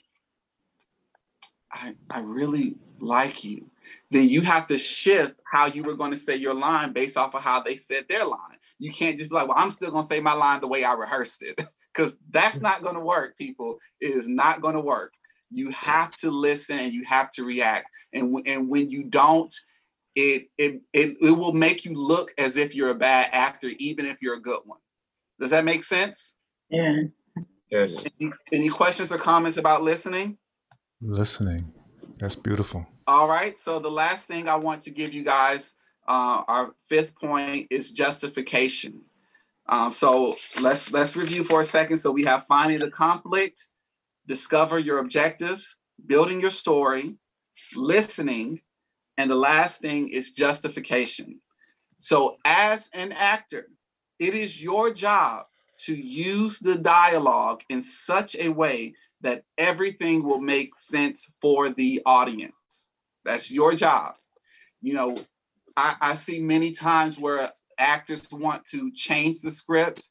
I 1.71 1.95
I 2.09 2.19
really 2.21 2.75
like 2.99 3.43
you. 3.43 3.69
Then 4.11 4.27
you 4.27 4.41
have 4.41 4.67
to 4.67 4.77
shift 4.77 5.39
how 5.49 5.67
you 5.67 5.83
were 5.83 5.95
going 5.95 6.11
to 6.11 6.17
say 6.17 6.35
your 6.35 6.53
line 6.53 6.93
based 6.93 7.17
off 7.17 7.35
of 7.35 7.43
how 7.43 7.61
they 7.61 7.75
said 7.75 8.05
their 8.09 8.25
line. 8.25 8.57
You 8.79 8.91
can't 8.91 9.17
just 9.17 9.31
like, 9.31 9.47
well, 9.47 9.57
I'm 9.57 9.71
still 9.71 9.91
gonna 9.91 10.03
say 10.03 10.19
my 10.19 10.33
line 10.33 10.61
the 10.61 10.67
way 10.67 10.83
I 10.83 10.93
rehearsed 10.93 11.43
it, 11.43 11.61
because 11.93 12.17
that's 12.29 12.61
not 12.61 12.83
gonna 12.83 12.99
work, 12.99 13.37
people. 13.37 13.79
It 14.01 14.11
is 14.11 14.27
not 14.27 14.61
gonna 14.61 14.81
work. 14.81 15.13
You 15.49 15.69
have 15.71 16.15
to 16.17 16.31
listen 16.31 16.79
and 16.79 16.93
you 16.93 17.05
have 17.05 17.31
to 17.31 17.45
react 17.45 17.87
and 18.13 18.37
and 18.45 18.69
when 18.69 18.89
you 18.89 19.03
don't 19.03 19.53
it, 20.15 20.49
it 20.57 20.81
it 20.93 21.17
it 21.21 21.31
will 21.31 21.53
make 21.53 21.85
you 21.85 21.93
look 21.93 22.33
as 22.37 22.57
if 22.57 22.73
you're 22.73 22.89
a 22.89 22.95
bad 22.95 23.29
actor 23.31 23.69
even 23.77 24.05
if 24.05 24.17
you're 24.21 24.35
a 24.35 24.41
good 24.41 24.61
one. 24.65 24.79
Does 25.39 25.51
that 25.51 25.65
make 25.65 25.83
sense? 25.83 26.37
Yeah. 26.69 27.03
Yes. 27.69 28.05
Any, 28.19 28.31
any 28.51 28.69
questions 28.69 29.11
or 29.11 29.17
comments 29.17 29.57
about 29.57 29.83
listening? 29.83 30.37
Listening. 31.01 31.73
That's 32.17 32.33
beautiful. 32.33 32.87
All 33.05 33.27
right. 33.27 33.57
So 33.59 33.77
the 33.79 33.91
last 33.91 34.27
thing 34.27 34.49
i 34.49 34.55
want 34.55 34.81
to 34.83 34.89
give 34.89 35.13
you 35.13 35.23
guys 35.23 35.75
uh, 36.07 36.43
our 36.47 36.73
fifth 36.87 37.19
point 37.19 37.67
is 37.69 37.91
justification. 37.91 39.01
Um, 39.69 39.91
so 39.91 40.35
let's 40.61 40.91
let's 40.91 41.15
review 41.17 41.43
for 41.43 41.59
a 41.59 41.65
second. 41.65 41.97
So 41.97 42.11
we 42.11 42.23
have 42.23 42.45
finding 42.47 42.79
the 42.79 42.89
conflict 42.89 43.67
discover 44.25 44.79
your 44.79 44.99
objectives 44.99 45.77
building 46.05 46.39
your 46.41 46.51
story 46.51 47.15
listening, 47.75 48.61
and 49.17 49.29
the 49.29 49.35
last 49.35 49.81
thing 49.81 50.09
is 50.09 50.33
justification. 50.33 51.39
So, 51.99 52.37
as 52.45 52.89
an 52.93 53.11
actor, 53.11 53.67
it 54.19 54.33
is 54.35 54.61
your 54.61 54.93
job 54.93 55.45
to 55.79 55.95
use 55.95 56.59
the 56.59 56.75
dialogue 56.75 57.61
in 57.69 57.81
such 57.81 58.35
a 58.35 58.49
way 58.49 58.93
that 59.21 59.43
everything 59.57 60.23
will 60.23 60.41
make 60.41 60.69
sense 60.75 61.31
for 61.41 61.69
the 61.69 62.01
audience. 62.05 62.91
That's 63.25 63.51
your 63.51 63.73
job. 63.73 64.15
You 64.81 64.93
know, 64.93 65.17
I, 65.75 65.95
I 66.01 66.13
see 66.15 66.39
many 66.39 66.71
times 66.71 67.19
where 67.19 67.51
actors 67.77 68.31
want 68.31 68.65
to 68.65 68.91
change 68.93 69.41
the 69.41 69.51
script, 69.51 70.07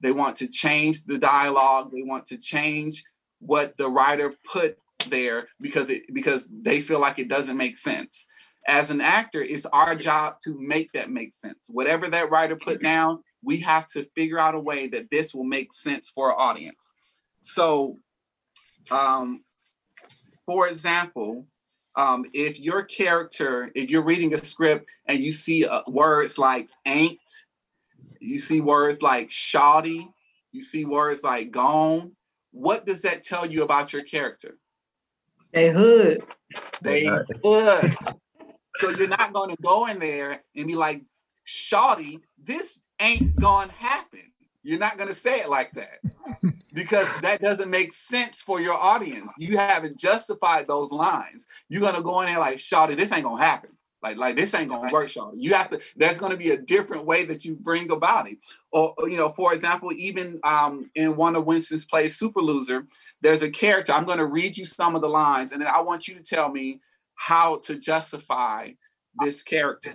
they 0.00 0.12
want 0.12 0.36
to 0.36 0.48
change 0.48 1.04
the 1.04 1.18
dialogue, 1.18 1.90
they 1.92 2.02
want 2.02 2.26
to 2.26 2.38
change 2.38 3.04
what 3.40 3.76
the 3.76 3.88
writer 3.88 4.32
put 4.50 4.78
there 5.06 5.48
because 5.60 5.90
it 5.90 6.02
because 6.12 6.48
they 6.50 6.80
feel 6.80 6.98
like 6.98 7.18
it 7.18 7.28
doesn't 7.28 7.56
make 7.56 7.76
sense. 7.76 8.28
As 8.66 8.90
an 8.90 9.00
actor, 9.00 9.40
it's 9.40 9.66
our 9.66 9.94
job 9.94 10.36
to 10.44 10.58
make 10.60 10.92
that 10.92 11.10
make 11.10 11.32
sense. 11.32 11.68
Whatever 11.70 12.08
that 12.08 12.30
writer 12.30 12.56
put 12.56 12.82
down, 12.82 13.22
we 13.42 13.58
have 13.58 13.86
to 13.88 14.04
figure 14.14 14.38
out 14.38 14.54
a 14.54 14.60
way 14.60 14.88
that 14.88 15.10
this 15.10 15.34
will 15.34 15.44
make 15.44 15.72
sense 15.72 16.10
for 16.10 16.32
our 16.32 16.38
audience. 16.38 16.92
So, 17.40 17.96
um, 18.90 19.42
for 20.44 20.68
example, 20.68 21.46
um, 21.96 22.26
if 22.34 22.60
your 22.60 22.82
character, 22.82 23.70
if 23.74 23.88
you're 23.88 24.02
reading 24.02 24.34
a 24.34 24.44
script 24.44 24.88
and 25.06 25.18
you 25.18 25.32
see 25.32 25.66
uh, 25.66 25.82
words 25.88 26.38
like 26.38 26.68
ain't, 26.84 27.18
you 28.20 28.38
see 28.38 28.60
words 28.60 29.00
like 29.00 29.30
shoddy, 29.30 30.08
you 30.52 30.60
see 30.60 30.84
words 30.84 31.22
like 31.22 31.50
gone, 31.50 32.12
what 32.50 32.84
does 32.84 33.02
that 33.02 33.22
tell 33.22 33.46
you 33.46 33.62
about 33.62 33.92
your 33.92 34.02
character? 34.02 34.58
They 35.52 35.70
hood. 35.70 36.18
They 36.82 37.06
hood. 37.06 37.96
so 38.80 38.90
you're 38.90 39.08
not 39.08 39.32
going 39.32 39.50
to 39.50 39.62
go 39.62 39.86
in 39.86 39.98
there 39.98 40.42
and 40.56 40.66
be 40.66 40.76
like, 40.76 41.02
"Shawty, 41.46 42.20
this 42.42 42.82
ain't 43.00 43.36
gonna 43.36 43.72
happen." 43.72 44.32
You're 44.62 44.78
not 44.78 44.98
going 44.98 45.08
to 45.08 45.14
say 45.14 45.40
it 45.40 45.48
like 45.48 45.72
that 45.72 46.00
because 46.74 47.06
that 47.22 47.40
doesn't 47.40 47.70
make 47.70 47.94
sense 47.94 48.42
for 48.42 48.60
your 48.60 48.74
audience. 48.74 49.32
You 49.38 49.56
haven't 49.56 49.98
justified 49.98 50.66
those 50.66 50.90
lines. 50.90 51.46
You're 51.70 51.80
going 51.80 51.94
to 51.94 52.02
go 52.02 52.20
in 52.20 52.26
there 52.26 52.38
like, 52.38 52.58
Shawty, 52.58 52.94
this 52.94 53.10
ain't 53.10 53.24
going 53.24 53.38
to 53.38 53.46
happen. 53.46 53.70
Like, 54.02 54.16
like 54.16 54.36
this 54.36 54.54
ain't 54.54 54.68
gonna 54.70 54.92
work, 54.92 55.08
Shawty. 55.08 55.34
You 55.36 55.54
have 55.54 55.70
to. 55.70 55.80
There's 55.96 56.18
gonna 56.18 56.36
be 56.36 56.50
a 56.50 56.56
different 56.56 57.04
way 57.04 57.24
that 57.24 57.44
you 57.44 57.56
bring 57.56 57.90
about 57.90 58.28
it. 58.28 58.38
Or, 58.70 58.94
you 59.00 59.16
know, 59.16 59.30
for 59.30 59.52
example, 59.52 59.90
even 59.96 60.38
um, 60.44 60.88
in 60.94 61.16
one 61.16 61.34
of 61.34 61.46
Winston's 61.46 61.84
plays, 61.84 62.16
Super 62.16 62.40
Loser, 62.40 62.86
there's 63.22 63.42
a 63.42 63.50
character. 63.50 63.92
I'm 63.92 64.04
gonna 64.04 64.24
read 64.24 64.56
you 64.56 64.64
some 64.64 64.94
of 64.94 65.02
the 65.02 65.08
lines, 65.08 65.50
and 65.52 65.60
then 65.60 65.68
I 65.68 65.80
want 65.80 66.06
you 66.06 66.14
to 66.14 66.22
tell 66.22 66.48
me 66.48 66.80
how 67.16 67.56
to 67.64 67.76
justify 67.76 68.70
this 69.20 69.42
character. 69.42 69.92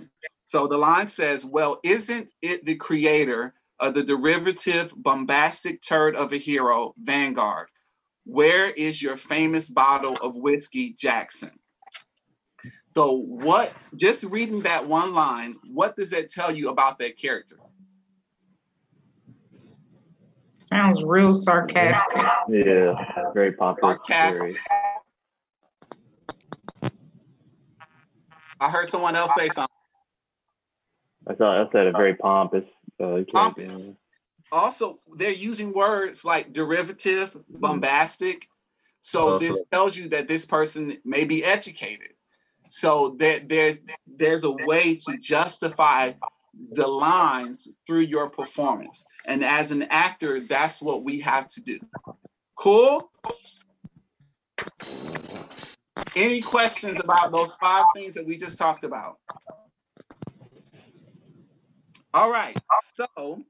So 0.47 0.67
the 0.67 0.77
line 0.77 1.07
says, 1.07 1.45
"Well, 1.45 1.79
isn't 1.83 2.33
it 2.41 2.65
the 2.65 2.75
creator 2.75 3.53
of 3.79 3.93
the 3.93 4.03
derivative, 4.03 4.93
bombastic 4.97 5.81
turd 5.81 6.17
of 6.17 6.33
a 6.33 6.37
hero, 6.37 6.93
Vanguard? 7.01 7.69
Where 8.25 8.69
is 8.71 9.01
your 9.01 9.15
famous 9.15 9.69
bottle 9.69 10.17
of 10.17 10.35
whiskey, 10.35 10.93
Jackson?" 10.99 11.57
So, 12.95 13.13
what, 13.13 13.73
just 13.95 14.23
reading 14.25 14.61
that 14.61 14.87
one 14.87 15.13
line, 15.13 15.55
what 15.71 15.95
does 15.95 16.11
that 16.11 16.29
tell 16.29 16.55
you 16.55 16.69
about 16.69 16.99
that 16.99 17.17
character? 17.17 17.57
Sounds 20.59 21.03
real 21.03 21.33
sarcastic. 21.33 22.21
Yeah, 22.47 22.93
very 23.33 23.53
popular. 23.53 23.95
Sarcastic. 23.95 24.39
Very, 24.39 24.57
I 28.59 28.69
heard 28.69 28.87
someone 28.87 29.15
else 29.15 29.33
say 29.35 29.49
something. 29.49 29.67
I 31.27 31.33
thought 31.33 31.67
I 31.67 31.71
said 31.71 31.87
a 31.87 31.91
very 31.91 32.15
pompous. 32.15 32.65
Uh. 33.01 33.21
Pompous. 33.31 33.93
Also, 34.51 34.99
they're 35.15 35.31
using 35.31 35.73
words 35.73 36.23
like 36.23 36.53
derivative, 36.53 37.35
bombastic. 37.49 38.47
So, 39.01 39.33
Oh, 39.33 39.39
this 39.39 39.63
tells 39.71 39.97
you 39.97 40.09
that 40.09 40.27
this 40.27 40.45
person 40.45 40.97
may 41.03 41.25
be 41.25 41.43
educated. 41.43 42.12
So, 42.75 43.15
there, 43.19 43.37
there's 43.37 43.81
there's 44.07 44.43
a 44.43 44.51
way 44.51 44.95
to 44.95 45.15
justify 45.19 46.13
the 46.71 46.87
lines 46.87 47.67
through 47.85 47.99
your 47.99 48.31
performance. 48.31 49.05
And 49.27 49.45
as 49.45 49.69
an 49.69 49.83
actor, 49.91 50.39
that's 50.39 50.81
what 50.81 51.03
we 51.03 51.19
have 51.19 51.47
to 51.49 51.61
do. 51.61 51.79
Cool? 52.55 53.11
Any 56.15 56.41
questions 56.41 56.99
about 56.99 57.31
those 57.31 57.53
five 57.57 57.85
things 57.95 58.15
that 58.15 58.25
we 58.25 58.37
just 58.37 58.57
talked 58.57 58.83
about? 58.83 59.19
All 62.11 62.31
right. 62.31 62.59
So, 62.95 63.43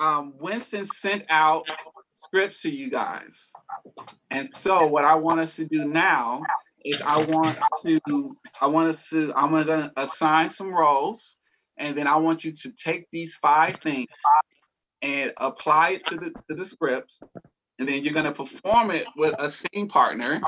um, 0.00 0.34
Winston 0.40 0.86
sent 0.86 1.24
out 1.30 1.70
scripts 2.10 2.62
to 2.62 2.70
you 2.70 2.90
guys. 2.90 3.52
And 4.32 4.52
so, 4.52 4.88
what 4.88 5.04
I 5.04 5.14
want 5.14 5.38
us 5.38 5.54
to 5.54 5.64
do 5.66 5.84
now 5.84 6.42
is 6.86 7.02
I 7.02 7.24
want 7.24 7.58
to, 7.82 8.30
I 8.60 8.68
want 8.68 8.88
us 8.88 9.10
to, 9.10 9.32
I'm 9.34 9.52
to 9.66 9.92
assign 9.96 10.50
some 10.50 10.72
roles. 10.72 11.38
And 11.78 11.96
then 11.96 12.06
I 12.06 12.16
want 12.16 12.44
you 12.44 12.52
to 12.52 12.72
take 12.72 13.06
these 13.10 13.34
five 13.36 13.76
things 13.76 14.08
and 15.02 15.32
apply 15.38 15.90
it 15.90 16.06
to 16.06 16.16
the, 16.16 16.30
to 16.48 16.54
the 16.54 16.64
script. 16.64 17.18
And 17.78 17.88
then 17.88 18.02
you're 18.02 18.14
going 18.14 18.24
to 18.24 18.32
perform 18.32 18.92
it 18.92 19.06
with 19.16 19.34
a 19.38 19.50
scene 19.50 19.88
partner. 19.88 20.40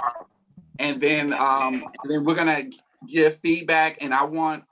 And 0.79 1.01
then, 1.01 1.33
um, 1.35 1.85
and 2.03 2.11
then 2.11 2.25
we're 2.25 2.35
going 2.35 2.71
to 2.71 2.79
give 3.07 3.37
feedback. 3.37 3.99
And 4.01 4.15
I 4.15 4.25
want 4.25 4.65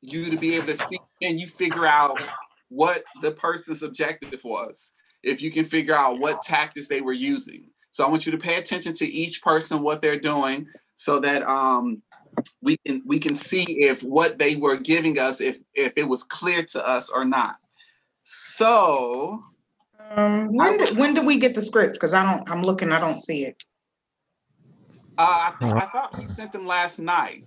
you 0.00 0.30
to 0.30 0.38
be 0.38 0.54
able 0.54 0.66
to 0.66 0.76
see 0.76 0.98
and 1.20 1.40
you 1.40 1.48
figure 1.48 1.86
out 1.86 2.20
what 2.68 3.02
the 3.22 3.32
person's 3.32 3.82
objective 3.82 4.40
was. 4.44 4.92
If 5.22 5.42
you 5.42 5.50
can 5.50 5.64
figure 5.64 5.94
out 5.94 6.20
what 6.20 6.42
tactics 6.42 6.88
they 6.88 7.00
were 7.00 7.12
using. 7.12 7.70
So 7.96 8.04
I 8.04 8.10
want 8.10 8.26
you 8.26 8.32
to 8.32 8.36
pay 8.36 8.56
attention 8.56 8.92
to 8.92 9.06
each 9.06 9.40
person, 9.40 9.80
what 9.80 10.02
they're 10.02 10.20
doing, 10.20 10.66
so 10.96 11.18
that 11.20 11.42
um, 11.48 12.02
we 12.60 12.76
can 12.84 13.02
we 13.06 13.18
can 13.18 13.34
see 13.34 13.64
if 13.84 14.02
what 14.02 14.38
they 14.38 14.56
were 14.56 14.76
giving 14.76 15.18
us, 15.18 15.40
if 15.40 15.62
if 15.72 15.94
it 15.96 16.06
was 16.06 16.22
clear 16.22 16.62
to 16.62 16.86
us 16.86 17.08
or 17.08 17.24
not. 17.24 17.56
So 18.24 19.42
Um, 20.10 20.52
when 20.52 20.76
did, 20.76 20.98
when 20.98 21.14
did 21.14 21.24
we 21.24 21.38
get 21.38 21.54
the 21.54 21.62
script? 21.62 21.94
Because 21.94 22.12
I 22.12 22.22
don't, 22.22 22.50
I'm 22.50 22.62
looking, 22.62 22.92
I 22.92 23.00
don't 23.00 23.16
see 23.16 23.44
it. 23.44 23.64
uh, 25.16 25.50
I, 25.50 25.54
think, 25.58 25.72
I 25.72 25.86
thought 25.86 26.18
we 26.18 26.26
sent 26.26 26.52
them 26.52 26.66
last 26.66 26.98
night. 26.98 27.46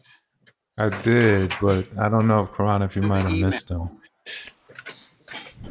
I 0.80 0.90
did, 1.04 1.54
but 1.62 1.86
I 2.00 2.10
don't 2.10 2.28
know, 2.28 2.48
Karan, 2.48 2.82
if 2.82 2.96
you 2.96 3.04
might 3.04 3.22
have 3.22 3.38
missed 3.38 3.68
them. 3.68 4.02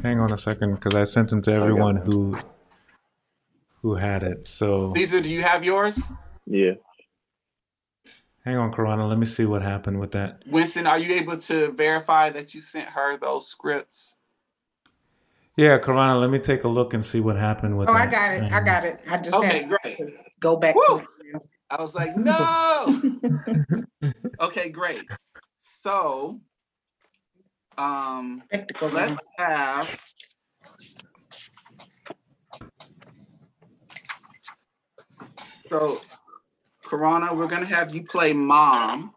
Hang 0.01 0.19
on 0.21 0.31
a 0.31 0.37
second, 0.37 0.75
because 0.75 0.95
I 0.95 1.03
sent 1.03 1.31
them 1.31 1.41
to 1.41 1.51
everyone 1.51 1.97
who 1.97 2.37
who 3.81 3.95
had 3.95 4.23
it. 4.23 4.47
So 4.47 4.93
Caesar, 4.93 5.21
do 5.21 5.31
you 5.31 5.41
have 5.43 5.63
yours? 5.63 6.11
Yeah. 6.45 6.73
hang 8.43 8.57
on, 8.57 8.71
Karana. 8.71 9.07
Let 9.07 9.17
me 9.19 9.25
see 9.25 9.45
what 9.45 9.61
happened 9.61 9.99
with 9.99 10.11
that. 10.11 10.43
Winston, 10.47 10.87
are 10.87 10.97
you 10.99 11.13
able 11.15 11.37
to 11.37 11.71
verify 11.71 12.29
that 12.31 12.53
you 12.53 12.61
sent 12.61 12.89
her 12.89 13.17
those 13.17 13.47
scripts? 13.47 14.15
Yeah, 15.55 15.77
Karana, 15.77 16.19
let 16.19 16.29
me 16.29 16.39
take 16.39 16.63
a 16.63 16.67
look 16.69 16.93
and 16.93 17.03
see 17.03 17.19
what 17.19 17.35
happened 17.35 17.77
with 17.77 17.89
Oh, 17.89 17.93
that. 17.93 18.07
I 18.07 18.11
got 18.11 18.31
it, 18.33 18.51
I 18.51 18.59
got 18.63 18.85
it. 18.85 19.01
I 19.09 19.17
just 19.17 19.35
Okay, 19.35 19.63
had 19.63 19.69
great. 19.69 19.97
to 19.97 20.11
go 20.39 20.55
back 20.55 20.73
Woo! 20.75 20.81
to. 20.97 21.05
I 21.69 21.81
was 21.81 21.93
like, 21.95 22.15
no. 22.15 23.01
okay, 24.39 24.69
great. 24.69 25.03
So, 25.57 26.39
um, 27.77 28.43
let's 28.91 29.27
have 29.37 29.99
so 35.69 35.99
Karana, 36.83 37.35
we're 37.35 37.47
gonna 37.47 37.65
have 37.65 37.93
you 37.93 38.03
play 38.03 38.33
mom, 38.33 39.09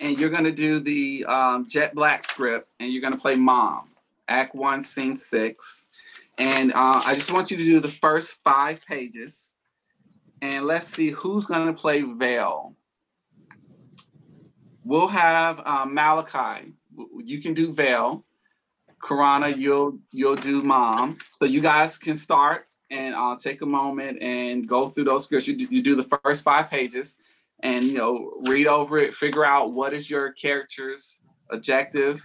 and 0.00 0.18
you're 0.18 0.30
gonna 0.30 0.52
do 0.52 0.80
the 0.80 1.24
um, 1.26 1.66
Jet 1.68 1.94
Black 1.94 2.24
script, 2.24 2.68
and 2.80 2.92
you're 2.92 3.02
gonna 3.02 3.16
play 3.16 3.34
mom, 3.34 3.90
Act 4.28 4.54
One, 4.54 4.82
Scene 4.82 5.16
Six, 5.16 5.88
and 6.38 6.72
uh, 6.72 7.02
I 7.04 7.14
just 7.14 7.32
want 7.32 7.50
you 7.50 7.56
to 7.56 7.64
do 7.64 7.80
the 7.80 7.90
first 7.90 8.42
five 8.44 8.84
pages, 8.86 9.54
and 10.42 10.66
let's 10.66 10.86
see 10.86 11.10
who's 11.10 11.46
gonna 11.46 11.72
play 11.72 12.02
Vale. 12.02 12.74
We'll 14.84 15.08
have 15.08 15.62
um, 15.66 15.94
Malachi. 15.94 16.72
You 17.24 17.40
can 17.40 17.54
do 17.54 17.72
Vale. 17.72 18.24
Karana, 19.02 19.56
you'll 19.56 19.98
you'll 20.12 20.36
do 20.36 20.62
mom. 20.62 21.18
So 21.38 21.44
you 21.44 21.60
guys 21.60 21.96
can 21.98 22.16
start 22.16 22.65
and 22.90 23.14
I'll 23.14 23.36
take 23.36 23.62
a 23.62 23.66
moment 23.66 24.22
and 24.22 24.66
go 24.66 24.88
through 24.88 25.04
those 25.04 25.24
scripts. 25.24 25.48
You 25.48 25.56
do, 25.56 25.74
you 25.74 25.82
do 25.82 25.94
the 25.94 26.18
first 26.24 26.44
five 26.44 26.70
pages 26.70 27.18
and 27.60 27.84
you 27.84 27.94
know 27.94 28.32
read 28.46 28.66
over 28.66 28.98
it, 28.98 29.14
figure 29.14 29.44
out 29.44 29.72
what 29.72 29.92
is 29.92 30.10
your 30.10 30.32
character's 30.32 31.20
objective, 31.50 32.20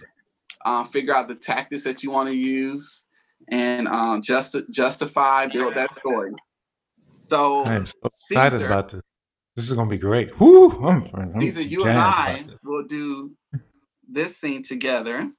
uh, 0.64 0.84
figure 0.84 1.14
out 1.14 1.28
the 1.28 1.34
tactics 1.34 1.84
that 1.84 2.02
you 2.02 2.10
want 2.10 2.28
to 2.28 2.34
use, 2.34 3.04
and 3.48 3.88
um, 3.88 4.22
just 4.22 4.56
justify 4.70 5.46
build 5.46 5.74
that 5.74 5.94
story. 5.98 6.32
So 7.28 7.64
I 7.64 7.74
am 7.74 7.86
so 7.86 7.94
excited 8.04 8.58
Caesar. 8.58 8.66
about 8.66 8.90
this. 8.90 9.02
This 9.56 9.70
is 9.70 9.76
gonna 9.76 9.90
be 9.90 9.98
great. 9.98 10.38
Whoo! 10.40 10.70
I'm, 10.86 11.08
I'm 11.14 11.38
These 11.38 11.58
are 11.58 11.62
you 11.62 11.84
and 11.84 11.98
I 11.98 12.44
will 12.64 12.84
do 12.84 13.32
this 14.08 14.36
scene 14.36 14.62
together. 14.62 15.30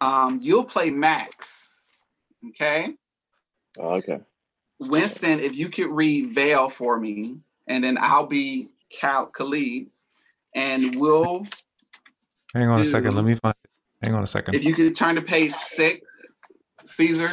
Um, 0.00 0.38
you'll 0.42 0.64
play 0.64 0.90
Max. 0.90 1.90
Okay. 2.48 2.94
Oh, 3.78 3.94
okay. 3.94 4.20
Winston, 4.80 5.40
if 5.40 5.54
you 5.56 5.68
could 5.68 5.88
read 5.90 6.34
Vale 6.34 6.68
for 6.68 6.98
me, 6.98 7.38
and 7.66 7.82
then 7.82 7.96
I'll 8.00 8.26
be 8.26 8.68
Cal 8.90 9.26
Khalid, 9.26 9.88
and 10.54 11.00
we'll 11.00 11.46
Hang 12.54 12.68
on 12.68 12.80
a 12.80 12.84
second. 12.84 13.14
Let 13.14 13.24
me 13.24 13.34
find. 13.34 13.54
Hang 14.02 14.14
on 14.14 14.22
a 14.22 14.26
second. 14.26 14.54
if 14.54 14.64
you 14.64 14.74
could 14.74 14.94
turn 14.94 15.16
to 15.16 15.22
page 15.22 15.50
six, 15.50 16.36
Caesar, 16.84 17.32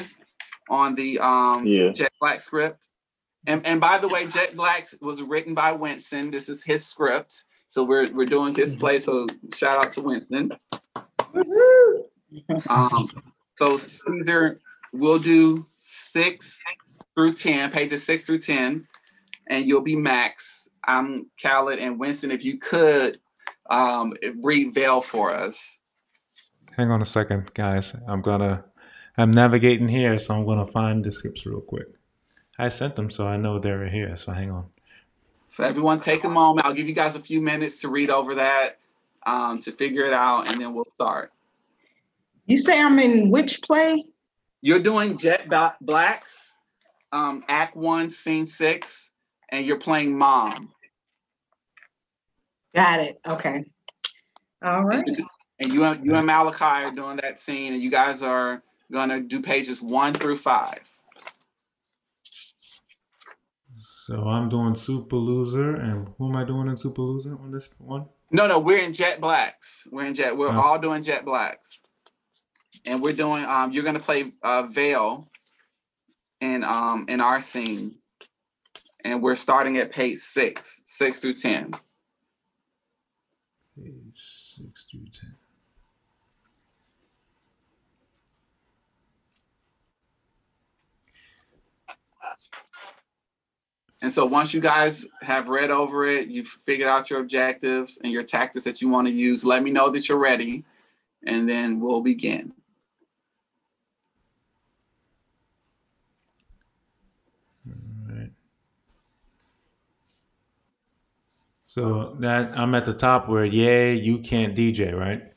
on 0.70 0.96
the 0.96 1.20
um 1.20 1.68
Yeah. 1.68 1.92
Jet 1.92 2.12
Black 2.20 2.40
script. 2.40 2.88
And 3.46 3.66
and 3.66 3.80
by 3.82 3.98
the 3.98 4.08
way, 4.08 4.26
Jet 4.28 4.56
Black 4.56 4.88
was 5.02 5.22
written 5.22 5.54
by 5.54 5.72
Winston. 5.74 6.32
This 6.32 6.50
is 6.50 6.64
his 6.64 6.86
script. 6.86 7.46
So 7.68 7.84
we're 7.84 8.12
we're 8.12 8.26
doing 8.26 8.56
his 8.56 8.76
play. 8.76 9.00
So 9.00 9.28
shout 9.56 9.84
out 9.86 9.92
to 9.94 10.02
Winston. 10.02 10.52
Woohoo! 11.34 12.04
Um, 12.70 13.08
so 13.58 13.78
Caesar 13.78 14.60
will 14.92 15.20
do 15.20 15.66
six 15.78 16.62
through 17.16 17.36
ten, 17.36 17.72
pages 17.72 18.04
six 18.04 18.26
through 18.26 18.40
ten, 18.40 18.88
and 19.50 19.66
you'll 19.66 19.82
be 19.82 19.96
Max. 19.96 20.70
I'm 20.86 21.28
Khalid 21.42 21.80
and 21.80 22.00
Winston. 22.00 22.32
If 22.32 22.44
you 22.44 22.58
could 22.58 23.18
um, 23.70 24.14
read 24.42 24.74
Vale 24.74 25.02
for 25.02 25.32
us. 25.32 25.80
Hang 26.78 26.92
on 26.92 27.02
a 27.02 27.06
second, 27.06 27.54
guys. 27.54 27.94
I'm 28.08 28.22
gonna. 28.22 28.66
I'm 29.18 29.32
navigating 29.32 29.90
here, 29.90 30.18
so 30.18 30.36
I'm 30.36 30.46
gonna 30.46 30.66
find 30.66 31.04
the 31.04 31.12
scripts 31.12 31.46
real 31.46 31.62
quick. 31.62 31.88
I 32.58 32.70
sent 32.70 32.96
them, 32.96 33.10
so 33.10 33.28
I 33.28 33.38
know 33.38 33.60
they're 33.60 33.90
here. 33.90 34.16
So 34.16 34.32
hang 34.32 34.52
on. 34.52 34.68
So 35.50 35.66
everyone, 35.66 36.00
take 36.00 36.24
a 36.24 36.30
moment. 36.30 36.66
I'll 36.66 36.74
give 36.74 36.88
you 36.88 36.96
guys 36.96 37.16
a 37.16 37.20
few 37.20 37.42
minutes 37.42 37.82
to 37.82 37.90
read 37.90 38.10
over 38.10 38.36
that, 38.36 38.78
um, 39.26 39.60
to 39.62 39.72
figure 39.74 40.06
it 40.06 40.14
out, 40.14 40.50
and 40.50 40.62
then 40.62 40.74
we'll 40.74 40.88
start. 40.94 41.34
You 42.46 42.58
say 42.58 42.82
I'm 42.82 42.98
in 43.00 43.32
which 43.32 43.62
play? 43.62 44.06
You're 44.62 44.80
doing 44.80 45.18
Jet 45.18 45.48
Blacks, 45.82 46.58
um, 47.12 47.44
Act 47.48 47.76
One, 47.76 48.10
Scene 48.10 48.48
Six, 48.48 49.12
and 49.50 49.66
you're 49.66 49.80
playing 49.80 50.18
Mom. 50.18 50.72
Got 52.76 53.00
it. 53.02 53.20
Okay. 53.28 53.66
All 54.64 54.84
right. 54.84 55.04
And 55.60 55.74
you 55.74 55.84
and 55.84 56.06
you 56.06 56.16
and 56.16 56.26
Malachi 56.26 56.86
are 56.86 56.92
doing 56.92 57.18
that 57.18 57.38
scene, 57.40 57.74
and 57.74 57.82
you 57.82 57.90
guys 57.92 58.22
are 58.22 58.64
gonna 58.92 59.20
do 59.20 59.42
pages 59.42 59.82
one 59.82 60.14
through 60.14 60.38
five. 60.38 60.80
So 64.06 64.24
I'm 64.28 64.50
doing 64.50 64.76
Super 64.76 65.16
Loser, 65.16 65.76
and 65.76 66.10
who 66.18 66.30
am 66.30 66.36
I 66.36 66.44
doing 66.44 66.68
in 66.68 66.78
Super 66.78 67.02
Loser 67.02 67.38
on 67.40 67.52
this 67.52 67.70
one? 67.78 68.06
No, 68.32 68.48
no, 68.48 68.60
we're 68.60 68.80
in 68.80 68.94
Jet 68.94 69.20
Blacks. 69.22 69.88
We're 69.92 70.06
in 70.06 70.16
Jet. 70.16 70.36
We're 70.38 70.50
Oh. 70.50 70.60
all 70.60 70.80
doing 70.80 71.04
Jet 71.04 71.26
Blacks, 71.26 71.82
and 72.86 73.02
we're 73.02 73.14
doing. 73.14 73.44
Um, 73.46 73.72
you're 73.72 73.84
gonna 73.84 74.00
play 74.00 74.34
uh, 74.44 74.64
Vale 74.64 75.28
in 76.40 76.64
um 76.64 77.06
in 77.08 77.22
our 77.22 77.40
scene, 77.40 77.96
and 79.04 79.22
we're 79.22 79.36
starting 79.36 79.78
at 79.78 79.92
page 79.92 80.18
six, 80.18 80.84
six 80.86 81.20
through 81.20 81.36
ten. 81.36 81.72
Page 83.76 84.22
six 84.56 84.86
through 84.90 85.08
ten. 85.14 85.36
And 94.04 94.12
so 94.12 94.26
once 94.26 94.52
you 94.52 94.62
guys 94.62 95.08
have 95.22 95.48
read 95.48 95.70
over 95.70 96.08
it, 96.08 96.28
you've 96.28 96.48
figured 96.48 96.90
out 96.90 97.12
your 97.12 97.20
objectives 97.20 98.00
and 98.04 98.12
your 98.12 98.24
tactics 98.24 98.66
that 98.66 98.82
you 98.82 98.90
want 98.90 99.08
to 99.08 99.14
use, 99.14 99.46
let 99.46 99.62
me 99.62 99.70
know 99.70 99.92
that 99.92 100.10
you're 100.10 100.18
ready, 100.18 100.66
and 101.28 101.48
then 101.48 101.80
we'll 101.80 102.02
begin. 102.02 102.52
So 111.74 112.18
that 112.20 112.52
I'm 112.60 112.76
at 112.76 112.84
the 112.84 112.94
top 112.94 113.30
where 113.30 113.46
yay, 113.46 113.96
you 113.96 114.20
can't 114.20 114.54
DJ, 114.54 114.94
right? 114.94 115.32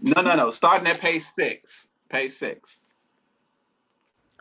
No, 0.00 0.22
no, 0.22 0.36
no. 0.36 0.50
Starting 0.50 0.86
at 0.86 1.00
page 1.00 1.22
six. 1.22 1.88
Page 2.08 2.30
six. 2.30 2.82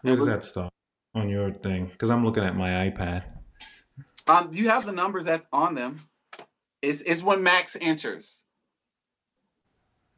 Where 0.04 0.16
does 0.16 0.28
that 0.28 0.46
start 0.46 0.72
on 1.16 1.30
your 1.30 1.52
thing? 1.52 1.88
Because 1.88 2.12
I'm 2.12 2.24
looking 2.24 2.44
at 2.44 2.56
my 2.56 2.70
iPad. 2.88 3.24
Um, 4.28 4.52
do 4.52 4.60
you 4.60 4.70
have 4.70 4.86
the 4.86 4.92
numbers 4.92 5.26
at 5.26 5.48
on 5.52 5.74
them. 5.74 6.02
It's 6.84 7.02
it's 7.02 7.24
when 7.24 7.42
Max 7.42 7.76
enters. 7.82 8.46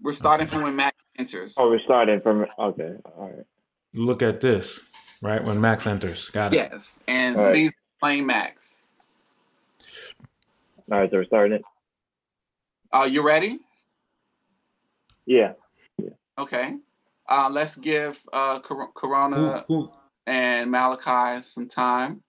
We're 0.02 0.12
starting 0.12 0.48
from 0.48 0.64
when 0.64 0.76
Max 0.76 0.98
enters. 1.18 1.56
Oh, 1.58 1.70
we're 1.70 1.80
starting 1.80 2.20
from 2.20 2.46
okay. 2.60 2.92
All 3.06 3.30
right. 3.30 3.46
Look 3.94 4.22
at 4.22 4.42
this, 4.42 4.82
right? 5.22 5.42
When 5.42 5.62
Max 5.62 5.88
enters. 5.88 6.28
Got 6.28 6.54
it. 6.54 6.58
Yes, 6.58 7.00
and 7.08 7.38
All 7.38 7.44
right. 7.46 7.54
Caesar 7.54 7.76
playing 8.02 8.26
Max. 8.26 8.84
All 10.92 11.00
right. 11.00 11.10
So 11.10 11.18
we're 11.18 11.26
starting 11.26 11.54
it. 11.54 11.62
Uh, 12.92 13.04
you 13.10 13.26
ready? 13.26 13.60
Yeah. 15.26 15.54
Okay. 16.38 16.76
Uh, 17.28 17.50
let's 17.52 17.76
give 17.76 18.22
uh, 18.32 18.60
Cor- 18.60 18.86
Who, 18.86 18.92
Corona 18.94 19.66
who, 19.68 19.92
and 20.28 20.70
Malachi 20.70 21.42
some 21.42 21.68
time. 21.68 22.22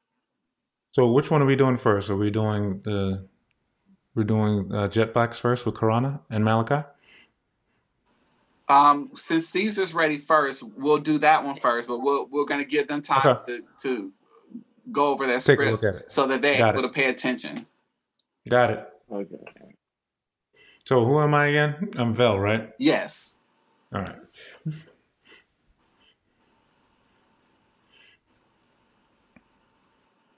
so 0.93 1.11
which 1.11 1.31
one 1.31 1.43
are 1.43 1.47
we 1.47 1.57
doing 1.57 1.77
first? 1.77 2.09
Are 2.09 2.17
we 2.17 2.31
doing 2.31 2.81
the 2.85 3.27
we're 4.15 4.25
doing 4.25 4.73
uh, 4.73 4.89
Jetblacks 4.89 5.37
first 5.39 5.67
with 5.67 5.75
Karana 5.75 6.21
and 6.31 6.43
Malachi? 6.45 6.87
Um, 8.69 9.11
since 9.15 9.47
Caesar's 9.51 9.93
ready 9.95 10.17
first, 10.17 10.63
we'll 10.63 10.99
do 10.99 11.19
that 11.19 11.45
one 11.45 11.57
first, 11.57 11.87
but 11.87 11.99
we'll, 12.01 12.27
we're 12.31 12.47
going 12.47 12.61
to 12.63 12.67
give 12.67 12.89
them 12.89 13.03
time 13.03 13.37
Okay. 13.37 13.59
to, 13.59 13.63
to 13.83 14.13
go 14.91 15.09
over 15.09 15.27
their 15.27 15.39
Take 15.41 15.61
scripts 15.61 16.13
so 16.13 16.27
that 16.27 16.41
they're 16.43 16.59
Got 16.59 16.75
able 16.75 16.85
it. 16.85 16.89
to 16.89 16.93
pay 16.95 17.11
attention. 17.11 17.67
Got 18.49 18.71
it. 18.71 18.89
Okay. 19.13 19.37
So 20.85 21.05
who 21.05 21.21
am 21.21 21.35
I 21.35 21.47
again? 21.49 21.91
I'm 21.99 22.15
Vel, 22.15 22.39
right? 22.39 22.71
Yes. 22.79 23.35
All 23.93 24.01
right. 24.03 24.17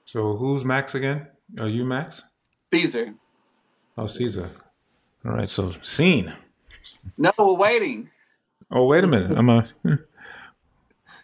So 0.05 0.37
who's 0.37 0.65
Max 0.65 0.95
again? 0.95 1.29
Are 1.59 1.69
you 1.69 1.85
Max? 1.85 2.23
Caesar. 2.73 3.15
Oh, 3.97 4.07
Caesar. 4.07 4.51
All 5.25 5.33
right. 5.33 5.49
So 5.49 5.73
scene. 5.83 6.33
No, 7.17 7.31
we're 7.39 7.53
waiting. 7.55 8.11
Oh, 8.71 8.87
wait 8.87 9.05
a 9.05 9.07
minute. 9.07 9.37
I'm 9.37 9.49
a. 9.49 9.69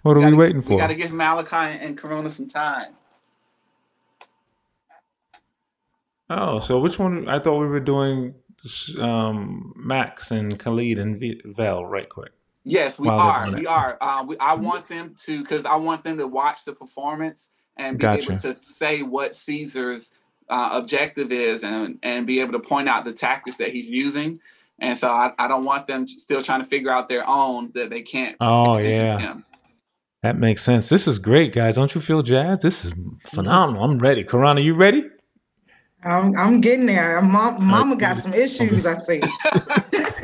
What 0.02 0.18
are 0.18 0.20
we 0.20 0.24
Gotta- 0.26 0.36
waiting 0.36 0.56
We 0.58 0.62
for? 0.66 0.76
got 0.76 0.88
to 0.88 0.94
give 0.94 1.12
Malachi 1.12 1.78
and 1.82 1.98
Karana 1.98 2.28
some 2.28 2.46
time. 2.46 2.92
Oh, 6.30 6.58
so 6.58 6.78
which 6.78 6.98
one? 6.98 7.28
I 7.28 7.38
thought 7.38 7.60
we 7.60 7.66
were 7.66 7.80
doing 7.80 8.34
um, 8.98 9.72
Max 9.76 10.30
and 10.30 10.58
Khalid 10.58 10.98
and 10.98 11.20
v- 11.20 11.40
Vel 11.44 11.84
right 11.84 12.08
quick. 12.08 12.32
Yes, 12.64 12.98
we 12.98 13.08
they're 13.08 13.52
We 13.52 13.66
are. 13.66 13.98
Uh, 14.00 14.24
we, 14.26 14.38
I 14.38 14.54
want 14.54 14.88
them 14.88 15.14
to, 15.24 15.40
because 15.40 15.66
I 15.66 15.76
want 15.76 16.02
them 16.02 16.16
to 16.16 16.26
watch 16.26 16.64
the 16.64 16.72
performance 16.72 17.50
and 17.76 17.98
be 17.98 18.06
able 18.06 18.38
to 18.38 18.56
say 18.62 19.02
what 19.02 19.34
Caesar's 19.34 20.12
uh, 20.48 20.70
objective 20.72 21.30
is 21.30 21.62
and, 21.62 21.98
and 22.02 22.26
be 22.26 22.40
able 22.40 22.52
to 22.52 22.58
point 22.58 22.88
out 22.88 23.04
the 23.04 23.12
tactics 23.12 23.58
that 23.58 23.70
he's 23.70 23.86
using. 23.86 24.40
And 24.78 24.96
so 24.96 25.10
I, 25.10 25.32
I 25.38 25.46
don't 25.46 25.64
want 25.64 25.86
them 25.86 26.08
still 26.08 26.42
trying 26.42 26.60
to 26.60 26.66
figure 26.66 26.90
out 26.90 27.08
their 27.08 27.28
own 27.28 27.70
that 27.74 27.90
they 27.90 28.02
can't. 28.02 28.36
Oh 28.40 28.78
yeah, 28.78 29.18
him. 29.18 29.44
that 30.22 30.36
makes 30.36 30.62
sense. 30.62 30.88
This 30.88 31.06
is 31.06 31.18
great, 31.18 31.52
guys. 31.52 31.76
Don't 31.76 31.94
you 31.94 32.00
feel 32.00 32.22
jazzed? 32.22 32.62
This 32.62 32.84
is 32.84 32.94
phenomenal. 33.20 33.84
I'm 33.84 33.98
ready. 33.98 34.24
Karana, 34.24 34.62
you 34.62 34.74
ready? 34.74 35.04
I'm 36.04 36.36
I'm 36.36 36.60
getting 36.60 36.86
there. 36.86 37.20
Mom, 37.22 37.64
mama 37.64 37.96
got 37.96 38.18
some 38.18 38.34
issues. 38.34 38.84
I 38.84 38.94
see. 38.94 39.20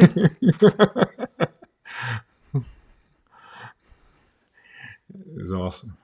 it's 5.36 5.50
awesome. 5.50 5.96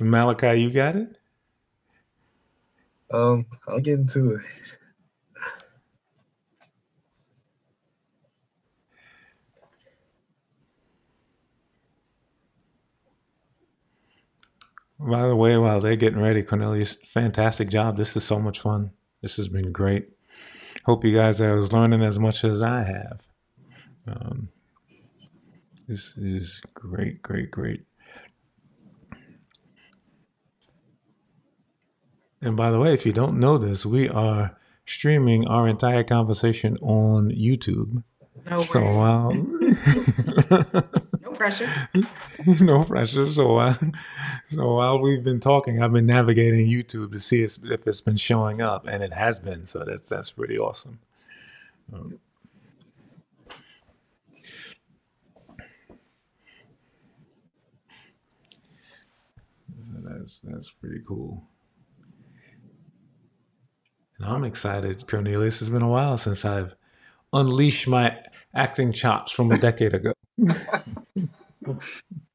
Malachi, 0.00 0.60
you 0.60 0.70
got 0.70 0.96
it? 0.96 1.16
Um, 3.12 3.46
I'll 3.68 3.80
get 3.80 3.98
into 4.00 4.36
it. 4.36 4.42
By 14.98 15.26
the 15.26 15.36
way, 15.36 15.56
while 15.56 15.80
they're 15.80 15.96
getting 15.96 16.20
ready, 16.20 16.42
Cornelius, 16.42 16.96
fantastic 17.04 17.68
job. 17.68 17.96
This 17.96 18.16
is 18.16 18.24
so 18.24 18.38
much 18.38 18.60
fun. 18.60 18.92
This 19.22 19.36
has 19.36 19.48
been 19.48 19.72
great. 19.72 20.10
Hope 20.84 21.04
you 21.04 21.16
guys 21.16 21.40
are 21.40 21.60
learning 21.62 22.02
as 22.02 22.18
much 22.18 22.44
as 22.44 22.62
I 22.62 22.84
have. 22.84 23.20
Um, 24.06 24.48
this 25.88 26.16
is 26.16 26.60
great, 26.74 27.22
great, 27.22 27.50
great. 27.50 27.84
And 32.40 32.56
by 32.56 32.70
the 32.70 32.78
way, 32.78 32.92
if 32.92 33.06
you 33.06 33.12
don't 33.12 33.40
know 33.40 33.56
this, 33.58 33.86
we 33.86 34.08
are 34.08 34.56
streaming 34.84 35.46
our 35.46 35.66
entire 35.66 36.04
conversation 36.04 36.76
on 36.82 37.30
YouTube. 37.30 38.02
No 38.50 38.60
So 38.60 38.80
while 38.80 39.32
No 39.32 40.74
pressure. 41.34 41.68
no 42.60 42.84
pressure. 42.84 43.30
So 43.30 43.54
while, 43.54 43.78
so 44.46 44.74
while 44.74 44.98
we've 44.98 45.24
been 45.24 45.40
talking, 45.40 45.82
I've 45.82 45.92
been 45.92 46.06
navigating 46.06 46.66
YouTube 46.66 47.12
to 47.12 47.20
see 47.20 47.42
if 47.42 47.58
if 47.64 47.86
it's 47.86 48.00
been 48.00 48.16
showing 48.16 48.60
up, 48.62 48.86
and 48.86 49.02
it 49.02 49.12
has 49.12 49.38
been. 49.38 49.66
So 49.66 49.84
that's 49.84 50.08
that's 50.08 50.30
pretty 50.30 50.58
awesome. 50.58 51.00
Um, 51.92 52.18
that's 60.02 60.40
that's 60.40 60.70
pretty 60.70 61.00
cool. 61.06 61.44
And 64.18 64.26
I'm 64.26 64.44
excited, 64.44 65.06
Cornelius. 65.06 65.60
It's 65.60 65.70
been 65.70 65.82
a 65.82 65.88
while 65.88 66.16
since 66.16 66.44
I've 66.44 66.74
unleashed 67.32 67.88
my 67.88 68.18
acting 68.54 68.92
chops 68.92 69.32
from 69.32 69.50
a 69.50 69.58
decade 69.58 69.92
ago. 69.94 70.12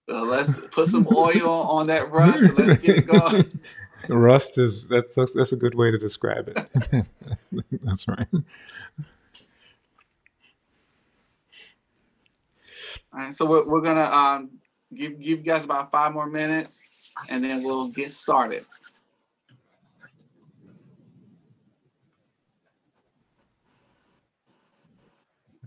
Let's 0.08 0.52
put 0.72 0.88
some 0.88 1.08
oil 1.16 1.50
on 1.50 1.88
that 1.88 2.10
rust 2.12 2.42
and 2.42 2.58
let's 2.58 2.82
get 2.82 2.98
it 2.98 3.08
going. 3.08 3.60
Rust 4.10 4.58
is 4.58 4.88
that's 4.88 5.16
that's, 5.16 5.34
that's 5.34 5.52
a 5.52 5.58
good 5.58 5.76
way 5.76 5.92
to 5.92 5.98
describe 5.98 6.48
it. 6.48 6.58
that's 7.84 8.08
right. 8.08 8.28
All 8.34 8.42
right, 13.14 13.34
so 13.34 13.46
we're, 13.46 13.68
we're 13.68 13.82
gonna 13.82 14.06
um, 14.06 14.50
give 14.96 15.20
give 15.20 15.30
you 15.30 15.38
guys 15.38 15.64
about 15.64 15.92
five 15.92 16.14
more 16.14 16.28
minutes, 16.28 16.90
and 17.28 17.44
then 17.44 17.62
we'll 17.62 17.90
get 17.90 18.12
started. 18.12 18.66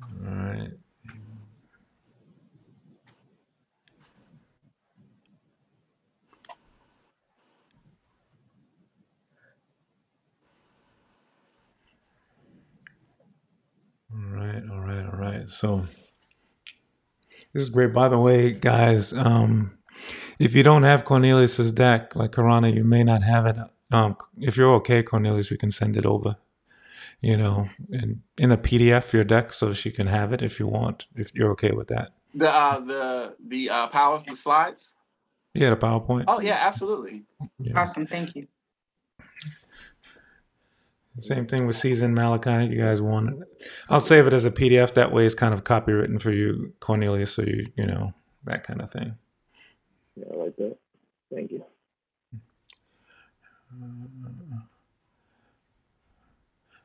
All 0.02 0.34
right. 0.34 0.70
Right, 15.43 15.51
so 15.51 15.86
this 17.53 17.62
is 17.62 17.70
great. 17.70 17.93
By 17.93 18.09
the 18.09 18.18
way, 18.18 18.53
guys, 18.53 19.12
um, 19.12 19.78
if 20.38 20.55
you 20.55 20.62
don't 20.62 20.82
have 20.82 21.05
Cornelius's 21.05 21.72
deck, 21.72 22.16
like 22.16 22.32
Karana, 22.32 22.74
you 22.74 22.84
may 22.84 23.05
not 23.05 23.22
have 23.22 23.47
it. 23.47 23.57
Um, 23.90 24.16
if 24.38 24.57
you're 24.57 24.72
okay, 24.74 25.03
Cornelius, 25.03 25.51
we 25.51 25.59
can 25.59 25.70
send 25.70 25.97
it 25.97 26.07
over. 26.07 26.36
You 27.20 27.36
know, 27.36 27.68
in 27.90 28.22
in 28.36 28.51
a 28.51 28.57
PDF 28.57 29.12
your 29.12 29.24
deck, 29.24 29.53
so 29.53 29.72
she 29.72 29.90
can 29.90 30.09
have 30.09 30.32
it 30.32 30.43
if 30.43 30.59
you 30.59 30.66
want. 30.66 31.07
If 31.14 31.34
you're 31.34 31.51
okay 31.53 31.70
with 31.70 31.88
that. 31.88 32.14
The 32.34 32.49
uh, 32.49 32.80
the 32.80 33.36
the 33.47 33.70
uh, 33.70 33.86
power 33.88 34.20
the 34.26 34.34
slides. 34.34 34.95
Yeah, 35.55 35.70
the 35.70 35.76
PowerPoint. 35.76 36.24
Oh 36.28 36.40
yeah, 36.40 36.59
absolutely. 36.61 37.24
Yeah. 37.59 37.80
Awesome, 37.80 38.07
thank 38.07 38.34
you. 38.34 38.49
Same 41.20 41.46
thing 41.46 41.66
with 41.66 41.76
season 41.76 42.14
Malachi. 42.14 42.72
You 42.72 42.80
guys 42.80 43.00
want 43.02 43.30
it? 43.30 43.66
I'll 43.90 44.00
save 44.00 44.26
it 44.26 44.32
as 44.32 44.46
a 44.46 44.50
PDF. 44.50 44.94
That 44.94 45.12
way, 45.12 45.26
it's 45.26 45.34
kind 45.34 45.52
of 45.52 45.62
copywritten 45.62 46.20
for 46.20 46.32
you, 46.32 46.72
Cornelius. 46.80 47.34
So 47.34 47.42
you 47.42 47.66
you 47.76 47.86
know 47.86 48.14
that 48.44 48.66
kind 48.66 48.80
of 48.80 48.90
thing. 48.90 49.16
Yeah, 50.16 50.24
I 50.32 50.36
like 50.36 50.56
that. 50.56 50.76
Thank 51.32 51.52
you. 51.52 51.64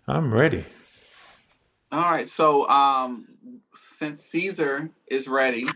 I'm 0.07 0.33
ready. 0.33 0.65
All 1.91 2.01
right. 2.01 2.27
So 2.27 2.67
um, 2.69 3.27
since 3.73 4.21
Caesar 4.23 4.89
is 5.07 5.27
ready, 5.27 5.67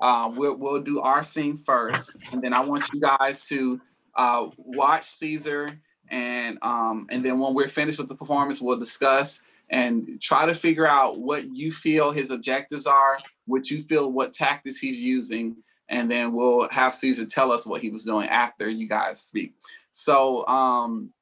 um, 0.00 0.34
we'll 0.36 0.56
we'll 0.56 0.82
do 0.82 1.00
our 1.00 1.22
scene 1.22 1.56
first, 1.56 2.16
and 2.32 2.42
then 2.42 2.52
I 2.52 2.60
want 2.60 2.84
you 2.92 3.00
guys 3.00 3.46
to 3.48 3.80
uh, 4.14 4.48
watch 4.56 5.08
Caesar, 5.10 5.80
and 6.12 6.58
um, 6.62 7.06
and 7.10 7.24
then 7.24 7.40
when 7.40 7.54
we're 7.54 7.66
finished 7.66 7.98
with 7.98 8.08
the 8.08 8.14
performance, 8.14 8.60
we'll 8.60 8.78
discuss 8.78 9.42
and 9.70 10.20
try 10.20 10.44
to 10.44 10.54
figure 10.54 10.86
out 10.86 11.18
what 11.18 11.56
you 11.56 11.72
feel 11.72 12.12
his 12.12 12.30
objectives 12.30 12.86
are, 12.86 13.16
what 13.46 13.70
you 13.70 13.80
feel 13.80 14.12
what 14.12 14.34
tactics 14.34 14.78
he's 14.78 15.00
using, 15.00 15.56
and 15.88 16.10
then 16.10 16.32
we'll 16.34 16.68
have 16.68 16.94
Caesar 16.94 17.24
tell 17.24 17.50
us 17.50 17.66
what 17.66 17.80
he 17.80 17.90
was 17.90 18.04
doing 18.04 18.28
after 18.28 18.68
you 18.68 18.86
guys 18.86 19.20
speak. 19.20 19.54
So 19.90 20.46
um, 20.46 21.12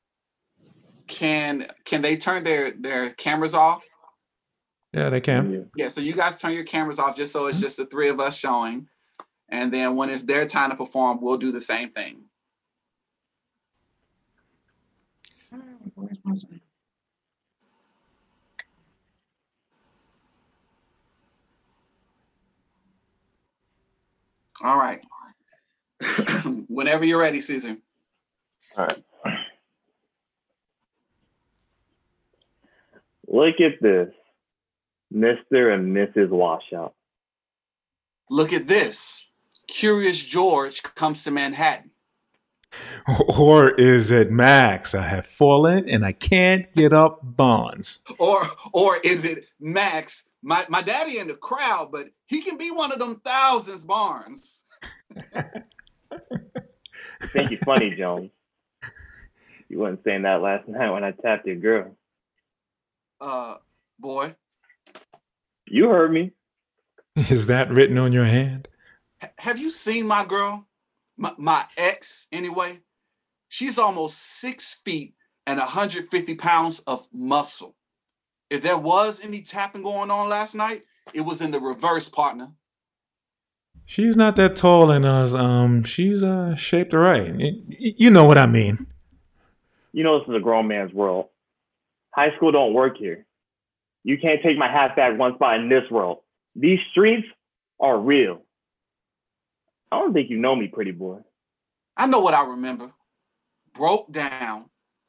can 1.06 1.68
can 1.84 2.02
they 2.02 2.16
turn 2.16 2.42
their 2.42 2.72
their 2.72 3.10
cameras 3.10 3.54
off? 3.54 3.84
Yeah, 4.92 5.08
they 5.08 5.20
can. 5.20 5.52
Yeah. 5.52 5.84
Yeah, 5.84 5.88
so 5.88 6.00
you 6.00 6.14
guys 6.14 6.40
turn 6.40 6.52
your 6.52 6.64
cameras 6.64 6.98
off 6.98 7.16
just 7.16 7.32
so 7.32 7.46
it's 7.46 7.60
just 7.60 7.76
the 7.76 7.86
three 7.86 8.08
of 8.08 8.18
us 8.18 8.36
showing. 8.36 8.88
And 9.48 9.72
then 9.72 9.94
when 9.94 10.10
it's 10.10 10.24
their 10.24 10.46
time 10.46 10.70
to 10.70 10.76
perform, 10.76 11.20
we'll 11.20 11.36
do 11.36 11.52
the 11.52 11.60
same 11.60 11.90
thing. 11.90 12.24
All 24.62 24.76
right. 24.76 25.02
Whenever 26.68 27.04
you're 27.04 27.20
ready, 27.20 27.40
Caesar. 27.40 27.76
All 28.76 28.86
right. 28.86 29.04
Look 33.26 33.60
at 33.60 33.80
this, 33.80 34.08
Mr. 35.14 35.72
and 35.72 35.96
Mrs. 35.96 36.30
Washout. 36.30 36.94
Look 38.28 38.52
at 38.52 38.66
this. 38.66 39.28
Curious 39.68 40.24
George 40.24 40.82
comes 40.82 41.22
to 41.24 41.30
Manhattan. 41.30 41.90
Or 43.38 43.70
is 43.70 44.10
it 44.10 44.30
Max? 44.30 44.94
I 44.94 45.02
have 45.02 45.26
fallen 45.26 45.88
and 45.88 46.04
I 46.04 46.12
can't 46.12 46.72
get 46.74 46.92
up 46.92 47.20
bonds. 47.22 48.00
Or 48.18 48.46
or 48.72 48.98
is 49.02 49.24
it 49.24 49.46
Max? 49.58 50.24
My 50.42 50.64
my 50.68 50.82
daddy 50.82 51.18
in 51.18 51.28
the 51.28 51.34
crowd, 51.34 51.90
but 51.92 52.10
he 52.26 52.42
can 52.42 52.56
be 52.56 52.70
one 52.70 52.92
of 52.92 52.98
them 52.98 53.20
thousands 53.24 53.84
Barnes. 53.84 54.64
You 57.20 57.28
think 57.28 57.50
you're 57.50 57.60
funny, 57.60 57.94
Jones. 57.94 58.30
You 59.68 59.78
wasn't 59.78 60.04
saying 60.04 60.22
that 60.22 60.42
last 60.42 60.66
night 60.68 60.90
when 60.90 61.04
I 61.04 61.12
tapped 61.12 61.46
your 61.46 61.56
girl. 61.56 61.96
Uh 63.20 63.56
boy. 63.98 64.34
You 65.66 65.88
heard 65.88 66.12
me. 66.12 66.32
Is 67.16 67.46
that 67.48 67.70
written 67.70 67.98
on 67.98 68.12
your 68.12 68.24
hand? 68.24 68.68
Ha- 69.20 69.30
have 69.38 69.58
you 69.58 69.70
seen 69.70 70.06
my 70.06 70.24
girl? 70.24 70.66
My, 71.20 71.32
my 71.36 71.64
ex, 71.76 72.26
anyway. 72.32 72.80
She's 73.48 73.78
almost 73.78 74.16
six 74.18 74.74
feet 74.74 75.14
and 75.46 75.58
150 75.58 76.34
pounds 76.36 76.78
of 76.80 77.06
muscle. 77.12 77.76
If 78.48 78.62
there 78.62 78.78
was 78.78 79.22
any 79.22 79.42
tapping 79.42 79.82
going 79.82 80.10
on 80.10 80.30
last 80.30 80.54
night, 80.54 80.84
it 81.12 81.20
was 81.20 81.42
in 81.42 81.50
the 81.50 81.60
reverse, 81.60 82.08
partner. 82.08 82.52
She's 83.84 84.16
not 84.16 84.36
that 84.36 84.56
tall 84.56 84.90
and 84.90 85.04
uh, 85.04 85.36
um, 85.36 85.84
she's 85.84 86.22
uh 86.22 86.56
shaped 86.56 86.94
right. 86.94 87.34
Y- 87.36 87.52
y- 87.68 87.94
You 87.98 88.10
know 88.10 88.24
what 88.24 88.38
I 88.38 88.46
mean. 88.46 88.86
You 89.92 90.04
know 90.04 90.20
this 90.20 90.28
is 90.28 90.34
a 90.36 90.40
grown 90.40 90.68
man's 90.68 90.92
world. 90.94 91.26
High 92.14 92.34
school 92.36 92.52
don't 92.52 92.72
work 92.72 92.96
here. 92.96 93.26
You 94.04 94.16
can't 94.16 94.40
take 94.42 94.56
my 94.56 94.70
hat 94.70 94.96
back 94.96 95.18
one 95.18 95.34
spot 95.34 95.60
in 95.60 95.68
this 95.68 95.90
world. 95.90 96.18
These 96.56 96.78
streets 96.92 97.26
are 97.78 97.98
real. 97.98 98.42
I 99.92 99.98
don't 99.98 100.12
think 100.12 100.30
you 100.30 100.38
know 100.38 100.54
me, 100.54 100.68
pretty 100.68 100.92
boy. 100.92 101.18
I 101.96 102.06
know 102.06 102.20
what 102.20 102.34
I 102.34 102.46
remember. 102.46 102.92
Broke 103.74 104.12
down, 104.12 104.66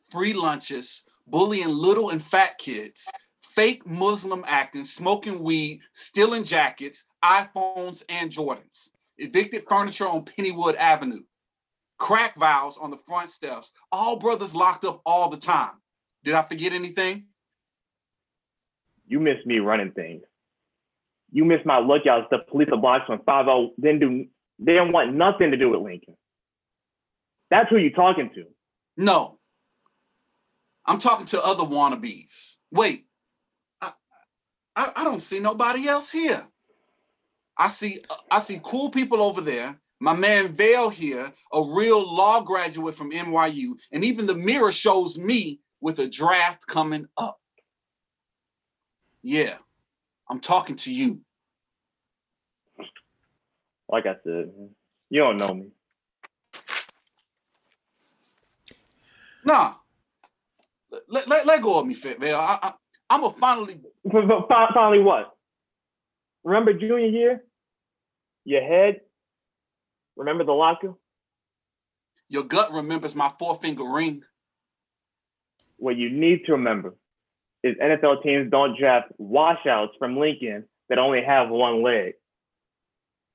free 0.09 0.33
lunches, 0.33 1.03
bullying 1.27 1.69
little 1.69 2.09
and 2.09 2.23
fat 2.23 2.57
kids, 2.57 3.07
fake 3.43 3.85
Muslim 3.85 4.43
acting, 4.47 4.85
smoking 4.85 5.43
weed, 5.43 5.81
stealing 5.93 6.43
jackets, 6.43 7.05
iPhones, 7.23 8.03
and 8.09 8.31
Jordans, 8.31 8.89
evicted 9.17 9.63
furniture 9.67 10.07
on 10.07 10.25
Pennywood 10.25 10.75
Avenue, 10.75 11.21
crack 11.97 12.35
vials 12.35 12.77
on 12.77 12.91
the 12.91 12.97
front 13.07 13.29
steps, 13.29 13.71
all 13.91 14.19
brothers 14.19 14.55
locked 14.55 14.85
up 14.85 15.01
all 15.05 15.29
the 15.29 15.37
time. 15.37 15.73
Did 16.23 16.33
I 16.33 16.41
forget 16.43 16.73
anything? 16.73 17.25
You 19.07 19.19
miss 19.19 19.37
me 19.45 19.59
running 19.59 19.91
things. 19.91 20.23
You 21.31 21.45
miss 21.45 21.59
my 21.65 21.79
lookouts, 21.79 22.27
the 22.31 22.39
police 22.39 22.67
the 22.69 22.77
blocks 22.77 23.07
when 23.07 23.19
5 23.19 23.45
didn't 23.79 23.99
do 23.99 24.25
they 24.61 24.75
don't 24.75 24.91
want 24.91 25.13
nothing 25.13 25.51
to 25.51 25.57
do 25.57 25.69
with 25.69 25.81
Lincoln. 25.81 26.15
That's 27.49 27.69
who 27.69 27.77
you're 27.77 27.91
talking 27.91 28.29
to. 28.35 28.43
No. 28.95 29.39
I'm 30.85 30.99
talking 30.99 31.25
to 31.27 31.43
other 31.43 31.63
wannabes. 31.63 32.55
Wait, 32.71 33.05
I, 33.81 33.91
I, 34.75 34.91
I 34.97 35.03
don't 35.03 35.19
see 35.19 35.39
nobody 35.39 35.87
else 35.87 36.11
here. 36.11 36.45
I 37.57 37.67
see 37.67 37.99
I 38.31 38.39
see 38.39 38.59
cool 38.63 38.89
people 38.89 39.21
over 39.21 39.41
there. 39.41 39.79
My 39.99 40.15
man 40.15 40.53
Vale 40.53 40.89
here, 40.89 41.31
a 41.53 41.61
real 41.61 42.15
law 42.15 42.41
graduate 42.41 42.95
from 42.95 43.11
NYU, 43.11 43.73
and 43.91 44.03
even 44.03 44.25
the 44.25 44.33
mirror 44.33 44.71
shows 44.71 45.17
me 45.17 45.59
with 45.79 45.99
a 45.99 46.09
draft 46.09 46.65
coming 46.65 47.05
up. 47.17 47.37
Yeah, 49.21 49.57
I'm 50.27 50.39
talking 50.39 50.75
to 50.77 50.93
you. 50.93 51.21
Like 53.91 54.05
I 54.05 54.15
said, 54.23 54.51
you 55.09 55.19
don't 55.21 55.37
know 55.37 55.53
me. 55.53 55.67
Nah, 59.43 59.73
let, 61.09 61.27
let, 61.27 61.45
let 61.45 61.61
go 61.61 61.79
of 61.79 61.87
me, 61.87 61.93
Fit 61.95 62.19
man. 62.19 62.35
I, 62.35 62.57
I, 62.61 62.73
I'm 63.09 63.23
a 63.23 63.31
finally 63.33 63.79
But- 64.03 64.27
but 64.27 64.47
fi- 64.47 64.69
Finally, 64.73 65.03
what? 65.03 65.31
Remember 66.43 66.73
junior 66.73 67.07
year? 67.07 67.43
Your 68.45 68.61
head? 68.63 69.01
Remember 70.15 70.43
the 70.43 70.53
locker? 70.53 70.93
your 72.29 72.43
gut 72.43 72.71
remembers 72.71 73.13
my 73.13 73.29
four 73.39 73.55
finger 73.55 73.83
ring. 73.83 74.21
What 75.75 75.97
you 75.97 76.09
need 76.09 76.45
to 76.45 76.53
remember 76.53 76.95
is 77.61 77.75
NFL 77.75 78.23
teams 78.23 78.49
don't 78.49 78.79
draft 78.79 79.11
washouts 79.17 79.91
from 79.99 80.17
Lincoln 80.17 80.63
that 80.87 80.97
only 80.97 81.21
have 81.23 81.49
one 81.49 81.83
leg. 81.83 82.13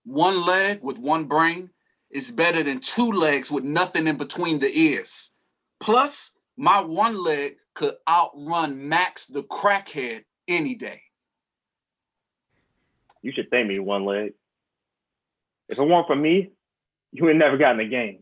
One 0.07 0.47
leg 0.47 0.83
with 0.83 0.99
one 0.99 1.25
brain 1.25 1.71
is 2.11 2.31
better 2.31 2.63
than 2.63 2.79
two 2.79 3.11
legs 3.11 3.51
with 3.51 3.65
nothing 3.65 4.07
in 4.07 4.17
between 4.17 4.61
the 4.61 4.71
ears. 4.73 5.33
Plus, 5.81 6.31
my 6.57 6.81
one 6.81 7.23
leg 7.23 7.57
could 7.75 7.95
outrun 8.09 8.89
Max 8.89 9.27
the 9.27 9.43
crackhead 9.43 10.25
any 10.47 10.77
day. 10.77 11.03
You 13.21 13.33
should 13.33 13.51
thank 13.51 13.67
me, 13.67 13.81
one 13.81 14.05
leg. 14.05 14.35
If 15.69 15.79
it 15.79 15.83
weren't 15.83 16.07
for 16.07 16.15
me, 16.15 16.53
you 17.11 17.25
would 17.25 17.37
never 17.37 17.59
got 17.59 17.73
in 17.73 17.79
the 17.79 17.89
game. 17.89 18.21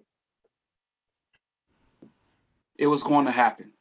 It 2.79 2.87
was 2.87 3.03
going 3.03 3.27
to 3.27 3.31
happen. 3.31 3.73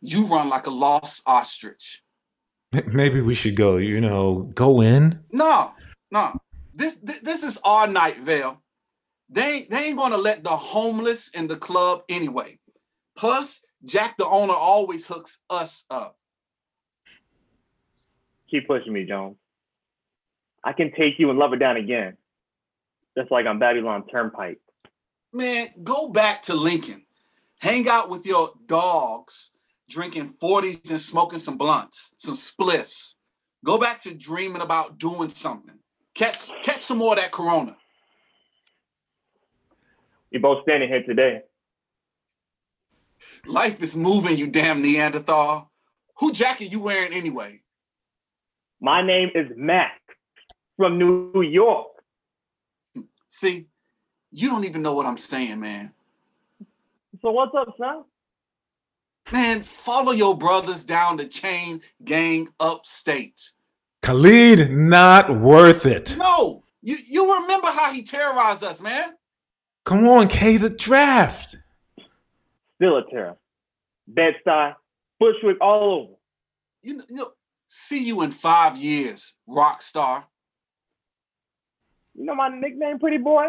You 0.00 0.24
run 0.24 0.48
like 0.48 0.66
a 0.66 0.70
lost 0.70 1.22
ostrich. 1.26 2.02
Maybe 2.72 3.20
we 3.20 3.34
should 3.34 3.56
go. 3.56 3.76
You 3.76 4.00
know, 4.00 4.50
go 4.54 4.80
in. 4.80 5.20
No, 5.30 5.72
no. 6.10 6.32
This 6.78 6.94
this, 6.98 7.18
this 7.18 7.42
is 7.42 7.58
our 7.64 7.88
night, 7.88 8.20
Vale. 8.20 8.62
They 9.28 9.66
they 9.68 9.86
ain't 9.86 9.98
gonna 9.98 10.16
let 10.16 10.44
the 10.44 10.50
homeless 10.50 11.28
in 11.30 11.48
the 11.48 11.56
club 11.56 12.04
anyway. 12.08 12.60
Plus, 13.16 13.66
Jack 13.84 14.16
the 14.16 14.24
owner 14.24 14.54
always 14.54 15.04
hooks 15.04 15.40
us 15.50 15.84
up. 15.90 16.16
Keep 18.48 18.68
pushing 18.68 18.92
me, 18.92 19.04
Jones. 19.04 19.36
I 20.62 20.72
can 20.72 20.92
take 20.92 21.18
you 21.18 21.30
and 21.30 21.38
love 21.38 21.52
it 21.52 21.58
down 21.58 21.76
again. 21.76 22.16
Just 23.18 23.32
like 23.32 23.46
on 23.46 23.58
Babylon 23.58 24.06
Turnpike. 24.06 24.60
Man, 25.32 25.68
go 25.82 26.10
back 26.10 26.42
to 26.42 26.54
Lincoln. 26.54 27.04
Hang 27.60 27.88
out 27.88 28.08
with 28.08 28.24
your 28.24 28.52
dogs, 28.66 29.50
drinking 29.90 30.34
40s 30.40 30.90
and 30.90 31.00
smoking 31.00 31.40
some 31.40 31.58
blunts, 31.58 32.14
some 32.18 32.36
spliffs. 32.36 33.14
Go 33.64 33.78
back 33.78 34.00
to 34.02 34.14
dreaming 34.14 34.62
about 34.62 34.98
doing 34.98 35.28
something. 35.28 35.77
Catch 36.18 36.50
catch 36.62 36.82
some 36.82 36.98
more 36.98 37.12
of 37.12 37.20
that 37.20 37.30
corona. 37.30 37.76
You're 40.32 40.42
both 40.42 40.62
standing 40.64 40.88
here 40.88 41.04
today. 41.04 41.42
Life 43.46 43.80
is 43.84 43.96
moving, 43.96 44.36
you 44.36 44.48
damn 44.48 44.82
Neanderthal. 44.82 45.70
Who 46.16 46.32
jacket 46.32 46.72
you 46.72 46.80
wearing 46.80 47.12
anyway? 47.12 47.62
My 48.80 49.00
name 49.00 49.30
is 49.32 49.46
Max 49.56 49.92
from 50.76 50.98
New 50.98 51.40
York. 51.40 51.86
See, 53.28 53.68
you 54.32 54.50
don't 54.50 54.64
even 54.64 54.82
know 54.82 54.94
what 54.94 55.06
I'm 55.06 55.16
saying, 55.16 55.60
man. 55.60 55.92
So 57.22 57.30
what's 57.30 57.54
up, 57.56 57.76
son? 57.78 58.02
Man, 59.32 59.62
follow 59.62 60.10
your 60.10 60.36
brothers 60.36 60.82
down 60.82 61.16
the 61.16 61.26
chain 61.26 61.80
gang 62.04 62.48
upstate. 62.58 63.52
Khalid, 64.02 64.70
not 64.70 65.38
worth 65.38 65.86
it. 65.86 66.16
No, 66.16 66.62
you, 66.82 66.96
you 67.06 67.40
remember 67.40 67.68
how 67.68 67.92
he 67.92 68.02
terrorized 68.02 68.64
us, 68.64 68.80
man. 68.80 69.14
Come 69.84 70.06
on, 70.06 70.28
K, 70.28 70.56
the 70.56 70.70
draft. 70.70 71.56
Still 72.76 72.98
a 72.98 73.10
terror. 73.10 73.36
Bed-Stuy, 74.06 74.74
Bushwick, 75.18 75.58
all 75.60 76.00
over. 76.00 76.12
You, 76.82 77.02
you 77.08 77.16
know, 77.16 77.32
see 77.66 78.04
you 78.04 78.22
in 78.22 78.30
five 78.30 78.76
years, 78.76 79.34
rock 79.46 79.82
star. 79.82 80.24
You 82.14 82.24
know 82.24 82.34
my 82.34 82.48
nickname, 82.48 82.98
pretty 82.98 83.18
boy? 83.18 83.46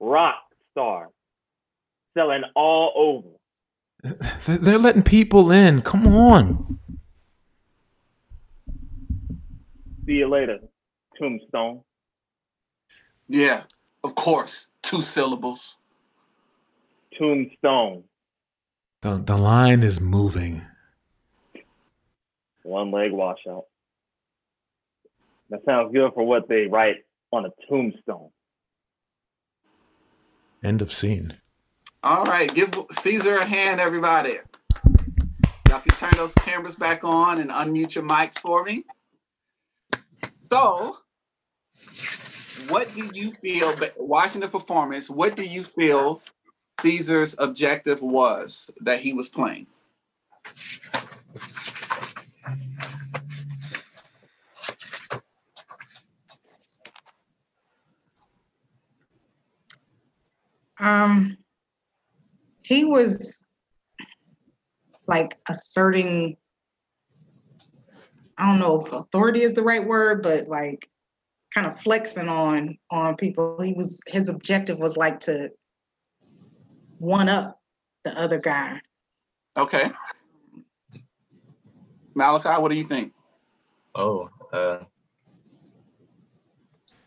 Rock 0.00 0.42
star. 0.72 1.10
Selling 2.16 2.42
all 2.54 2.92
over. 2.96 3.28
They're 4.46 4.78
letting 4.78 5.02
people 5.02 5.50
in. 5.52 5.82
Come 5.82 6.06
on. 6.06 6.80
See 10.12 10.18
you 10.18 10.28
later, 10.28 10.58
Tombstone. 11.18 11.80
Yeah, 13.28 13.62
of 14.04 14.14
course. 14.14 14.68
Two 14.82 15.00
syllables. 15.00 15.78
Tombstone. 17.18 18.04
The, 19.00 19.22
the 19.24 19.38
line 19.38 19.82
is 19.82 20.02
moving. 20.02 20.66
One 22.62 22.90
leg 22.90 23.12
washout. 23.12 23.64
That 25.48 25.60
sounds 25.64 25.94
good 25.94 26.12
for 26.12 26.26
what 26.26 26.46
they 26.46 26.66
write 26.66 26.96
on 27.32 27.46
a 27.46 27.50
tombstone. 27.66 28.28
End 30.62 30.82
of 30.82 30.92
scene. 30.92 31.38
All 32.02 32.24
right, 32.24 32.54
give 32.54 32.68
Caesar 33.00 33.38
a 33.38 33.46
hand, 33.46 33.80
everybody. 33.80 34.40
Y'all 35.70 35.80
can 35.80 35.96
turn 35.96 36.12
those 36.16 36.34
cameras 36.34 36.76
back 36.76 37.02
on 37.02 37.40
and 37.40 37.48
unmute 37.48 37.94
your 37.94 38.04
mics 38.04 38.38
for 38.38 38.62
me. 38.62 38.84
So, 40.52 40.98
what 42.68 42.92
do 42.92 43.10
you 43.14 43.32
feel, 43.32 43.74
watching 43.96 44.42
the 44.42 44.48
performance, 44.48 45.08
what 45.08 45.34
do 45.34 45.44
you 45.44 45.62
feel 45.62 46.20
Caesar's 46.82 47.34
objective 47.38 48.02
was 48.02 48.70
that 48.82 49.00
he 49.00 49.14
was 49.14 49.30
playing? 49.30 49.66
Um, 60.78 61.38
he 62.60 62.84
was 62.84 63.46
like 65.06 65.38
asserting 65.48 66.36
I 68.38 68.50
don't 68.50 68.60
know 68.60 68.80
if 68.80 68.92
authority 68.92 69.42
is 69.42 69.54
the 69.54 69.62
right 69.62 69.86
word, 69.86 70.22
but 70.22 70.48
like 70.48 70.88
kind 71.54 71.66
of 71.66 71.78
flexing 71.80 72.28
on 72.28 72.78
on 72.90 73.16
people. 73.16 73.60
He 73.60 73.72
was 73.72 74.00
his 74.06 74.28
objective 74.28 74.78
was 74.78 74.96
like 74.96 75.20
to 75.20 75.50
one 76.98 77.28
up 77.28 77.60
the 78.04 78.18
other 78.18 78.38
guy. 78.38 78.80
Okay. 79.56 79.90
Malachi, 82.14 82.60
what 82.60 82.70
do 82.70 82.76
you 82.76 82.84
think? 82.84 83.12
Oh, 83.94 84.30
uh, 84.52 84.78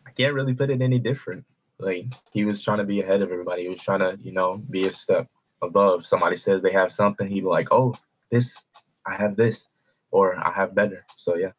I 0.06 0.10
can't 0.10 0.34
really 0.34 0.54
put 0.54 0.70
it 0.70 0.80
any 0.80 0.98
different. 0.98 1.44
Like 1.78 2.06
he 2.32 2.44
was 2.44 2.62
trying 2.62 2.78
to 2.78 2.84
be 2.84 3.00
ahead 3.00 3.22
of 3.22 3.30
everybody. 3.30 3.62
He 3.62 3.68
was 3.68 3.82
trying 3.82 4.00
to, 4.00 4.18
you 4.22 4.32
know, 4.32 4.62
be 4.70 4.82
a 4.82 4.92
step 4.92 5.28
above. 5.62 6.06
Somebody 6.06 6.36
says 6.36 6.62
they 6.62 6.72
have 6.72 6.92
something, 6.92 7.28
he'd 7.28 7.40
be 7.40 7.46
like, 7.46 7.68
"Oh, 7.70 7.94
this, 8.30 8.66
I 9.06 9.16
have 9.16 9.36
this, 9.36 9.68
or 10.10 10.36
I 10.36 10.52
have 10.52 10.74
better." 10.74 11.04
So 11.16 11.36
yeah. 11.36 11.52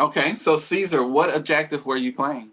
Okay, 0.00 0.34
so 0.34 0.56
Caesar, 0.56 1.06
what 1.06 1.34
objective 1.34 1.86
were 1.86 1.96
you 1.96 2.12
playing? 2.12 2.50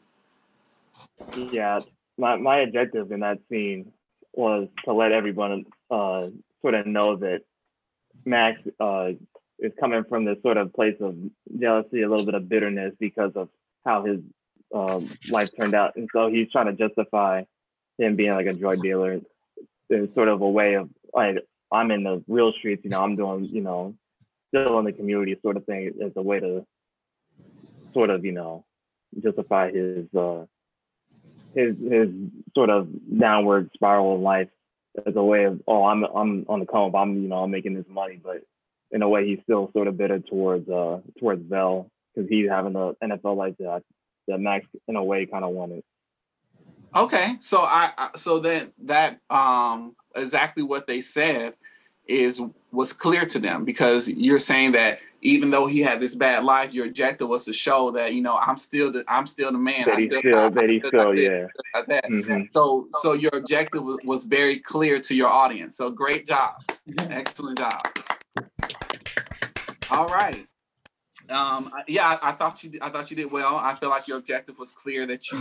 Yeah, 1.36 1.80
my 2.18 2.36
my 2.38 2.60
objective 2.60 3.12
in 3.12 3.22
that 3.22 3.40
scene 3.50 3.92
was 4.34 4.68
to 4.86 4.94
let 4.94 5.12
everyone 5.12 5.66
uh, 5.90 6.28
sort 6.62 6.76
of 6.76 6.86
know 6.86 7.16
that 7.18 7.42
Max 8.26 8.60
uh, 8.80 9.12
is 9.58 9.72
coming 9.80 10.04
from 10.04 10.26
this 10.26 10.42
sort 10.42 10.58
of 10.58 10.74
place 10.74 10.96
of 11.00 11.16
jealousy, 11.60 12.04
a 12.04 12.10
little 12.10 12.26
bit 12.26 12.36
of 12.36 12.48
bitterness 12.48 12.94
because 13.00 13.32
of 13.36 13.50
how 13.86 14.04
his 14.04 14.20
um, 14.74 15.10
life 15.32 15.50
turned 15.58 15.74
out, 15.74 15.96
and 15.96 16.08
so 16.14 16.30
he's 16.30 16.52
trying 16.52 16.68
to 16.68 16.74
justify 16.74 17.44
him 17.98 18.16
being 18.16 18.34
like 18.34 18.46
a 18.46 18.54
drug 18.54 18.82
dealer 18.82 19.20
in 19.90 20.14
sort 20.14 20.28
of 20.28 20.42
a 20.42 20.50
way 20.50 20.76
of 20.76 20.90
like 21.14 21.38
I'm 21.72 21.92
in 21.92 22.04
the 22.04 22.24
real 22.28 22.52
streets, 22.54 22.84
you 22.84 22.90
know, 22.90 23.02
I'm 23.02 23.16
doing, 23.16 23.46
you 23.46 23.62
know, 23.62 23.96
still 24.50 24.80
in 24.80 24.86
the 24.86 24.92
community 24.92 25.38
sort 25.42 25.58
of 25.58 25.66
thing 25.66 25.92
as 26.04 26.12
a 26.16 26.22
way 26.22 26.40
to 26.40 26.66
sort 27.94 28.10
of, 28.10 28.26
you 28.26 28.32
know, 28.32 28.66
justify 29.22 29.72
his 29.72 30.06
uh 30.16 30.46
his 31.56 31.76
his 31.80 32.10
sort 32.56 32.70
of 32.70 32.88
downward 33.18 33.70
spiral 33.74 34.16
in 34.16 34.22
life 34.22 34.50
as 35.06 35.16
a 35.16 35.24
way 35.24 35.46
of 35.46 35.62
oh 35.68 35.86
I'm 35.86 36.04
I'm 36.04 36.46
on 36.48 36.60
the 36.60 36.66
come 36.66 36.90
up 36.90 36.96
I'm 36.96 37.24
you 37.24 37.28
know 37.28 37.44
I'm 37.44 37.52
making 37.52 37.74
this 37.74 37.86
money 37.90 38.20
but 38.24 38.44
in 38.92 39.02
a 39.02 39.10
way 39.10 39.28
he's 39.28 39.40
still 39.44 39.72
sort 39.74 39.88
of 39.88 39.98
bitter 39.98 40.20
towards 40.20 40.70
uh 40.70 41.00
towards 41.20 41.44
Vel 41.48 41.90
because 42.14 42.30
he's 42.30 42.50
having 42.50 42.74
the 42.74 42.96
NFL 43.04 43.36
life 43.36 43.56
that 43.60 43.84
that 44.28 44.40
Max 44.40 44.66
in 44.88 44.96
a 44.96 45.04
way 45.04 45.26
kind 45.26 45.44
of 45.44 45.52
wanted. 45.52 45.84
Okay, 46.96 47.36
so 47.40 47.60
I 47.60 48.10
so 48.16 48.40
then 48.40 48.72
that 48.86 49.20
um 49.30 49.96
exactly 50.16 50.64
what 50.64 50.88
they 50.88 51.02
said 51.02 51.54
is 52.10 52.42
was 52.72 52.92
clear 52.92 53.26
to 53.26 53.40
them 53.40 53.66
because 53.66 54.08
you're 54.10 54.40
saying 54.40 54.74
that 54.74 55.00
even 55.22 55.52
though 55.52 55.68
he 55.68 55.80
had 55.82 56.00
this 56.00 56.16
bad 56.16 56.44
life, 56.44 56.74
your 56.74 56.86
objective 56.86 57.28
was 57.28 57.46
to 57.46 57.54
show 57.54 57.92
that 57.92 58.14
you 58.14 58.22
know 58.22 58.38
I'm 58.42 58.58
still 58.58 58.92
the 58.92 59.04
I'm 59.08 59.28
still 59.28 59.52
the 59.52 59.58
man. 59.58 59.86
That 59.86 59.96
I 59.96 60.02
he 60.02 60.06
still, 60.08 60.20
still, 60.20 60.40
I, 60.40 60.50
that 60.50 60.72
he 60.72 60.80
still 60.80 61.00
still, 61.00 61.20
yeah. 61.20 61.48
that. 61.88 62.06
Mhm. 62.06 62.52
So 62.52 62.88
so 62.94 63.14
your 63.14 63.32
objective 63.36 63.84
was, 63.84 63.98
was 64.04 64.26
very 64.26 64.60
clear 64.60 65.00
to 65.00 65.16
your 65.16 65.28
audience. 65.28 65.78
So 65.78 65.90
great 65.90 66.28
job, 66.28 66.56
excellent 67.10 67.60
job. 67.60 67.86
All 69.92 70.08
right. 70.08 70.46
Um, 71.30 71.72
yeah, 71.88 72.18
I, 72.22 72.30
I 72.30 72.32
thought 72.32 72.64
you 72.64 72.72
I 72.82 72.90
thought 72.90 73.12
you 73.12 73.18
did 73.18 73.32
well. 73.32 73.56
I 73.56 73.76
feel 73.76 73.90
like 73.90 74.08
your 74.08 74.18
objective 74.18 74.58
was 74.58 74.72
clear 74.72 75.06
that 75.08 75.32
you 75.32 75.38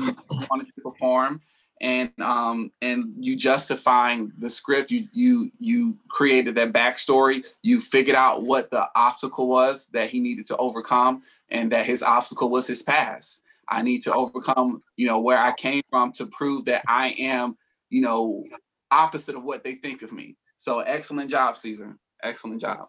wanted 0.51 0.67
to 0.67 0.81
perform, 0.83 1.41
and 1.81 2.11
um, 2.21 2.73
and 2.83 3.13
you 3.19 3.37
justifying 3.37 4.33
the 4.39 4.51
script. 4.51 4.91
You 4.91 5.09
you 5.13 5.51
you 5.59 5.97
created 6.09 6.55
that 6.57 6.73
backstory. 6.73 7.45
You 7.63 7.81
figured 7.81 8.17
out 8.17 8.45
what 8.45 8.71
the 8.71 8.89
obstacle 8.95 9.49
was 9.49 9.89
that 9.89 10.11
he 10.11 10.21
needed 10.21 10.47
to 10.47 10.57
overcome, 10.57 11.23
and 11.51 11.71
that 11.73 11.87
his 11.87 12.03
obstacle 12.03 12.51
was 12.51 12.67
his 12.67 12.83
past. 12.83 13.43
I 13.69 13.83
need 13.83 14.03
to 14.05 14.13
overcome, 14.13 14.83
you 14.97 15.07
know, 15.07 15.21
where 15.21 15.39
I 15.39 15.53
came 15.53 15.83
from 15.91 16.13
to 16.13 16.27
prove 16.27 16.65
that 16.67 16.83
I 16.89 17.15
am, 17.19 17.57
you 17.91 18.01
know, 18.01 18.45
opposite 18.91 19.35
of 19.35 19.45
what 19.45 19.63
they 19.63 19.75
think 19.75 20.03
of 20.03 20.11
me. 20.11 20.37
So 20.57 20.81
excellent 20.81 21.31
job, 21.31 21.59
Caesar. 21.59 21.97
Excellent 22.23 22.61
job. 22.61 22.89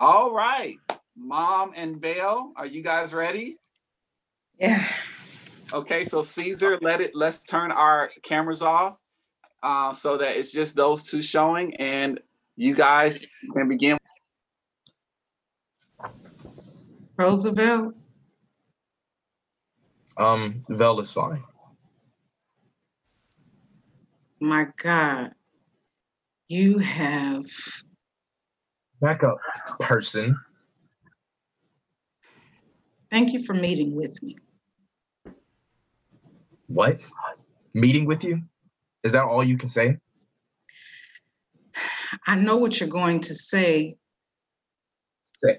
All 0.00 0.34
right. 0.34 0.76
Mom 1.16 1.72
and 1.76 2.00
Vale, 2.00 2.52
are 2.56 2.66
you 2.66 2.82
guys 2.82 3.12
ready? 3.14 3.58
Yeah. 4.58 4.86
Okay, 5.72 6.04
so 6.04 6.22
Caesar, 6.22 6.78
let 6.82 7.00
it 7.00 7.14
let's 7.14 7.44
turn 7.44 7.72
our 7.72 8.10
cameras 8.22 8.60
off 8.60 8.96
uh, 9.62 9.92
so 9.92 10.18
that 10.18 10.36
it's 10.36 10.52
just 10.52 10.76
those 10.76 11.04
two 11.04 11.22
showing 11.22 11.74
and 11.76 12.20
you 12.56 12.74
guys 12.74 13.24
can 13.54 13.68
begin. 13.68 13.96
Roosevelt. 17.16 17.94
Um, 20.18 20.62
Vel 20.68 21.00
is 21.00 21.10
fine. 21.10 21.42
My 24.40 24.66
God. 24.76 25.32
You 26.48 26.78
have 26.78 27.46
Back 29.00 29.24
up, 29.24 29.38
person. 29.80 30.38
Thank 33.10 33.32
you 33.32 33.42
for 33.44 33.54
meeting 33.54 33.96
with 33.96 34.22
me. 34.22 34.36
What? 36.72 37.00
Meeting 37.74 38.06
with 38.06 38.24
you? 38.24 38.42
Is 39.04 39.12
that 39.12 39.24
all 39.24 39.44
you 39.44 39.58
can 39.58 39.68
say? 39.68 39.98
I 42.26 42.34
know 42.36 42.56
what 42.56 42.80
you're 42.80 42.88
going 42.88 43.20
to 43.20 43.34
say. 43.34 43.96
Say. 45.34 45.58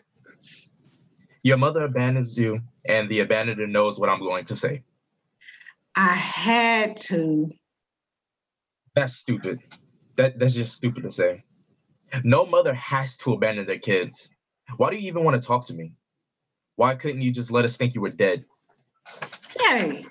Your 1.44 1.58
mother 1.58 1.84
abandons 1.84 2.38
you, 2.38 2.62
and 2.88 3.10
the 3.10 3.20
abandoner 3.20 3.70
knows 3.70 4.00
what 4.00 4.10
I'm 4.10 4.22
going 4.22 4.46
to 4.46 4.56
say. 4.56 4.84
I 5.96 6.14
had 6.14 6.98
to. 6.98 7.50
That's 8.96 9.14
stupid. 9.14 9.60
That 10.16 10.40
that's 10.40 10.54
just 10.54 10.74
stupid 10.74 11.04
to 11.04 11.12
say. 11.12 11.44
No 12.24 12.46
mother 12.46 12.74
has 12.74 13.18
to 13.18 13.34
abandon 13.34 13.68
their 13.68 13.80
kids. 13.80 14.30
Why 14.78 14.90
do 14.90 14.98
you 14.98 15.08
even 15.08 15.24
want 15.24 15.40
to 15.40 15.48
talk 15.48 15.66
to 15.68 15.74
me? 15.74 15.94
Why 16.76 16.96
couldn't 16.96 17.22
you 17.22 17.32
just 17.32 17.52
let 17.52 17.66
us 17.66 17.78
think 17.78 17.94
you 17.94 18.02
were 18.02 18.10
dead? 18.10 18.46
Hey, 19.60 20.06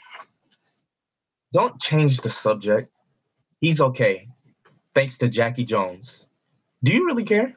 Don't 1.53 1.81
change 1.81 2.21
the 2.23 2.31
subject. 2.31 2.95
He's 3.61 3.81
okay. 3.81 4.29
Thanks 4.95 5.17
to 5.19 5.29
Jackie 5.29 5.65
Jones. 5.65 6.29
Do 6.83 6.93
you 6.93 7.07
really 7.07 7.25
care? 7.25 7.55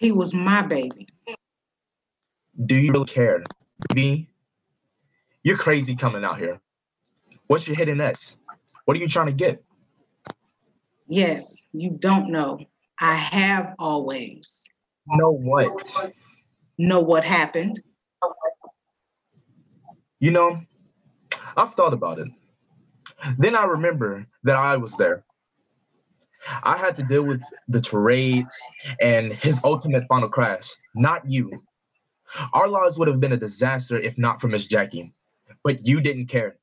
he 0.00 0.12
was 0.12 0.32
my 0.32 0.62
baby. 0.62 1.06
Do 2.64 2.74
you 2.74 2.90
really 2.92 3.04
care? 3.04 3.42
B? 3.94 4.30
You're 5.42 5.58
crazy 5.58 5.94
coming 5.94 6.24
out 6.24 6.38
here. 6.38 6.58
What's 7.48 7.68
your 7.68 7.76
hidden 7.76 8.00
X? 8.00 8.38
What 8.86 8.96
are 8.96 9.00
you 9.00 9.08
trying 9.08 9.26
to 9.26 9.32
get? 9.32 9.62
Yes, 11.06 11.66
you 11.72 11.90
don't 11.98 12.30
know. 12.30 12.60
I 12.98 13.14
have 13.14 13.74
always 13.78 14.70
Know 15.06 15.32
what? 15.32 16.12
know 16.78 17.00
what 17.00 17.24
happened. 17.24 17.82
You 20.18 20.30
know, 20.30 20.62
I've 21.56 21.74
thought 21.74 21.92
about 21.92 22.18
it. 22.20 22.28
Then 23.38 23.54
I 23.54 23.64
remember 23.64 24.26
that 24.44 24.56
I 24.56 24.76
was 24.76 24.96
there. 24.96 25.24
I 26.62 26.76
had 26.76 26.96
to 26.96 27.02
deal 27.02 27.24
with 27.24 27.42
the 27.68 27.80
tirades 27.80 28.54
and 29.00 29.32
his 29.32 29.60
ultimate 29.62 30.04
final 30.08 30.28
crash, 30.28 30.70
not 30.94 31.30
you. 31.30 31.50
Our 32.52 32.68
lives 32.68 32.98
would 32.98 33.08
have 33.08 33.20
been 33.20 33.32
a 33.32 33.36
disaster 33.36 33.98
if 33.98 34.16
not 34.16 34.40
for 34.40 34.48
Miss 34.48 34.66
Jackie, 34.66 35.12
but 35.62 35.86
you 35.86 36.00
didn't 36.00 36.26
care. 36.26 36.56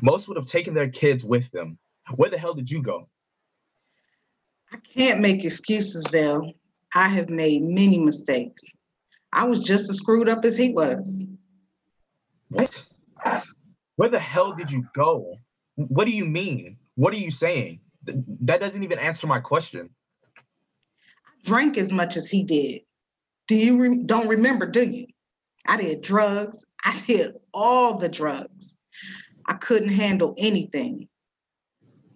Most 0.00 0.28
would 0.28 0.36
have 0.36 0.46
taken 0.46 0.74
their 0.74 0.88
kids 0.88 1.24
with 1.24 1.50
them. 1.50 1.78
Where 2.16 2.30
the 2.30 2.38
hell 2.38 2.54
did 2.54 2.70
you 2.70 2.82
go? 2.82 3.08
I 4.72 4.78
can't 4.78 5.20
make 5.20 5.44
excuses, 5.44 6.06
Val. 6.10 6.52
I 6.94 7.08
have 7.08 7.28
made 7.28 7.62
many 7.62 8.02
mistakes. 8.02 8.62
I 9.32 9.44
was 9.44 9.60
just 9.60 9.90
as 9.90 9.96
screwed 9.98 10.28
up 10.28 10.44
as 10.44 10.56
he 10.56 10.72
was. 10.72 11.26
What? 12.48 12.86
Where 13.96 14.08
the 14.08 14.18
hell 14.18 14.52
did 14.52 14.70
you 14.70 14.84
go? 14.94 15.36
What 15.78 16.06
do 16.06 16.10
you 16.10 16.24
mean? 16.24 16.76
What 16.96 17.14
are 17.14 17.18
you 17.18 17.30
saying? 17.30 17.78
Th- 18.04 18.18
That 18.40 18.60
doesn't 18.60 18.82
even 18.82 18.98
answer 18.98 19.28
my 19.28 19.38
question. 19.38 19.88
I 20.36 21.30
Drank 21.44 21.78
as 21.78 21.92
much 21.92 22.16
as 22.16 22.28
he 22.28 22.42
did. 22.42 22.80
Do 23.46 23.54
you 23.54 23.80
re- 23.80 24.02
don't 24.04 24.26
remember, 24.26 24.66
do 24.66 24.88
you? 24.88 25.06
I 25.66 25.76
did 25.76 26.02
drugs. 26.02 26.64
I 26.84 27.00
did 27.06 27.34
all 27.54 27.96
the 27.96 28.08
drugs. 28.08 28.76
I 29.46 29.54
couldn't 29.54 29.90
handle 29.90 30.34
anything. 30.36 31.08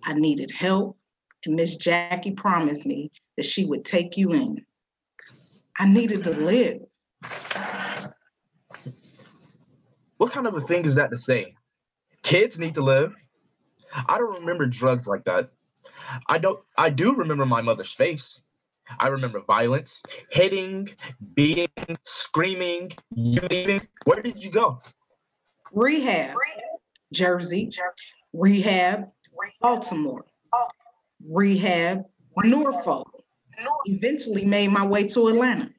I 0.04 0.14
needed 0.14 0.50
help, 0.50 0.98
and 1.46 1.54
Miss 1.54 1.76
Jackie 1.76 2.32
promised 2.32 2.84
me 2.84 3.12
that 3.36 3.44
she 3.44 3.64
would 3.64 3.84
take 3.84 4.16
you 4.16 4.32
in. 4.32 4.66
I 5.78 5.88
needed 5.88 6.24
to 6.24 6.30
live. 6.30 6.80
What 10.16 10.32
kind 10.32 10.48
of 10.48 10.54
a 10.54 10.60
thing 10.60 10.84
is 10.84 10.96
that 10.96 11.10
to 11.12 11.16
say? 11.16 11.54
Kids 12.24 12.58
need 12.58 12.74
to 12.74 12.82
live. 12.82 13.14
I 13.95 14.18
don't 14.18 14.38
remember 14.40 14.66
drugs 14.66 15.07
like 15.07 15.24
that. 15.24 15.51
I 16.26 16.38
don't 16.38 16.61
I 16.76 16.90
do 16.90 17.14
remember 17.14 17.47
my 17.47 17.62
mother's 17.62 17.93
face. 17.93 18.43
I 18.99 19.09
remember 19.09 19.40
violence, 19.40 20.03
hitting, 20.30 20.88
beating, 21.34 21.68
screaming. 22.03 22.93
Where 24.05 24.22
did 24.22 24.43
you 24.43 24.51
go? 24.51 24.80
Rehab, 25.72 26.36
Jersey, 27.12 27.70
rehab, 28.32 29.09
Baltimore, 29.61 30.24
rehab, 31.30 32.03
Norfolk. 32.45 33.09
Eventually 33.84 34.45
made 34.45 34.68
my 34.68 34.84
way 34.84 35.07
to 35.09 35.28
Atlanta. 35.28 35.70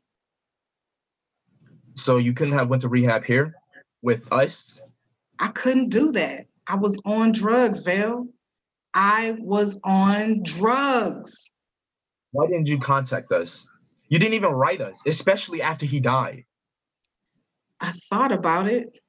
So 1.96 2.18
you 2.18 2.34
couldn't 2.34 2.54
have 2.54 2.70
went 2.70 2.82
to 2.84 2.90
rehab 2.90 3.24
here 3.24 3.56
with 4.02 4.32
us? 4.32 4.82
I 5.40 5.50
couldn't 5.50 5.90
do 5.90 6.12
that. 6.14 6.46
I 6.68 6.76
was 6.76 7.00
on 7.06 7.32
drugs, 7.32 7.82
Val. 7.82 8.28
I 8.94 9.36
was 9.40 9.80
on 9.84 10.44
drugs. 10.44 11.52
Why 12.32 12.48
didn't 12.48 12.68
you 12.68 12.80
contact 12.80 13.32
us? 13.32 13.66
You 14.08 14.20
didn't 14.20 14.36
even 14.36 14.52
write 14.52 14.82
us, 14.82 15.02
especially 15.06 15.62
after 15.62 15.86
he 15.86 16.00
died. 16.00 16.46
I 17.80 17.92
thought 18.10 18.32
about 18.32 18.68
it. 18.68 19.00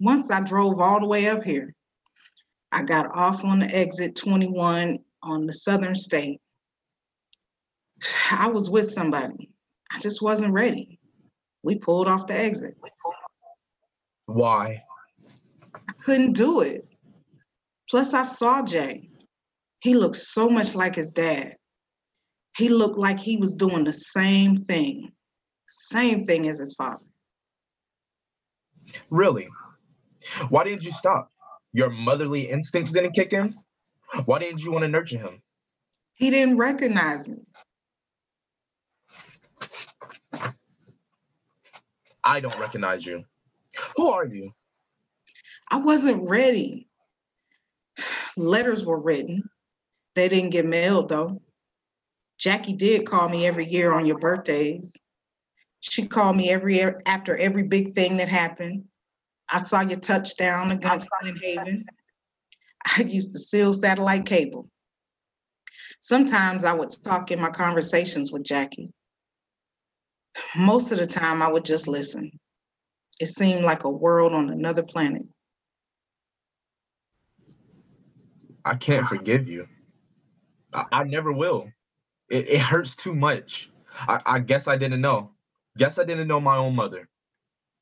Once 0.00 0.30
I 0.30 0.42
drove 0.42 0.80
all 0.80 1.00
the 1.00 1.06
way 1.06 1.28
up 1.28 1.42
here, 1.42 1.74
I 2.72 2.82
got 2.82 3.14
off 3.14 3.44
on 3.44 3.60
the 3.60 3.66
exit 3.66 4.16
21 4.16 4.98
on 5.22 5.46
the 5.46 5.52
Southern 5.52 5.94
State. 5.94 6.40
I 8.32 8.48
was 8.48 8.68
with 8.68 8.90
somebody. 8.90 9.50
I 9.92 9.98
just 9.98 10.20
wasn't 10.20 10.52
ready. 10.52 10.98
We 11.62 11.78
pulled 11.78 12.08
off 12.08 12.26
the 12.26 12.34
exit. 12.34 12.76
Why? 14.26 14.82
I 15.88 15.92
couldn't 15.92 16.32
do 16.32 16.60
it. 16.60 16.86
Plus, 17.88 18.14
I 18.14 18.22
saw 18.22 18.62
Jay. 18.62 19.08
He 19.80 19.94
looked 19.94 20.16
so 20.16 20.48
much 20.48 20.74
like 20.74 20.94
his 20.94 21.12
dad. 21.12 21.56
He 22.56 22.68
looked 22.68 22.98
like 22.98 23.18
he 23.18 23.36
was 23.36 23.54
doing 23.54 23.84
the 23.84 23.92
same 23.92 24.56
thing, 24.56 25.12
same 25.66 26.24
thing 26.24 26.48
as 26.48 26.58
his 26.58 26.74
father. 26.74 27.04
Really? 29.10 29.48
Why 30.48 30.64
didn't 30.64 30.84
you 30.84 30.92
stop? 30.92 31.30
Your 31.72 31.90
motherly 31.90 32.48
instincts 32.48 32.92
didn't 32.92 33.12
kick 33.12 33.32
in? 33.32 33.54
Why 34.24 34.38
didn't 34.38 34.62
you 34.62 34.70
want 34.70 34.84
to 34.84 34.88
nurture 34.88 35.18
him? 35.18 35.42
He 36.14 36.30
didn't 36.30 36.56
recognize 36.56 37.28
me. 37.28 37.38
I 42.22 42.40
don't 42.40 42.58
recognize 42.58 43.04
you. 43.04 43.24
Who 43.96 44.08
are 44.10 44.24
you? 44.24 44.52
I 45.70 45.78
wasn't 45.78 46.28
ready. 46.28 46.86
Letters 48.36 48.84
were 48.84 49.00
written. 49.00 49.48
They 50.14 50.28
didn't 50.28 50.50
get 50.50 50.64
mailed 50.64 51.08
though. 51.08 51.42
Jackie 52.38 52.74
did 52.74 53.06
call 53.06 53.28
me 53.28 53.46
every 53.46 53.66
year 53.66 53.92
on 53.92 54.06
your 54.06 54.18
birthdays. 54.18 54.96
She 55.80 56.06
called 56.06 56.36
me 56.36 56.50
every 56.50 56.80
after 57.06 57.36
every 57.36 57.62
big 57.62 57.94
thing 57.94 58.16
that 58.16 58.28
happened. 58.28 58.84
I 59.48 59.58
saw 59.58 59.82
your 59.82 60.00
touchdown 60.00 60.70
against 60.70 61.08
Glen 61.20 61.36
Haven. 61.42 61.84
I 62.96 63.02
used 63.02 63.32
to 63.32 63.38
seal 63.38 63.72
satellite 63.72 64.26
cable. 64.26 64.68
Sometimes 66.00 66.64
I 66.64 66.74
would 66.74 66.90
talk 67.04 67.30
in 67.30 67.40
my 67.40 67.50
conversations 67.50 68.32
with 68.32 68.42
Jackie. 68.42 68.92
Most 70.56 70.92
of 70.92 70.98
the 70.98 71.06
time, 71.06 71.42
I 71.42 71.48
would 71.48 71.64
just 71.64 71.88
listen. 71.88 72.30
It 73.20 73.26
seemed 73.26 73.64
like 73.64 73.84
a 73.84 73.90
world 73.90 74.32
on 74.32 74.50
another 74.50 74.82
planet. 74.82 75.22
I 78.64 78.74
can't 78.74 79.06
forgive 79.06 79.48
you. 79.48 79.68
I, 80.72 80.84
I 80.92 81.04
never 81.04 81.32
will. 81.32 81.70
It, 82.30 82.48
it 82.48 82.60
hurts 82.60 82.96
too 82.96 83.14
much. 83.14 83.70
I, 84.00 84.20
I 84.26 84.38
guess 84.40 84.66
I 84.66 84.76
didn't 84.76 85.00
know. 85.00 85.30
Guess 85.76 85.98
I 85.98 86.04
didn't 86.04 86.28
know 86.28 86.40
my 86.40 86.56
own 86.56 86.74
mother. 86.74 87.08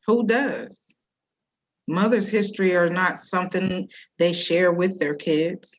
Who 0.06 0.26
does? 0.26 0.94
Mother's 1.88 2.28
history 2.28 2.76
are 2.76 2.88
not 2.88 3.18
something 3.18 3.88
they 4.18 4.32
share 4.32 4.72
with 4.72 4.98
their 4.98 5.14
kids. 5.14 5.78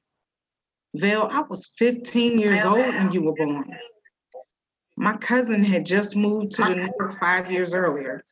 Val, 0.96 1.30
I 1.32 1.42
was 1.42 1.72
15 1.78 2.40
years 2.40 2.64
old 2.66 2.94
when 2.96 3.12
you 3.12 3.24
were 3.24 3.34
born. 3.34 3.66
My 4.96 5.18
cousin 5.18 5.64
had 5.64 5.86
just 5.86 6.16
moved 6.16 6.52
to 6.52 6.64
the 6.64 6.76
north 6.76 7.18
five 7.20 7.52
years 7.52 7.74
earlier. 7.74 8.24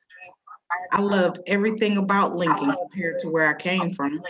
I 0.92 1.02
loved 1.02 1.40
everything 1.48 1.98
about 1.98 2.36
Lincoln 2.36 2.72
compared 2.72 3.20
to 3.20 3.30
where 3.30 3.48
I 3.48 3.54
came 3.54 3.94
from. 3.94 4.22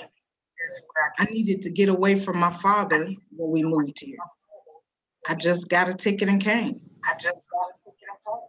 I 1.19 1.25
needed 1.25 1.61
to 1.63 1.69
get 1.69 1.89
away 1.89 2.15
from 2.15 2.37
my 2.37 2.51
father 2.51 3.09
when 3.35 3.51
we 3.51 3.63
moved 3.63 3.99
here. 3.99 4.17
I 5.27 5.35
just 5.35 5.69
got 5.69 5.89
a 5.89 5.93
ticket 5.93 6.29
and 6.29 6.41
came. 6.41 6.81
I 7.05 7.13
just 7.13 7.47
got 7.49 7.69
a 7.69 7.73
ticket 7.85 8.07
and 8.09 8.19
came. 8.25 8.47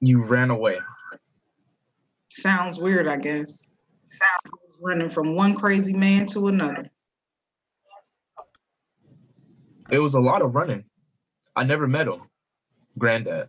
You 0.00 0.22
ran 0.22 0.50
away. 0.50 0.78
Sounds 2.30 2.78
weird, 2.78 3.08
I 3.08 3.16
guess. 3.16 3.68
I 4.20 4.48
was 4.62 4.76
running 4.80 5.10
from 5.10 5.34
one 5.34 5.54
crazy 5.54 5.92
man 5.92 6.26
to 6.26 6.48
another. 6.48 6.90
It 9.90 9.98
was 9.98 10.14
a 10.14 10.20
lot 10.20 10.42
of 10.42 10.54
running. 10.54 10.84
I 11.56 11.64
never 11.64 11.86
met 11.86 12.06
him. 12.06 12.22
Granddad. 12.98 13.48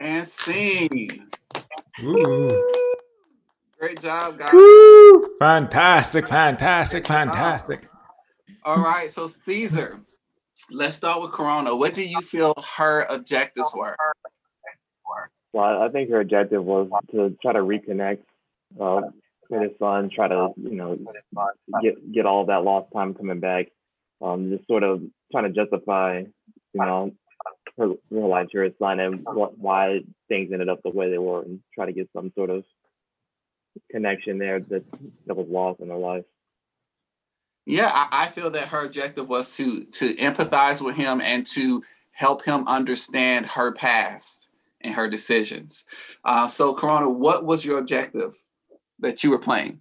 and 0.00 0.28
sing. 0.28 1.27
Ooh. 2.02 2.74
Great 3.78 4.00
job, 4.00 4.38
guys. 4.38 4.52
Woo! 4.52 5.36
Fantastic, 5.38 6.26
fantastic, 6.26 7.06
fantastic. 7.06 7.88
All 8.64 8.78
right, 8.78 9.10
so 9.10 9.26
Caesar, 9.26 10.00
let's 10.70 10.96
start 10.96 11.22
with 11.22 11.30
Karana. 11.30 11.76
What 11.78 11.94
do 11.94 12.04
you 12.04 12.20
feel 12.20 12.54
her 12.76 13.02
objectives 13.04 13.70
were? 13.74 13.96
Well, 15.52 15.82
I 15.82 15.88
think 15.88 16.10
her 16.10 16.20
objective 16.20 16.64
was 16.64 16.88
to 17.12 17.36
try 17.40 17.52
to 17.52 17.60
reconnect 17.60 18.18
uh, 18.80 19.00
with 19.48 19.62
his 19.62 19.70
son, 19.78 20.10
try 20.14 20.28
to 20.28 20.50
you 20.56 20.74
know 20.74 20.98
get 21.82 22.12
get 22.12 22.26
all 22.26 22.44
that 22.46 22.64
lost 22.64 22.92
time 22.92 23.14
coming 23.14 23.40
back. 23.40 23.66
Um, 24.20 24.50
just 24.50 24.66
sort 24.66 24.82
of 24.82 25.02
trying 25.32 25.44
to 25.44 25.50
justify, 25.50 26.18
you 26.18 26.80
know, 26.80 27.12
her, 27.78 27.94
her 28.10 28.26
life 28.26 28.48
to 28.50 28.58
her 28.58 28.70
son 28.78 29.00
and 29.00 29.24
what 29.24 29.58
why 29.58 30.00
things 30.28 30.52
ended 30.52 30.68
up 30.68 30.80
the 30.82 30.90
way 30.90 31.10
they 31.10 31.18
were, 31.18 31.42
and 31.42 31.60
try 31.74 31.86
to 31.86 31.92
get 31.92 32.08
some 32.14 32.32
sort 32.34 32.50
of 32.50 32.64
connection 33.90 34.38
there 34.38 34.60
that 34.60 34.84
that 35.26 35.36
was 35.36 35.48
lost 35.48 35.80
in 35.80 35.88
her 35.88 35.96
life. 35.96 36.24
Yeah, 37.66 37.90
I, 37.92 38.24
I 38.24 38.26
feel 38.28 38.50
that 38.50 38.68
her 38.68 38.84
objective 38.84 39.28
was 39.28 39.56
to 39.56 39.84
to 39.84 40.14
empathize 40.16 40.80
with 40.80 40.96
him 40.96 41.20
and 41.20 41.46
to 41.48 41.82
help 42.12 42.44
him 42.44 42.66
understand 42.66 43.46
her 43.46 43.72
past 43.72 44.50
and 44.80 44.94
her 44.94 45.08
decisions. 45.08 45.84
Uh, 46.24 46.48
so, 46.48 46.74
Karana, 46.74 47.12
what 47.12 47.44
was 47.44 47.64
your 47.64 47.78
objective 47.78 48.34
that 49.00 49.22
you 49.22 49.30
were 49.30 49.38
playing? 49.38 49.80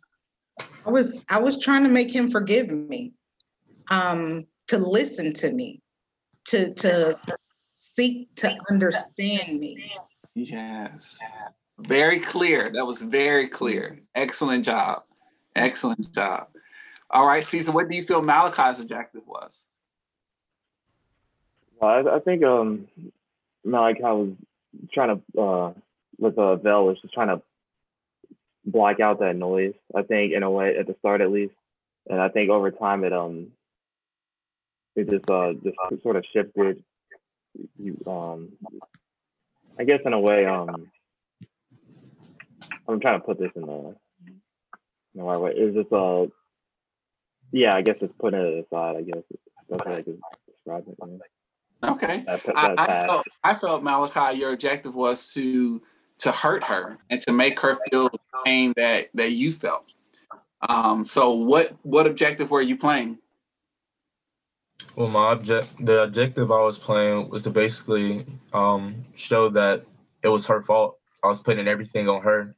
I 0.86 0.90
was 0.90 1.26
I 1.30 1.40
was 1.40 1.60
trying 1.60 1.84
to 1.84 1.90
make 1.90 2.14
him 2.14 2.30
forgive 2.30 2.70
me, 2.70 3.14
um, 3.90 4.46
to 4.68 4.78
listen 4.78 5.34
to 5.34 5.52
me, 5.52 5.82
to 6.46 6.74
to 6.76 7.18
seek 7.98 8.34
to 8.36 8.56
understand 8.70 9.60
me. 9.60 9.92
Yes. 10.36 11.20
Very 11.80 12.20
clear. 12.20 12.70
That 12.72 12.86
was 12.86 13.02
very 13.02 13.48
clear. 13.48 14.00
Excellent 14.16 14.64
job. 14.64 15.04
Excellent 15.56 16.14
job. 16.14 16.48
All 17.10 17.26
right, 17.26 17.44
Caesar, 17.44 17.72
what 17.72 17.90
do 17.90 17.98
you 17.98 18.04
feel 18.04 18.22
Malachi's 18.22 18.80
objective 18.80 19.26
was? 19.26 19.68
Well, 21.80 22.08
I, 22.08 22.18
I 22.18 22.20
think 22.20 22.44
um, 22.44 22.88
Malachi 23.64 24.02
was 24.04 24.34
trying 24.94 25.22
to 25.22 25.42
uh, 25.42 25.74
with 26.20 26.38
uh, 26.38 26.56
Vel 26.58 26.86
was 26.86 27.00
just 27.02 27.14
trying 27.14 27.30
to 27.30 27.42
block 28.66 29.00
out 29.00 29.20
that 29.20 29.36
noise. 29.36 29.74
I 29.96 30.04
think 30.04 30.34
in 30.34 30.44
a 30.44 30.52
way 30.52 30.76
at 30.78 30.88
the 30.88 30.96
start 31.00 31.22
at 31.22 31.32
least, 31.32 31.54
and 32.10 32.20
I 32.20 32.30
think 32.30 32.50
over 32.50 32.72
time 32.72 33.04
it 33.04 33.14
um 33.14 33.52
it 34.96 35.10
just 35.10 35.30
uh 35.30 35.54
just 35.64 36.04
sort 36.04 36.16
of 36.16 36.26
shifted. 36.34 36.84
You 37.78 37.98
um, 38.06 38.54
I 39.80 39.84
guess 39.84 40.00
in 40.06 40.14
a 40.14 40.20
way 40.20 40.46
um, 40.46 40.90
I'm 42.88 43.00
trying 43.00 43.20
to 43.20 43.26
put 43.26 43.40
this 43.40 43.52
in 43.56 43.64
the 43.64 43.96
in 44.28 45.16
the 45.16 45.24
right 45.24 45.40
way. 45.40 45.52
It's 45.56 45.76
just 45.76 45.92
uh, 45.92 46.28
yeah, 47.52 47.76
I 47.76 47.82
guess 47.82 47.98
it's 48.02 48.14
putting 48.20 48.40
it 48.40 48.66
aside. 48.66 48.98
I 48.98 49.02
guess 49.02 49.24
that's 49.70 49.86
how 49.86 49.94
I 49.94 50.02
could 50.02 50.20
describe 50.48 50.86
it. 50.88 51.22
Okay. 51.84 52.24
That, 52.26 52.44
that, 52.44 52.56
I, 52.56 52.74
I 52.78 53.08
felt, 53.08 53.28
I 53.44 53.54
felt 53.54 53.84
Malachi, 53.84 54.38
your 54.38 54.54
objective 54.54 54.96
was 54.96 55.34
to 55.34 55.82
to 56.20 56.32
hurt 56.32 56.64
her 56.64 56.98
and 57.12 57.22
to 57.22 57.32
make 57.32 57.60
her 57.60 57.78
feel 57.90 58.10
the 58.10 58.20
pain 58.44 58.74
that 58.76 59.10
that 59.14 59.32
you 59.32 59.52
felt. 59.52 59.94
Um, 60.68 61.04
so 61.04 61.32
what 61.32 61.76
what 61.84 62.08
objective 62.08 62.50
were 62.50 62.62
you 62.62 62.78
playing? 62.78 63.20
Well, 64.96 65.10
my 65.10 65.32
object, 65.32 65.74
the 65.86 66.04
objective 66.04 66.52
I 66.52 66.62
was 66.64 66.80
playing 66.80 67.30
was 67.30 67.44
to 67.44 67.52
basically 67.52 68.26
um, 68.54 69.06
show 69.16 69.50
that 69.50 69.86
it 70.24 70.30
was 70.30 70.48
her 70.48 70.62
fault. 70.62 70.98
I 71.24 71.28
was 71.28 71.42
putting 71.42 71.68
everything 71.68 72.10
on 72.10 72.22
her, 72.24 72.56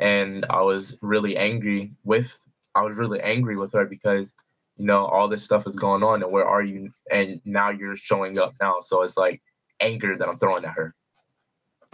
and 0.00 0.46
I 0.48 0.60
was 0.62 0.96
really 1.02 1.36
angry 1.36 1.92
with. 2.04 2.46
I 2.74 2.82
was 2.82 2.96
really 2.96 3.20
angry 3.20 3.56
with 3.56 3.72
her 3.72 3.84
because, 3.84 4.34
you 4.76 4.86
know, 4.86 5.06
all 5.06 5.28
this 5.28 5.42
stuff 5.42 5.66
is 5.66 5.76
going 5.76 6.02
on, 6.02 6.22
and 6.22 6.32
where 6.32 6.46
are 6.46 6.62
you? 6.62 6.92
And 7.10 7.40
now 7.44 7.70
you're 7.70 7.96
showing 7.96 8.38
up 8.38 8.52
now, 8.60 8.80
so 8.80 9.02
it's 9.02 9.16
like 9.16 9.42
anger 9.80 10.16
that 10.16 10.28
I'm 10.28 10.36
throwing 10.36 10.64
at 10.64 10.76
her. 10.76 10.94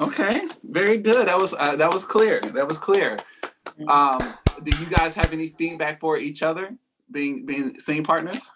Okay, 0.01 0.43
very 0.65 0.99
good. 0.99 1.29
That 1.29 1.39
was 1.39 1.55
uh, 1.55 1.77
that 1.77 1.93
was 1.93 2.05
clear. 2.05 2.41
That 2.41 2.69
was 2.69 2.79
clear. 2.79 3.17
Um, 3.89 4.35
do 4.63 4.77
you 4.79 4.87
guys 4.87 5.15
have 5.15 5.33
any 5.33 5.49
feedback 5.59 5.99
for 6.01 6.19
each 6.19 6.43
other, 6.43 6.77
being 7.11 7.47
being 7.47 7.79
same 7.81 8.05
partners? 8.05 8.51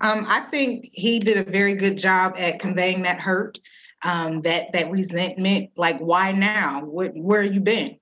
Um, 0.00 0.26
I 0.28 0.40
think 0.50 0.90
he 0.92 1.18
did 1.18 1.36
a 1.36 1.50
very 1.50 1.74
good 1.74 1.96
job 1.98 2.34
at 2.38 2.58
conveying 2.58 3.02
that 3.02 3.20
hurt, 3.20 3.58
um, 4.04 4.42
that 4.42 4.72
that 4.72 4.90
resentment. 4.90 5.70
Like, 5.76 5.98
why 5.98 6.32
now? 6.32 6.84
What, 6.84 7.12
where 7.14 7.42
have 7.42 7.54
you 7.54 7.60
been? 7.60 7.96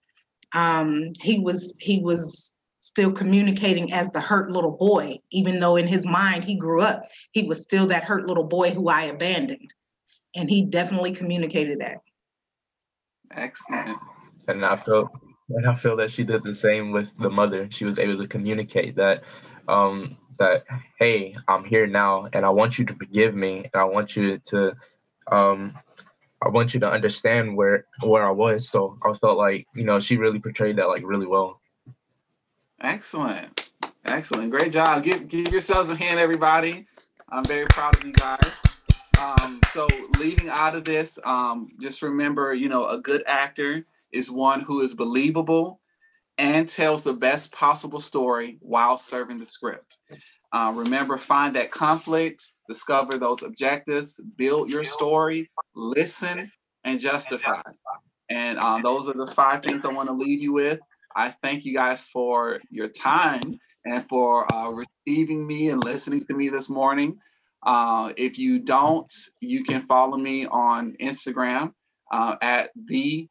Um, 0.54 1.10
he 1.20 1.38
was 1.38 1.74
he 1.80 1.98
was 1.98 2.54
still 2.80 3.12
communicating 3.12 3.92
as 3.92 4.08
the 4.10 4.20
hurt 4.20 4.50
little 4.50 4.72
boy, 4.72 5.18
even 5.30 5.58
though 5.58 5.76
in 5.76 5.86
his 5.86 6.04
mind 6.04 6.44
he 6.44 6.56
grew 6.56 6.82
up. 6.82 7.04
He 7.32 7.44
was 7.44 7.62
still 7.62 7.86
that 7.86 8.04
hurt 8.04 8.26
little 8.26 8.44
boy 8.44 8.70
who 8.70 8.88
I 8.88 9.02
abandoned, 9.04 9.72
and 10.34 10.50
he 10.50 10.62
definitely 10.62 11.12
communicated 11.12 11.80
that. 11.80 11.98
Excellent. 13.30 13.96
and 14.48 14.64
I 14.64 14.76
feel 14.76 15.10
and 15.48 15.66
I 15.66 15.74
feel 15.74 15.96
that 15.96 16.10
she 16.10 16.24
did 16.24 16.42
the 16.42 16.54
same 16.54 16.92
with 16.92 17.16
the 17.18 17.30
mother. 17.30 17.68
She 17.70 17.84
was 17.84 17.98
able 17.98 18.20
to 18.20 18.28
communicate 18.28 18.96
that 18.96 19.22
um 19.68 20.16
that 20.42 20.64
hey, 20.98 21.36
I'm 21.46 21.64
here 21.64 21.86
now 21.86 22.28
and 22.32 22.44
I 22.44 22.50
want 22.50 22.78
you 22.78 22.84
to 22.86 22.94
forgive 22.94 23.34
me 23.34 23.58
and 23.72 23.74
I 23.74 23.84
want 23.84 24.16
you 24.16 24.38
to 24.38 24.76
um 25.30 25.74
I 26.44 26.48
want 26.48 26.74
you 26.74 26.80
to 26.80 26.90
understand 26.90 27.56
where 27.56 27.86
where 28.02 28.26
I 28.26 28.32
was. 28.32 28.68
So 28.68 28.98
I 29.04 29.12
felt 29.12 29.38
like, 29.38 29.66
you 29.74 29.84
know, 29.84 30.00
she 30.00 30.16
really 30.16 30.40
portrayed 30.40 30.76
that 30.76 30.88
like 30.88 31.04
really 31.04 31.26
well. 31.26 31.60
Excellent. 32.80 33.70
Excellent. 34.04 34.50
Great 34.50 34.72
job. 34.72 35.04
Give 35.04 35.28
give 35.28 35.52
yourselves 35.52 35.88
a 35.88 35.94
hand, 35.94 36.18
everybody. 36.18 36.86
I'm 37.28 37.44
very 37.44 37.66
proud 37.66 37.96
of 37.96 38.04
you 38.04 38.12
guys. 38.12 38.62
Um, 39.20 39.60
so 39.70 39.86
leading 40.18 40.48
out 40.48 40.74
of 40.74 40.84
this, 40.84 41.18
um, 41.24 41.68
just 41.80 42.02
remember, 42.02 42.52
you 42.52 42.68
know, 42.68 42.86
a 42.88 42.98
good 42.98 43.22
actor 43.26 43.86
is 44.10 44.30
one 44.30 44.60
who 44.60 44.80
is 44.80 44.94
believable 44.94 45.80
and 46.38 46.68
tells 46.68 47.04
the 47.04 47.12
best 47.12 47.52
possible 47.52 48.00
story 48.00 48.58
while 48.60 48.98
serving 48.98 49.38
the 49.38 49.46
script. 49.46 49.98
Uh, 50.52 50.72
remember, 50.74 51.16
find 51.16 51.56
that 51.56 51.70
conflict, 51.70 52.52
discover 52.68 53.16
those 53.18 53.42
objectives, 53.42 54.20
build 54.36 54.70
your 54.70 54.84
story, 54.84 55.50
listen, 55.74 56.46
and 56.84 57.00
justify. 57.00 57.62
And 58.28 58.58
um, 58.58 58.82
those 58.82 59.08
are 59.08 59.14
the 59.14 59.26
five 59.26 59.62
things 59.62 59.84
I 59.84 59.92
want 59.92 60.08
to 60.08 60.14
leave 60.14 60.42
you 60.42 60.52
with. 60.52 60.80
I 61.16 61.30
thank 61.42 61.64
you 61.64 61.74
guys 61.74 62.06
for 62.06 62.60
your 62.70 62.88
time 62.88 63.58
and 63.84 64.06
for 64.08 64.52
uh, 64.52 64.70
receiving 64.70 65.46
me 65.46 65.70
and 65.70 65.82
listening 65.84 66.20
to 66.20 66.34
me 66.34 66.48
this 66.48 66.68
morning. 66.68 67.18
Uh, 67.64 68.12
if 68.16 68.38
you 68.38 68.58
don't, 68.58 69.10
you 69.40 69.64
can 69.64 69.82
follow 69.86 70.16
me 70.16 70.46
on 70.46 70.94
Instagram 71.00 71.72
uh, 72.10 72.36
at 72.42 72.70
the 72.86 73.28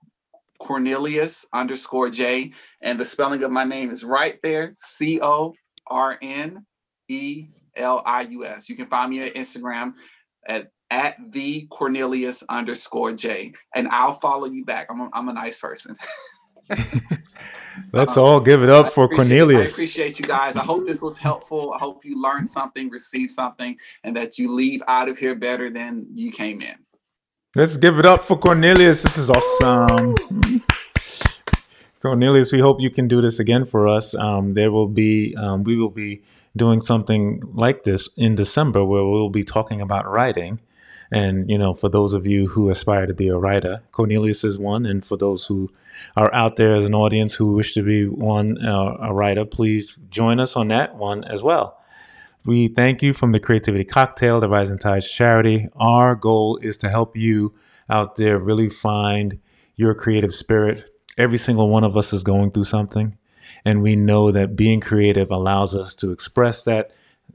Cornelius 0.60 1.46
underscore 1.54 2.10
J. 2.10 2.54
And 2.82 3.00
the 3.00 3.06
spelling 3.06 3.44
of 3.44 3.52
my 3.52 3.64
name 3.64 3.90
is 3.90 4.04
right 4.04 4.40
there 4.44 4.74
C 4.78 5.20
O 5.22 5.54
R 5.88 6.18
N 6.22 6.66
E 7.12 7.48
L 7.76 8.02
I 8.06 8.22
U 8.24 8.46
S. 8.46 8.70
You 8.70 8.76
can 8.76 8.88
find 8.88 9.12
me 9.12 9.22
at 9.22 9.34
Instagram 9.36 9.94
at, 10.48 10.72
at 10.90 11.16
the 11.32 11.68
Cornelius 11.70 12.44
underscore 12.50 13.12
J. 13.14 13.54
And 13.76 13.88
I'll 13.90 14.20
follow 14.20 14.46
you 14.48 14.64
back. 14.66 14.88
I'm 14.90 15.02
a, 15.02 15.10
I'm 15.14 15.30
a 15.30 15.34
nice 15.34 15.60
person. 15.60 15.96
Let's 17.94 18.18
Um, 18.18 18.24
all 18.24 18.40
give 18.40 18.64
it 18.64 18.70
I 18.70 18.74
up 18.80 18.94
for 18.94 19.06
appreciate- 19.06 19.14
I 19.42 19.46
Cornelius. 19.46 19.72
appreciate 19.74 20.20
you 20.20 20.26
guys. 20.26 20.56
I 20.56 20.62
hope 20.64 20.86
this 20.86 21.02
was 21.02 21.18
helpful. 21.18 21.74
I 21.74 21.80
hope 21.80 22.04
you 22.06 22.22
learned 22.22 22.50
something, 22.50 22.90
received 22.90 23.32
something, 23.32 23.78
and 24.04 24.16
that 24.18 24.38
you 24.38 24.54
leave 24.54 24.82
out 24.88 25.08
of 25.10 25.18
here 25.18 25.36
better 25.36 25.70
than 25.70 26.06
you 26.14 26.32
came 26.32 26.62
in. 26.62 26.76
Let's 27.56 27.76
give 27.78 27.98
it 28.00 28.06
up 28.06 28.22
for 28.24 28.38
Cornelius. 28.38 29.04
This 29.04 29.18
is 29.18 29.30
awesome. 29.30 30.16
Cornelius, 32.02 32.52
we 32.52 32.60
hope 32.60 32.80
you 32.80 32.90
can 32.90 33.08
do 33.08 33.22
this 33.22 33.40
again 33.40 33.66
for 33.66 33.88
us. 33.88 34.16
Um, 34.16 34.54
there 34.54 34.72
will 34.72 34.88
be, 34.88 35.36
um, 35.38 35.64
we 35.64 35.76
will 35.78 35.90
be 35.92 36.24
doing 36.56 36.82
something 36.82 37.42
like 37.54 37.84
this 37.84 38.10
in 38.18 38.36
December 38.36 38.84
where 38.84 39.06
we'll 39.06 39.30
be 39.30 39.44
talking 39.44 39.82
about 39.82 40.10
writing. 40.10 40.60
And, 41.12 41.50
you 41.50 41.58
know, 41.58 41.74
for 41.74 41.90
those 41.90 42.14
of 42.14 42.26
you 42.26 42.48
who 42.48 42.70
aspire 42.70 43.06
to 43.06 43.14
be 43.14 43.28
a 43.28 43.38
writer, 43.38 43.84
Cornelius 43.92 44.44
is 44.44 44.58
one. 44.58 44.86
And 44.86 45.06
for 45.06 45.18
those 45.18 45.46
who 45.46 45.70
are 46.16 46.34
out 46.34 46.56
there 46.56 46.76
as 46.76 46.86
an 46.86 46.96
audience 46.96 47.36
who 47.36 47.54
wish 47.54 47.74
to 47.74 47.84
be 47.84 48.08
one, 48.08 48.58
uh, 48.66 48.98
a 49.02 49.14
writer, 49.14 49.44
please 49.44 49.98
join 50.10 50.40
us 50.40 50.56
on 50.56 50.70
that 50.70 50.96
one 50.96 51.24
as 51.26 51.44
well. 51.44 51.78
We 52.46 52.70
thank 52.70 53.04
you 53.04 53.14
from 53.14 53.34
the 53.34 53.40
Creativity 53.40 53.84
Cocktail, 53.84 54.40
the 54.40 54.50
Rising 54.50 54.80
Tides 54.80 55.12
charity. 55.12 55.68
Our 55.76 56.16
goal 56.16 56.58
is 56.62 56.78
to 56.78 56.90
help 56.90 57.16
you 57.16 57.54
out 57.90 58.16
there 58.16 58.40
really 58.40 58.70
find 58.70 59.40
your 59.76 59.94
creative 59.94 60.34
spirit. 60.34 60.86
Every 61.18 61.38
single 61.38 61.70
one 61.70 61.84
of 61.84 61.98
us 61.98 62.14
is 62.14 62.24
going 62.24 62.52
through 62.52 62.64
something, 62.64 63.18
and 63.66 63.82
we 63.82 63.96
know 63.96 64.32
that 64.32 64.56
being 64.56 64.80
creative 64.80 65.32
allows 65.32 65.76
us 65.76 65.96
to 65.96 66.12
express 66.12 66.64
that 66.64 66.92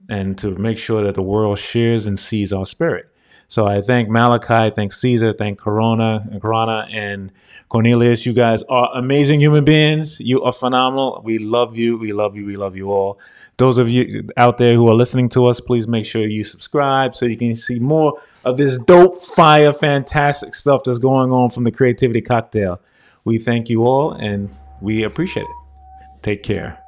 and 0.09 0.39
to 0.39 0.51
make 0.57 0.79
sure 0.79 1.03
that 1.05 1.15
the 1.15 1.23
world 1.23 1.59
shares 1.59 2.07
and 2.07 2.19
sees 2.19 2.53
our 2.53 2.67
spirit. 2.67 3.07
So 3.49 3.67
I 3.67 3.81
thank 3.81 4.09
Malachi, 4.09 4.75
thank 4.75 4.93
Caesar, 4.93 5.33
thank 5.33 5.61
Karana, 5.61 6.41
Karana, 6.41 6.89
and 6.93 7.31
Cornelius. 7.69 8.27
You 8.27 8.33
guys 8.33 8.65
are 8.69 8.91
amazing 8.97 9.41
human 9.41 9.65
beings. 9.65 10.19
You 10.21 10.43
are 10.43 10.53
phenomenal. 10.53 11.23
We 11.25 11.39
love 11.39 11.77
you. 11.77 11.97
We 11.97 12.13
love 12.13 12.35
you. 12.35 12.45
We 12.45 12.57
love 12.57 12.77
you 12.77 12.91
all. 12.91 13.21
Those 13.57 13.79
of 13.79 13.89
you 13.89 14.29
out 14.37 14.59
there 14.59 14.75
who 14.75 14.89
are 14.89 14.95
listening 14.95 15.29
to 15.31 15.47
us, 15.47 15.61
please 15.61 15.87
make 15.87 16.07
sure 16.07 16.27
you 16.27 16.43
subscribe 16.43 17.15
so 17.15 17.25
you 17.25 17.37
can 17.37 17.55
see 17.55 17.79
more 17.79 18.21
of 18.45 18.57
this 18.57 18.79
dope, 18.79 19.23
fire, 19.23 19.73
fantastic 19.73 20.55
stuff 20.55 20.83
that's 20.85 20.99
going 20.99 21.31
on 21.31 21.51
from 21.51 21.63
the 21.63 21.71
Creativity 21.71 22.21
Cocktail. 22.21 22.81
We 23.25 23.39
thank 23.39 23.71
you 23.71 23.87
all 23.87 24.13
and 24.13 24.57
we 24.81 25.05
appreciate 25.05 25.45
it. 25.45 25.56
Take 26.27 26.43
care. 26.43 26.83